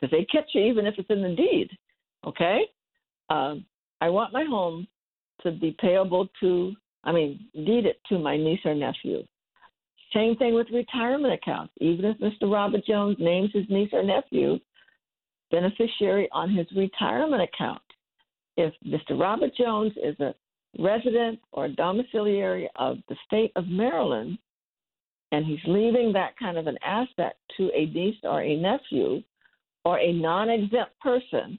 because 0.00 0.10
they 0.10 0.24
catch 0.24 0.50
you 0.54 0.62
even 0.62 0.86
if 0.86 0.94
it's 0.98 1.10
in 1.10 1.22
the 1.22 1.34
deed, 1.36 1.70
okay? 2.26 2.62
Um, 3.30 3.64
I 4.00 4.08
want 4.08 4.32
my 4.32 4.44
home 4.44 4.86
to 5.42 5.52
be 5.52 5.76
payable 5.78 6.28
to, 6.40 6.72
I 7.04 7.12
mean, 7.12 7.46
deed 7.54 7.86
it 7.86 8.00
to 8.08 8.18
my 8.18 8.36
niece 8.36 8.60
or 8.64 8.74
nephew. 8.74 9.22
Same 10.14 10.36
thing 10.36 10.54
with 10.54 10.68
retirement 10.72 11.34
accounts. 11.34 11.72
Even 11.80 12.04
if 12.04 12.18
Mr. 12.18 12.50
Robert 12.50 12.84
Jones 12.86 13.16
names 13.18 13.50
his 13.52 13.64
niece 13.68 13.90
or 13.92 14.02
nephew 14.02 14.58
beneficiary 15.50 16.28
on 16.32 16.54
his 16.54 16.66
retirement 16.76 17.42
account, 17.42 17.82
if 18.56 18.72
Mr. 18.86 19.18
Robert 19.18 19.50
Jones 19.56 19.92
is 20.02 20.18
a 20.20 20.34
resident 20.78 21.38
or 21.52 21.68
domiciliary 21.68 22.68
of 22.76 22.98
the 23.08 23.16
state 23.26 23.52
of 23.56 23.66
Maryland, 23.66 24.38
and 25.32 25.44
he's 25.44 25.58
leaving 25.66 26.12
that 26.12 26.36
kind 26.38 26.56
of 26.56 26.66
an 26.66 26.78
asset 26.84 27.36
to 27.56 27.70
a 27.74 27.86
niece 27.86 28.16
or 28.22 28.42
a 28.42 28.56
nephew 28.56 29.22
or 29.84 29.98
a 29.98 30.12
non 30.12 30.50
exempt 30.50 30.98
person, 31.00 31.58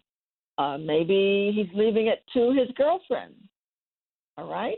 uh, 0.57 0.77
maybe 0.77 1.51
he's 1.55 1.73
leaving 1.77 2.07
it 2.07 2.23
to 2.33 2.51
his 2.51 2.69
girlfriend. 2.75 3.35
All 4.37 4.49
right? 4.49 4.77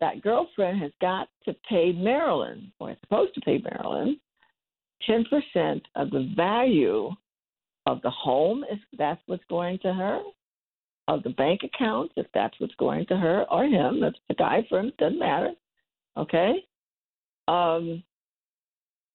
That 0.00 0.22
girlfriend 0.22 0.80
has 0.82 0.92
got 1.00 1.28
to 1.44 1.54
pay 1.68 1.92
Maryland, 1.92 2.72
or 2.78 2.90
is 2.90 2.96
supposed 3.00 3.34
to 3.34 3.40
pay 3.40 3.58
Maryland, 3.58 4.18
10% 5.08 5.82
of 5.94 6.10
the 6.10 6.32
value 6.36 7.10
of 7.86 8.02
the 8.02 8.10
home, 8.10 8.64
if 8.70 8.78
that's 8.98 9.20
what's 9.26 9.44
going 9.48 9.78
to 9.80 9.92
her, 9.92 10.20
of 11.08 11.22
the 11.22 11.30
bank 11.30 11.60
account, 11.62 12.10
if 12.16 12.26
that's 12.34 12.58
what's 12.58 12.74
going 12.74 13.06
to 13.06 13.16
her 13.16 13.44
or 13.50 13.64
him, 13.64 14.02
if 14.02 14.14
a 14.28 14.34
guy 14.34 14.66
for 14.68 14.80
him, 14.80 14.92
doesn't 14.98 15.18
matter. 15.18 15.52
Okay? 16.16 16.54
Um, 17.48 18.02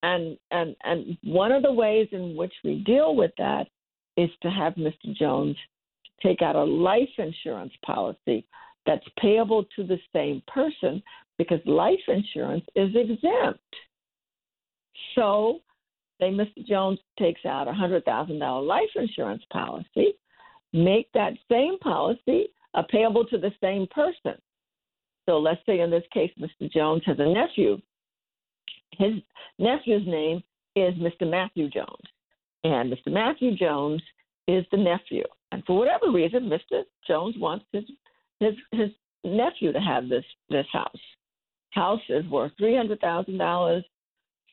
and 0.02 0.36
and 0.50 0.74
and 0.84 1.16
one 1.22 1.52
of 1.52 1.62
the 1.62 1.72
ways 1.72 2.08
in 2.12 2.34
which 2.34 2.52
we 2.64 2.82
deal 2.84 3.14
with 3.14 3.30
that 3.38 3.68
is 4.16 4.30
to 4.42 4.50
have 4.50 4.74
Mr. 4.74 5.14
Jones 5.14 5.56
take 6.22 6.42
out 6.42 6.56
a 6.56 6.64
life 6.64 7.08
insurance 7.18 7.72
policy 7.84 8.44
that's 8.86 9.06
payable 9.20 9.64
to 9.76 9.84
the 9.84 9.98
same 10.12 10.42
person 10.46 11.02
because 11.38 11.60
life 11.66 12.00
insurance 12.08 12.64
is 12.74 12.90
exempt. 12.94 13.60
So, 15.14 15.60
say 16.20 16.30
Mr. 16.30 16.66
Jones 16.66 16.98
takes 17.18 17.44
out 17.44 17.68
a 17.68 17.72
hundred 17.72 18.04
thousand 18.04 18.38
dollar 18.38 18.64
life 18.64 18.90
insurance 18.94 19.42
policy, 19.52 20.14
make 20.72 21.10
that 21.12 21.32
same 21.50 21.78
policy 21.78 22.46
a 22.74 22.82
payable 22.82 23.24
to 23.26 23.38
the 23.38 23.52
same 23.60 23.86
person. 23.88 24.40
So 25.26 25.38
let's 25.38 25.60
say 25.66 25.80
in 25.80 25.90
this 25.90 26.04
case 26.12 26.32
Mr. 26.40 26.70
Jones 26.70 27.02
has 27.06 27.18
a 27.18 27.26
nephew 27.32 27.80
his 28.98 29.14
nephew's 29.58 30.06
name 30.06 30.42
is 30.76 30.94
Mr. 30.94 31.28
Matthew 31.28 31.68
Jones. 31.68 32.06
And 32.64 32.92
Mr. 32.92 33.12
Matthew 33.12 33.56
Jones 33.56 34.02
is 34.48 34.64
the 34.70 34.76
nephew. 34.76 35.24
And 35.50 35.62
for 35.66 35.76
whatever 35.76 36.10
reason, 36.10 36.48
Mr. 36.48 36.82
Jones 37.06 37.34
wants 37.38 37.64
his 37.72 37.84
his 38.42 38.54
his 38.72 38.90
nephew 39.24 39.72
to 39.72 39.80
have 39.80 40.08
this 40.08 40.24
this 40.50 40.66
house. 40.72 41.00
House 41.70 42.00
is 42.08 42.26
worth 42.26 42.52
three 42.58 42.76
hundred 42.76 43.00
thousand 43.00 43.38
dollars, 43.38 43.84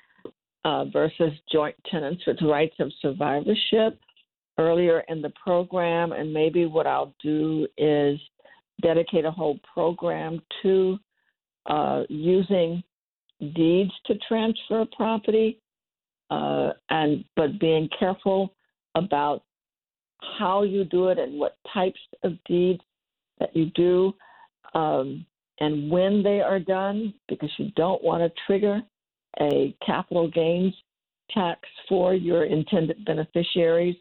uh, 0.67 0.85
versus 0.87 1.33
joint 1.53 1.77
tenants 1.89 2.25
with 2.27 2.43
rights 2.43 2.75
of 2.81 2.91
survivorship 3.01 4.01
earlier 4.59 5.05
in 5.07 5.23
the 5.23 5.33
program, 5.43 6.11
and 6.11 6.33
maybe 6.33 6.67
what 6.67 6.89
I'll 6.89 7.15
do 7.23 7.69
is 7.79 8.19
dedicate 8.83 9.25
a 9.25 9.31
whole 9.31 9.61
program 9.73 10.43
to 10.63 10.99
uh, 11.67 12.03
using 12.09 12.83
deeds 13.55 13.93
to 14.07 14.15
transfer 14.27 14.85
property, 14.97 15.61
uh, 16.31 16.71
and 16.91 17.25
but 17.37 17.61
being 17.61 17.89
careful 17.97 18.53
about 18.97 19.45
how 20.39 20.65
you 20.65 20.83
do 20.85 21.09
it 21.09 21.19
and 21.21 21.39
what 21.39 21.59
types 21.73 22.01
of 22.25 22.33
deeds 22.45 22.83
that 23.39 23.55
you 23.55 23.67
do 23.77 24.13
um, 24.75 25.25
and 25.61 25.89
when 25.91 26.25
they 26.25 26.41
are 26.41 26.59
done 26.59 27.15
because 27.29 27.51
you 27.57 27.71
don't 27.77 28.03
want 28.03 28.21
to 28.21 28.43
trigger 28.47 28.83
a 29.41 29.75
capital 29.85 30.29
gains 30.31 30.75
tax 31.31 31.61
for 31.89 32.15
your 32.15 32.45
intended 32.45 33.05
beneficiaries. 33.05 33.97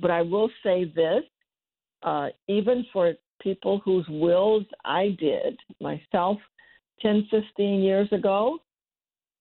But 0.00 0.10
I 0.10 0.22
will 0.22 0.50
say 0.62 0.84
this 0.84 1.22
uh, 2.02 2.28
even 2.48 2.84
for 2.92 3.14
people 3.40 3.80
whose 3.84 4.06
wills 4.08 4.64
I 4.84 5.16
did 5.18 5.58
myself 5.80 6.38
10, 7.00 7.28
15 7.30 7.80
years 7.80 8.08
ago, 8.12 8.58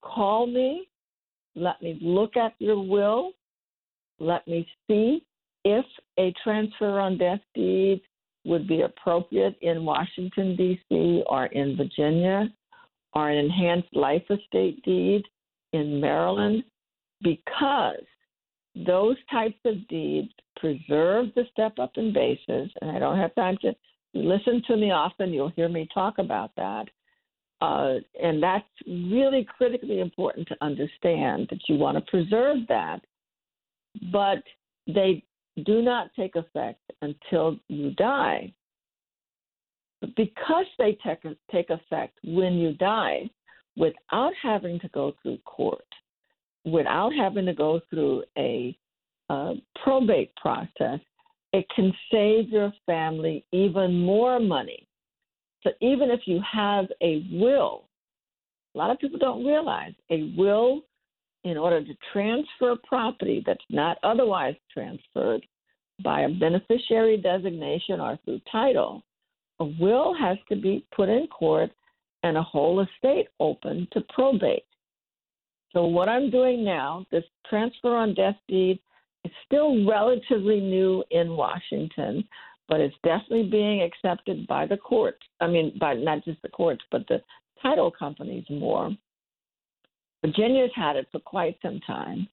call 0.02 0.48
me, 0.48 0.88
let 1.56 1.82
me 1.82 1.98
look 2.02 2.38
at 2.38 2.54
your 2.60 2.82
will, 2.82 3.34
let 4.20 4.48
me 4.48 4.68
see 4.88 5.24
if 5.64 5.86
a 6.18 6.34
transfer 6.44 7.00
on 7.00 7.18
death 7.18 7.42
deed 7.54 8.02
would 8.46 8.68
be 8.68 8.82
appropriate 8.82 9.56
in 9.62 9.86
Washington, 9.86 10.56
D.C., 10.56 11.24
or 11.28 11.46
in 11.48 11.78
Virginia, 11.78 12.50
or 13.14 13.30
an 13.30 13.38
enhanced 13.38 13.94
life 13.96 14.24
estate 14.30 14.84
deed 14.84 15.24
in 15.74 16.00
Maryland, 16.00 16.64
because 17.22 18.04
those 18.76 19.18
types 19.30 19.60
of 19.66 19.88
deeds 19.88 20.30
preserve 20.58 21.28
the 21.36 21.44
step 21.52 21.78
up 21.80 21.92
in 21.96 22.14
basis, 22.14 22.70
and 22.82 22.92
I 22.92 23.00
don't 23.00 23.18
have 23.18 23.36
time 23.36 23.58
to 23.62 23.74
listen 24.14 24.62
to 24.68 24.78
me 24.78 24.92
often, 24.92 25.34
you'll 25.34 25.50
hear 25.50 25.70
me 25.70 25.88
talk 25.94 26.18
about 26.18 26.52
that. 26.58 26.86
Uh, 27.62 27.96
and 28.22 28.42
that's 28.42 28.66
really 28.88 29.46
critically 29.58 30.00
important 30.00 30.48
to 30.48 30.56
understand 30.62 31.48
that 31.50 31.60
you 31.68 31.76
want 31.76 31.98
to 31.98 32.12
preserve 32.12 32.58
that, 32.68 33.02
but 34.12 34.40
they 34.88 35.24
do 35.66 35.82
not 35.82 36.10
take 36.16 36.36
effect 36.36 36.82
until 37.02 37.58
you 37.68 37.92
die. 37.92 38.52
Because 40.16 40.66
they 40.78 40.98
take, 41.06 41.24
take 41.52 41.70
effect 41.70 42.18
when 42.24 42.54
you 42.54 42.74
die, 42.74 43.30
without 43.78 44.34
having 44.42 44.80
to 44.80 44.90
go 44.90 45.14
through 45.22 45.38
court, 45.46 45.86
without 46.66 47.12
having 47.14 47.46
to 47.46 47.54
go 47.54 47.80
through 47.90 48.24
a 48.38 48.78
uh, 49.30 49.54
probate 49.84 50.36
process, 50.36 51.00
it 51.54 51.66
can 51.76 51.94
save 52.12 52.50
your 52.50 52.74
family 52.86 53.46
even 53.52 54.00
more 54.00 54.40
money. 54.40 54.88
So 55.64 55.72
even 55.82 56.10
if 56.10 56.22
you 56.26 56.42
have 56.52 56.86
a 57.02 57.26
will, 57.32 57.88
a 58.74 58.78
lot 58.78 58.90
of 58.90 59.00
people 59.00 59.20
don't 59.20 59.46
realize 59.46 59.94
a 60.10 60.34
will, 60.38 60.82
in 61.44 61.58
order 61.58 61.84
to 61.84 61.94
transfer 62.14 62.76
property 62.88 63.42
that's 63.46 63.64
not 63.70 63.98
otherwise 64.04 64.56
transferred 64.72 65.46
by 66.04 66.22
a 66.22 66.30
beneficiary 66.30 67.18
designation 67.18 68.00
or 68.00 68.18
through 68.24 68.40
title, 68.52 69.04
a 69.62 69.66
will 69.80 70.16
has 70.16 70.38
to 70.50 70.56
be 70.56 70.84
put 70.96 71.08
in 71.08 71.28
court 71.28 71.70
and 72.24 72.36
a 72.36 72.42
whole 72.42 72.82
estate 72.82 73.28
open 73.40 73.88
to 73.92 74.02
probate. 74.10 74.66
So 75.72 75.86
what 75.86 76.10
I'm 76.10 76.32
doing 76.32 76.66
now, 76.66 77.06
this 77.12 77.24
transfer 77.48 77.96
on 77.96 78.16
death 78.16 78.36
deed, 78.48 78.80
is 79.24 79.32
still 79.46 79.86
relatively 79.88 80.60
new 80.60 81.04
in 81.12 81.38
Washington, 81.38 82.28
but 82.68 82.82
it's 82.82 82.96
definitely 83.04 83.50
being 83.52 83.84
accepted 83.84 84.48
by 84.48 84.66
the 84.66 84.78
courts. 84.78 85.22
I 85.40 85.48
mean, 85.48 85.78
by 85.80 85.94
not 85.94 86.26
just 86.26 86.42
the 86.42 86.50
courts, 86.50 86.82
but 86.92 87.08
the 87.08 87.22
title 87.62 87.92
companies 87.92 88.46
more. 88.50 88.90
Virginia's 90.26 90.72
had 90.76 90.96
it 90.96 91.08
for 91.12 91.20
quite 91.20 91.58
some 91.62 91.80
time, 91.86 92.28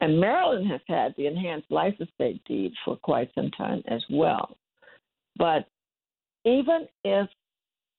and 0.00 0.20
Maryland 0.20 0.66
has 0.70 0.80
had 0.88 1.14
the 1.16 1.28
enhanced 1.28 1.70
life 1.70 1.94
estate 2.00 2.42
deed 2.46 2.72
for 2.84 2.96
quite 2.96 3.30
some 3.36 3.52
time 3.52 3.82
as 3.86 4.02
well. 4.10 4.56
But 5.36 5.68
even 6.44 6.86
if 7.04 7.28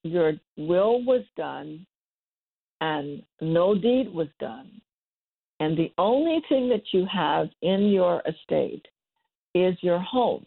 your 0.03 0.33
will 0.57 1.03
was 1.03 1.23
done 1.35 1.85
and 2.81 3.23
no 3.41 3.73
deed 3.73 4.13
was 4.13 4.27
done, 4.39 4.69
and 5.59 5.77
the 5.77 5.91
only 5.97 6.41
thing 6.49 6.69
that 6.69 6.83
you 6.91 7.05
have 7.11 7.47
in 7.61 7.87
your 7.89 8.21
estate 8.27 8.85
is 9.53 9.75
your 9.81 9.99
home. 9.99 10.45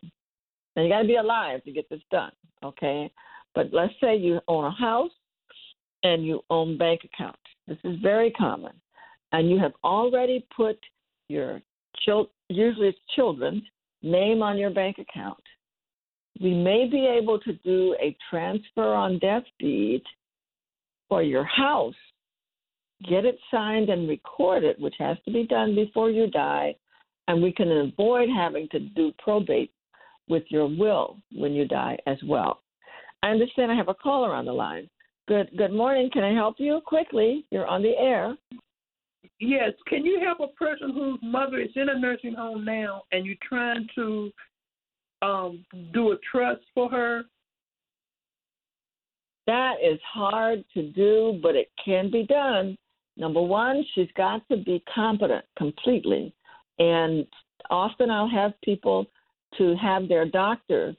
Now 0.76 0.82
you 0.82 0.88
got 0.88 1.02
to 1.02 1.08
be 1.08 1.16
alive 1.16 1.64
to 1.64 1.72
get 1.72 1.88
this 1.88 2.02
done, 2.10 2.32
okay? 2.62 3.10
But 3.54 3.72
let's 3.72 3.94
say 4.00 4.16
you 4.16 4.40
own 4.46 4.64
a 4.64 4.70
house 4.70 5.10
and 6.02 6.24
you 6.24 6.42
own 6.50 6.76
bank 6.78 7.00
accounts. 7.04 7.40
This 7.66 7.78
is 7.84 7.98
very 8.00 8.30
common, 8.32 8.72
and 9.32 9.50
you 9.50 9.58
have 9.58 9.72
already 9.82 10.46
put 10.54 10.78
your 11.28 11.60
child, 12.04 12.28
usually 12.48 12.88
it's 12.88 12.98
children's 13.16 13.62
name 14.02 14.42
on 14.42 14.56
your 14.56 14.70
bank 14.70 14.98
account. 14.98 15.42
We 16.40 16.54
may 16.54 16.88
be 16.90 17.06
able 17.06 17.38
to 17.40 17.52
do 17.64 17.96
a 18.00 18.16
transfer 18.30 18.94
on 18.94 19.18
death 19.18 19.44
deed 19.58 20.02
for 21.08 21.22
your 21.22 21.44
house 21.44 21.94
get 23.06 23.24
it 23.24 23.38
signed 23.50 23.90
and 23.90 24.08
record 24.08 24.64
it, 24.64 24.78
which 24.80 24.94
has 24.98 25.16
to 25.24 25.32
be 25.32 25.46
done 25.46 25.74
before 25.74 26.10
you 26.10 26.28
die, 26.28 26.74
and 27.28 27.42
we 27.42 27.52
can 27.52 27.70
avoid 27.70 28.28
having 28.34 28.68
to 28.70 28.80
do 28.80 29.12
probate 29.18 29.70
with 30.28 30.42
your 30.48 30.66
will 30.66 31.18
when 31.32 31.52
you 31.52 31.66
die 31.66 31.96
as 32.06 32.18
well. 32.26 32.62
I 33.22 33.28
understand 33.28 33.70
I 33.70 33.76
have 33.76 33.88
a 33.88 33.94
caller 33.94 34.34
on 34.34 34.44
the 34.44 34.52
line. 34.52 34.88
Good 35.26 35.50
good 35.56 35.72
morning. 35.72 36.10
Can 36.12 36.24
I 36.24 36.32
help 36.32 36.56
you 36.58 36.80
quickly? 36.84 37.44
You're 37.50 37.66
on 37.66 37.82
the 37.82 37.94
air. 37.98 38.36
Yes. 39.40 39.72
Can 39.86 40.04
you 40.04 40.20
help 40.24 40.40
a 40.40 40.54
person 40.56 40.92
whose 40.92 41.18
mother 41.22 41.60
is 41.60 41.70
in 41.76 41.88
a 41.90 41.98
nursing 41.98 42.34
home 42.34 42.64
now 42.64 43.02
and 43.12 43.26
you're 43.26 43.36
trying 43.46 43.86
to 43.94 44.30
um, 45.22 45.64
do 45.92 46.12
a 46.12 46.16
trust 46.30 46.62
for 46.74 46.90
her? 46.90 47.22
That 49.46 49.76
is 49.82 49.98
hard 50.12 50.64
to 50.74 50.90
do, 50.90 51.40
but 51.42 51.56
it 51.56 51.70
can 51.82 52.10
be 52.10 52.24
done. 52.24 52.76
Number 53.16 53.40
one, 53.40 53.84
she's 53.94 54.08
got 54.16 54.46
to 54.48 54.58
be 54.58 54.82
competent 54.94 55.44
completely. 55.56 56.34
And 56.78 57.26
often 57.70 58.10
I'll 58.10 58.28
have 58.28 58.52
people 58.62 59.06
to 59.56 59.74
have 59.76 60.08
their 60.08 60.26
doctor 60.26 60.94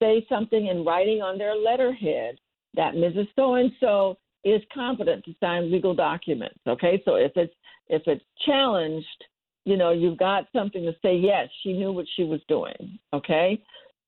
say 0.00 0.24
something 0.28 0.68
in 0.68 0.84
writing 0.84 1.22
on 1.22 1.38
their 1.38 1.56
letterhead 1.56 2.38
that 2.74 2.94
Mrs. 2.94 3.28
So 3.34 3.54
and 3.54 3.72
so 3.80 4.16
is 4.44 4.62
competent 4.72 5.24
to 5.24 5.34
sign 5.40 5.70
legal 5.72 5.94
documents. 5.94 6.58
Okay, 6.66 7.02
so 7.04 7.16
if 7.16 7.32
it's 7.34 7.52
if 7.88 8.02
it's 8.06 8.24
challenged, 8.46 9.24
you 9.68 9.76
know, 9.76 9.90
you've 9.90 10.16
got 10.16 10.46
something 10.50 10.82
to 10.82 10.92
say. 11.02 11.14
Yes, 11.14 11.48
she 11.62 11.74
knew 11.74 11.92
what 11.92 12.06
she 12.16 12.24
was 12.24 12.40
doing. 12.48 12.98
Okay. 13.12 13.60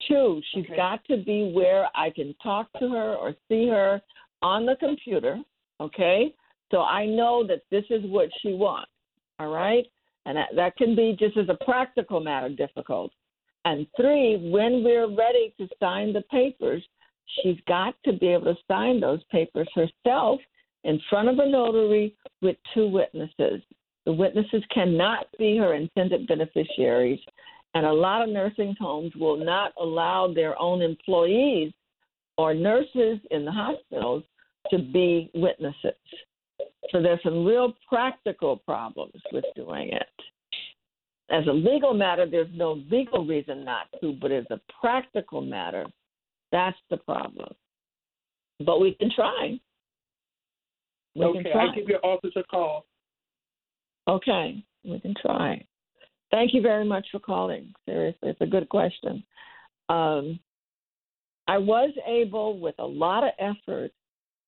Two, 0.09 0.41
she's 0.53 0.65
okay. 0.65 0.77
got 0.77 1.05
to 1.09 1.19
be 1.19 1.53
where 1.55 1.89
I 1.95 2.09
can 2.09 2.35
talk 2.43 2.73
to 2.79 2.89
her 2.89 3.15
or 3.15 3.35
see 3.47 3.69
her 3.69 4.01
on 4.41 4.65
the 4.65 4.77
computer. 4.77 5.39
Okay. 5.79 6.35
So 6.71 6.81
I 6.81 7.05
know 7.05 7.47
that 7.47 7.61
this 7.71 7.85
is 7.91 8.01
what 8.07 8.31
she 8.41 8.55
wants. 8.55 8.91
All 9.39 9.49
right. 9.49 9.85
And 10.25 10.39
that, 10.39 10.49
that 10.57 10.77
can 10.77 10.97
be 10.97 11.15
just 11.19 11.37
as 11.37 11.51
a 11.51 11.63
practical 11.63 12.21
matter 12.21 12.49
difficult. 12.49 13.13
And 13.67 13.87
three, 14.01 14.51
when 14.51 14.83
we're 14.83 15.15
ready 15.15 15.53
to 15.59 15.69
sign 15.79 16.15
the 16.15 16.23
papers, 16.31 16.83
she's 17.43 17.59
got 17.69 17.95
to 18.07 18.15
be 18.15 18.29
able 18.29 18.55
to 18.55 18.61
sign 18.67 18.99
those 18.99 19.21
papers 19.31 19.69
herself 19.75 20.41
in 20.85 20.99
front 21.11 21.29
of 21.29 21.39
a 21.39 21.47
notary 21.47 22.15
with 22.41 22.57
two 22.73 22.89
witnesses. 22.89 23.61
The 24.07 24.13
witnesses 24.13 24.63
cannot 24.73 25.27
be 25.39 25.57
her 25.59 25.75
intended 25.75 26.27
beneficiaries. 26.27 27.21
And 27.75 27.87
a 27.87 27.93
lot 27.93 28.23
of 28.23 28.31
nursing 28.31 28.75
homes 28.81 29.13
will 29.15 29.37
not 29.37 29.73
allow 29.81 30.33
their 30.33 30.61
own 30.61 30.83
employees 30.83 31.73
or 32.37 32.55
nurses 32.55 33.19
in 33.31 33.45
the 33.45 33.53
hospitals 33.53 34.25
to 34.71 34.79
be 34.79 35.31
witnesses. 35.35 35.95
So 36.91 37.01
there's 37.01 37.23
some 37.23 37.45
real 37.45 37.75
practical 37.89 38.57
problems 38.57 39.21
with 39.33 39.45
doing 39.55 39.91
it. 39.93 40.07
As 41.31 41.47
a 41.47 41.53
legal 41.53 41.95
matter, 41.95 42.27
there's 42.29 42.49
no 42.53 42.81
legal 42.91 43.25
reason 43.25 43.65
not 43.65 43.87
to, 44.01 44.15
but 44.21 44.33
as 44.33 44.47
a 44.51 44.61
practical 44.81 45.41
matter, 45.41 45.87
that's 46.51 46.77
the 46.91 46.97
problem. 46.97 47.53
But 48.65 48.81
we 48.81 48.95
can 48.95 49.11
try. 49.15 49.61
We 51.15 51.25
okay, 51.25 51.43
can 51.43 51.53
try. 51.53 51.69
I 51.69 51.75
give 51.75 51.89
your 51.89 52.05
office 52.05 52.33
a 52.37 52.43
call. 52.43 52.85
Okay, 54.11 54.65
we 54.85 54.99
can 54.99 55.15
try. 55.23 55.65
Thank 56.33 56.53
you 56.53 56.63
very 56.63 56.85
much 56.85 57.07
for 57.13 57.21
calling. 57.21 57.73
Seriously, 57.87 58.31
it's 58.31 58.41
a 58.41 58.47
good 58.47 58.69
question. 58.69 59.23
Um, 59.89 60.41
I 61.47 61.59
was 61.59 61.91
able, 62.09 62.59
with 62.59 62.75
a 62.81 62.87
lot 62.87 63.23
of 63.23 63.31
effort, 63.39 63.93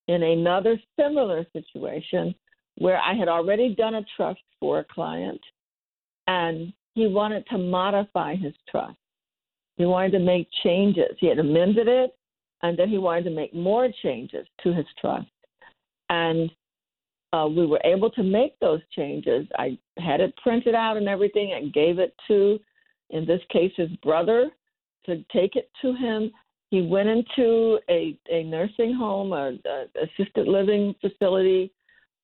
in 0.09 0.25
another 0.25 0.81
similar 0.99 1.47
situation 1.53 2.35
where 2.79 2.99
I 2.99 3.15
had 3.15 3.29
already 3.29 3.77
done 3.77 3.95
a 3.95 4.05
trust 4.17 4.41
for 4.59 4.81
a 4.81 4.85
client 4.85 5.41
and 6.27 6.73
he 6.95 7.07
wanted 7.07 7.47
to 7.47 7.59
modify 7.59 8.35
his 8.35 8.55
trust. 8.69 8.97
He 9.77 9.85
wanted 9.85 10.13
to 10.13 10.19
make 10.19 10.49
changes. 10.65 11.17
He 11.21 11.29
had 11.29 11.39
amended 11.39 11.87
it 11.87 12.17
and 12.63 12.77
then 12.77 12.89
he 12.89 12.99
wanted 12.99 13.25
to 13.25 13.31
make 13.31 13.55
more 13.55 13.89
changes 14.03 14.47
to 14.65 14.73
his 14.73 14.87
trust. 15.01 15.31
And 16.09 16.51
uh, 17.33 17.49
we 17.49 17.67
were 17.67 17.81
able 17.85 18.11
to 18.11 18.23
make 18.23 18.59
those 18.61 18.81
changes. 18.95 19.47
I 19.59 19.79
had 19.99 20.21
it 20.21 20.35
printed 20.43 20.75
out 20.75 20.97
and 20.97 21.09
everything 21.09 21.53
and 21.53 21.73
gave 21.73 21.99
it 21.99 22.15
to, 22.29 22.59
in 23.11 23.27
this 23.27 23.41
case, 23.51 23.73
his 23.77 23.91
brother 24.03 24.51
to 25.07 25.25
take 25.33 25.57
it 25.57 25.71
to 25.83 25.95
him 25.95 26.31
he 26.73 26.81
went 26.81 27.07
into 27.07 27.79
a, 27.91 28.17
a 28.31 28.45
nursing 28.45 28.95
home, 28.95 29.35
a, 29.35 29.53
a 29.69 30.05
assisted 30.05 30.49
living 30.49 30.95
facility, 31.03 31.71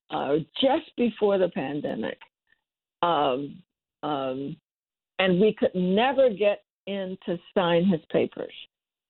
uh, 0.09 0.37
just 0.59 0.89
before 0.97 1.37
the 1.37 1.49
pandemic, 1.49 2.17
um, 3.03 3.61
um, 4.01 4.57
and 5.19 5.39
we 5.39 5.53
could 5.53 5.75
never 5.75 6.31
get 6.31 6.63
in 6.87 7.15
to 7.27 7.37
sign 7.55 7.85
his 7.85 7.99
papers. 8.11 8.53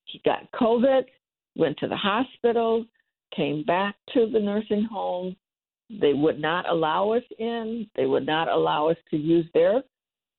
He 0.03 0.21
got 0.25 0.51
COVID, 0.51 1.03
went 1.55 1.77
to 1.77 1.87
the 1.87 1.95
hospital, 1.95 2.83
came 3.33 3.63
back 3.63 3.95
to 4.13 4.29
the 4.29 4.41
nursing 4.41 4.83
home. 4.91 5.37
They 5.89 6.13
would 6.13 6.39
not 6.39 6.69
allow 6.69 7.11
us 7.11 7.23
in. 7.39 7.87
They 7.95 8.05
would 8.05 8.25
not 8.25 8.47
allow 8.47 8.89
us 8.89 8.97
to 9.09 9.17
use 9.17 9.45
their 9.53 9.81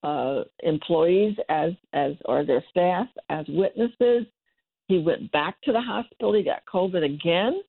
uh, 0.02 0.44
employees 0.62 1.36
as 1.48 1.72
as 1.92 2.12
or 2.24 2.44
their 2.44 2.64
staff 2.70 3.06
as 3.28 3.44
witnesses. 3.48 4.26
He 4.86 4.98
went 4.98 5.30
back 5.32 5.60
to 5.62 5.72
the 5.72 5.80
hospital. 5.80 6.32
He 6.34 6.42
got 6.42 6.62
COVID 6.72 7.04
again. 7.04 7.60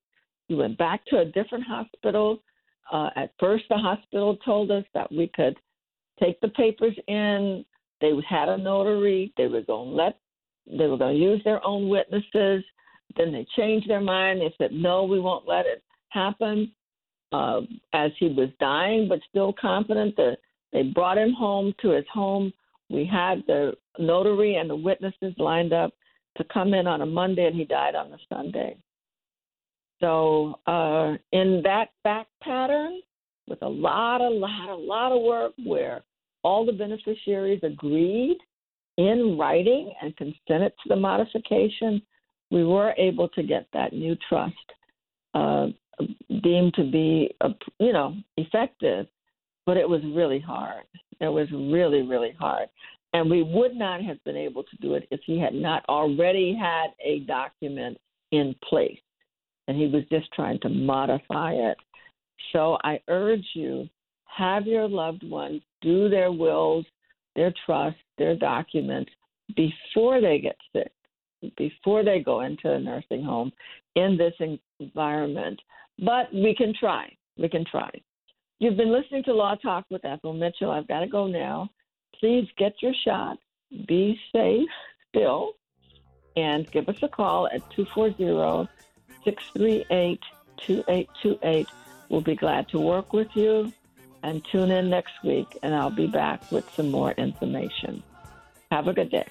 He 0.48 0.54
went 0.54 0.78
back 0.78 1.04
to 1.06 1.18
a 1.18 1.24
different 1.24 1.64
hospital. 1.64 2.42
Uh, 2.90 3.10
at 3.16 3.32
first, 3.38 3.64
the 3.68 3.76
hospital 3.76 4.36
told 4.44 4.70
us 4.70 4.84
that 4.94 5.10
we 5.10 5.30
could 5.34 5.56
take 6.20 6.40
the 6.40 6.48
papers 6.48 6.96
in. 7.08 7.64
They 8.00 8.12
had 8.28 8.48
a 8.48 8.58
notary. 8.58 9.32
They 9.36 9.46
were 9.46 9.62
going 9.62 9.90
to 9.90 9.94
let. 9.94 10.18
They 10.66 10.86
were 10.86 10.98
going 10.98 11.16
to 11.16 11.22
use 11.22 11.40
their 11.44 11.64
own 11.66 11.88
witnesses. 11.88 12.64
Then 13.16 13.32
they 13.32 13.46
changed 13.56 13.88
their 13.88 14.00
mind. 14.00 14.40
They 14.40 14.54
said, 14.56 14.72
"No, 14.72 15.04
we 15.04 15.18
won't 15.18 15.48
let 15.48 15.66
it 15.66 15.82
happened 16.10 16.68
uh, 17.32 17.60
as 17.92 18.10
he 18.18 18.28
was 18.28 18.48
dying, 18.60 19.08
but 19.08 19.20
still 19.28 19.54
confident 19.58 20.16
that 20.16 20.38
they 20.72 20.82
brought 20.82 21.18
him 21.18 21.32
home 21.32 21.74
to 21.82 21.90
his 21.90 22.04
home. 22.12 22.52
We 22.90 23.04
had 23.04 23.42
the 23.46 23.72
notary 23.98 24.56
and 24.56 24.68
the 24.68 24.76
witnesses 24.76 25.34
lined 25.38 25.72
up 25.72 25.92
to 26.36 26.44
come 26.52 26.74
in 26.74 26.86
on 26.86 27.02
a 27.02 27.06
Monday, 27.06 27.46
and 27.46 27.56
he 27.56 27.64
died 27.64 27.94
on 27.94 28.10
the 28.10 28.18
Sunday. 28.28 28.76
So, 30.00 30.58
uh, 30.66 31.16
in 31.32 31.60
that 31.64 31.90
fact 32.02 32.30
pattern, 32.42 33.00
with 33.48 33.62
a 33.62 33.68
lot, 33.68 34.20
a 34.20 34.28
lot, 34.28 34.70
a 34.70 34.74
lot 34.74 35.12
of 35.12 35.22
work 35.22 35.52
where 35.64 36.02
all 36.42 36.64
the 36.64 36.72
beneficiaries 36.72 37.60
agreed 37.62 38.38
in 38.98 39.36
writing 39.38 39.92
and 40.02 40.16
consented 40.16 40.72
to 40.82 40.88
the 40.88 40.96
modification, 40.96 42.02
we 42.50 42.64
were 42.64 42.94
able 42.98 43.28
to 43.28 43.42
get 43.42 43.66
that 43.72 43.92
new 43.92 44.16
trust 44.28 44.54
uh, 45.34 45.68
deemed 46.42 46.74
to 46.74 46.90
be, 46.90 47.34
you 47.78 47.92
know, 47.92 48.14
effective. 48.36 49.06
But 49.64 49.76
it 49.76 49.88
was 49.88 50.00
really 50.14 50.40
hard. 50.40 50.84
It 51.20 51.28
was 51.28 51.46
really, 51.52 52.02
really 52.02 52.34
hard. 52.38 52.68
And 53.12 53.30
we 53.30 53.42
would 53.42 53.76
not 53.76 54.02
have 54.02 54.22
been 54.24 54.36
able 54.36 54.64
to 54.64 54.76
do 54.80 54.94
it 54.94 55.06
if 55.10 55.20
he 55.24 55.38
had 55.38 55.54
not 55.54 55.84
already 55.88 56.56
had 56.58 56.88
a 57.04 57.20
document 57.20 57.98
in 58.32 58.54
place. 58.68 58.98
And 59.68 59.76
he 59.76 59.86
was 59.86 60.02
just 60.10 60.32
trying 60.32 60.58
to 60.60 60.68
modify 60.68 61.52
it. 61.52 61.76
So 62.52 62.78
I 62.82 63.00
urge 63.08 63.44
you 63.54 63.88
have 64.24 64.66
your 64.66 64.88
loved 64.88 65.22
ones 65.28 65.62
do 65.80 66.08
their 66.08 66.32
wills, 66.32 66.86
their 67.36 67.52
trust, 67.66 67.96
their 68.18 68.36
documents 68.36 69.10
before 69.54 70.20
they 70.20 70.38
get 70.38 70.56
sick, 70.74 70.92
before 71.56 72.02
they 72.02 72.20
go 72.20 72.40
into 72.40 72.72
a 72.72 72.80
nursing 72.80 73.22
home 73.22 73.52
in 73.94 74.16
this 74.16 74.34
environment. 74.80 75.60
But 75.98 76.32
we 76.32 76.54
can 76.54 76.74
try. 76.78 77.14
We 77.38 77.48
can 77.48 77.64
try. 77.64 77.90
You've 78.58 78.76
been 78.76 78.92
listening 78.92 79.24
to 79.24 79.34
Law 79.34 79.54
Talk 79.56 79.86
with 79.90 80.04
Ethel 80.04 80.32
Mitchell. 80.32 80.70
I've 80.70 80.86
got 80.88 81.00
to 81.00 81.06
go 81.06 81.26
now. 81.26 81.68
Please 82.18 82.48
get 82.56 82.74
your 82.80 82.94
shot. 83.04 83.38
Be 83.88 84.18
safe 84.32 84.68
still. 85.08 85.54
And 86.36 86.70
give 86.70 86.88
us 86.88 86.96
a 87.02 87.08
call 87.08 87.48
at 87.48 87.68
240 87.72 88.70
638 89.24 90.20
2828. 90.58 91.66
We'll 92.08 92.20
be 92.20 92.36
glad 92.36 92.68
to 92.68 92.78
work 92.78 93.12
with 93.12 93.28
you. 93.34 93.72
And 94.22 94.44
tune 94.52 94.70
in 94.70 94.88
next 94.88 95.14
week, 95.24 95.58
and 95.64 95.74
I'll 95.74 95.90
be 95.90 96.06
back 96.06 96.52
with 96.52 96.68
some 96.74 96.90
more 96.90 97.10
information. 97.12 98.04
Have 98.70 98.86
a 98.86 98.92
good 98.92 99.10
day. 99.10 99.26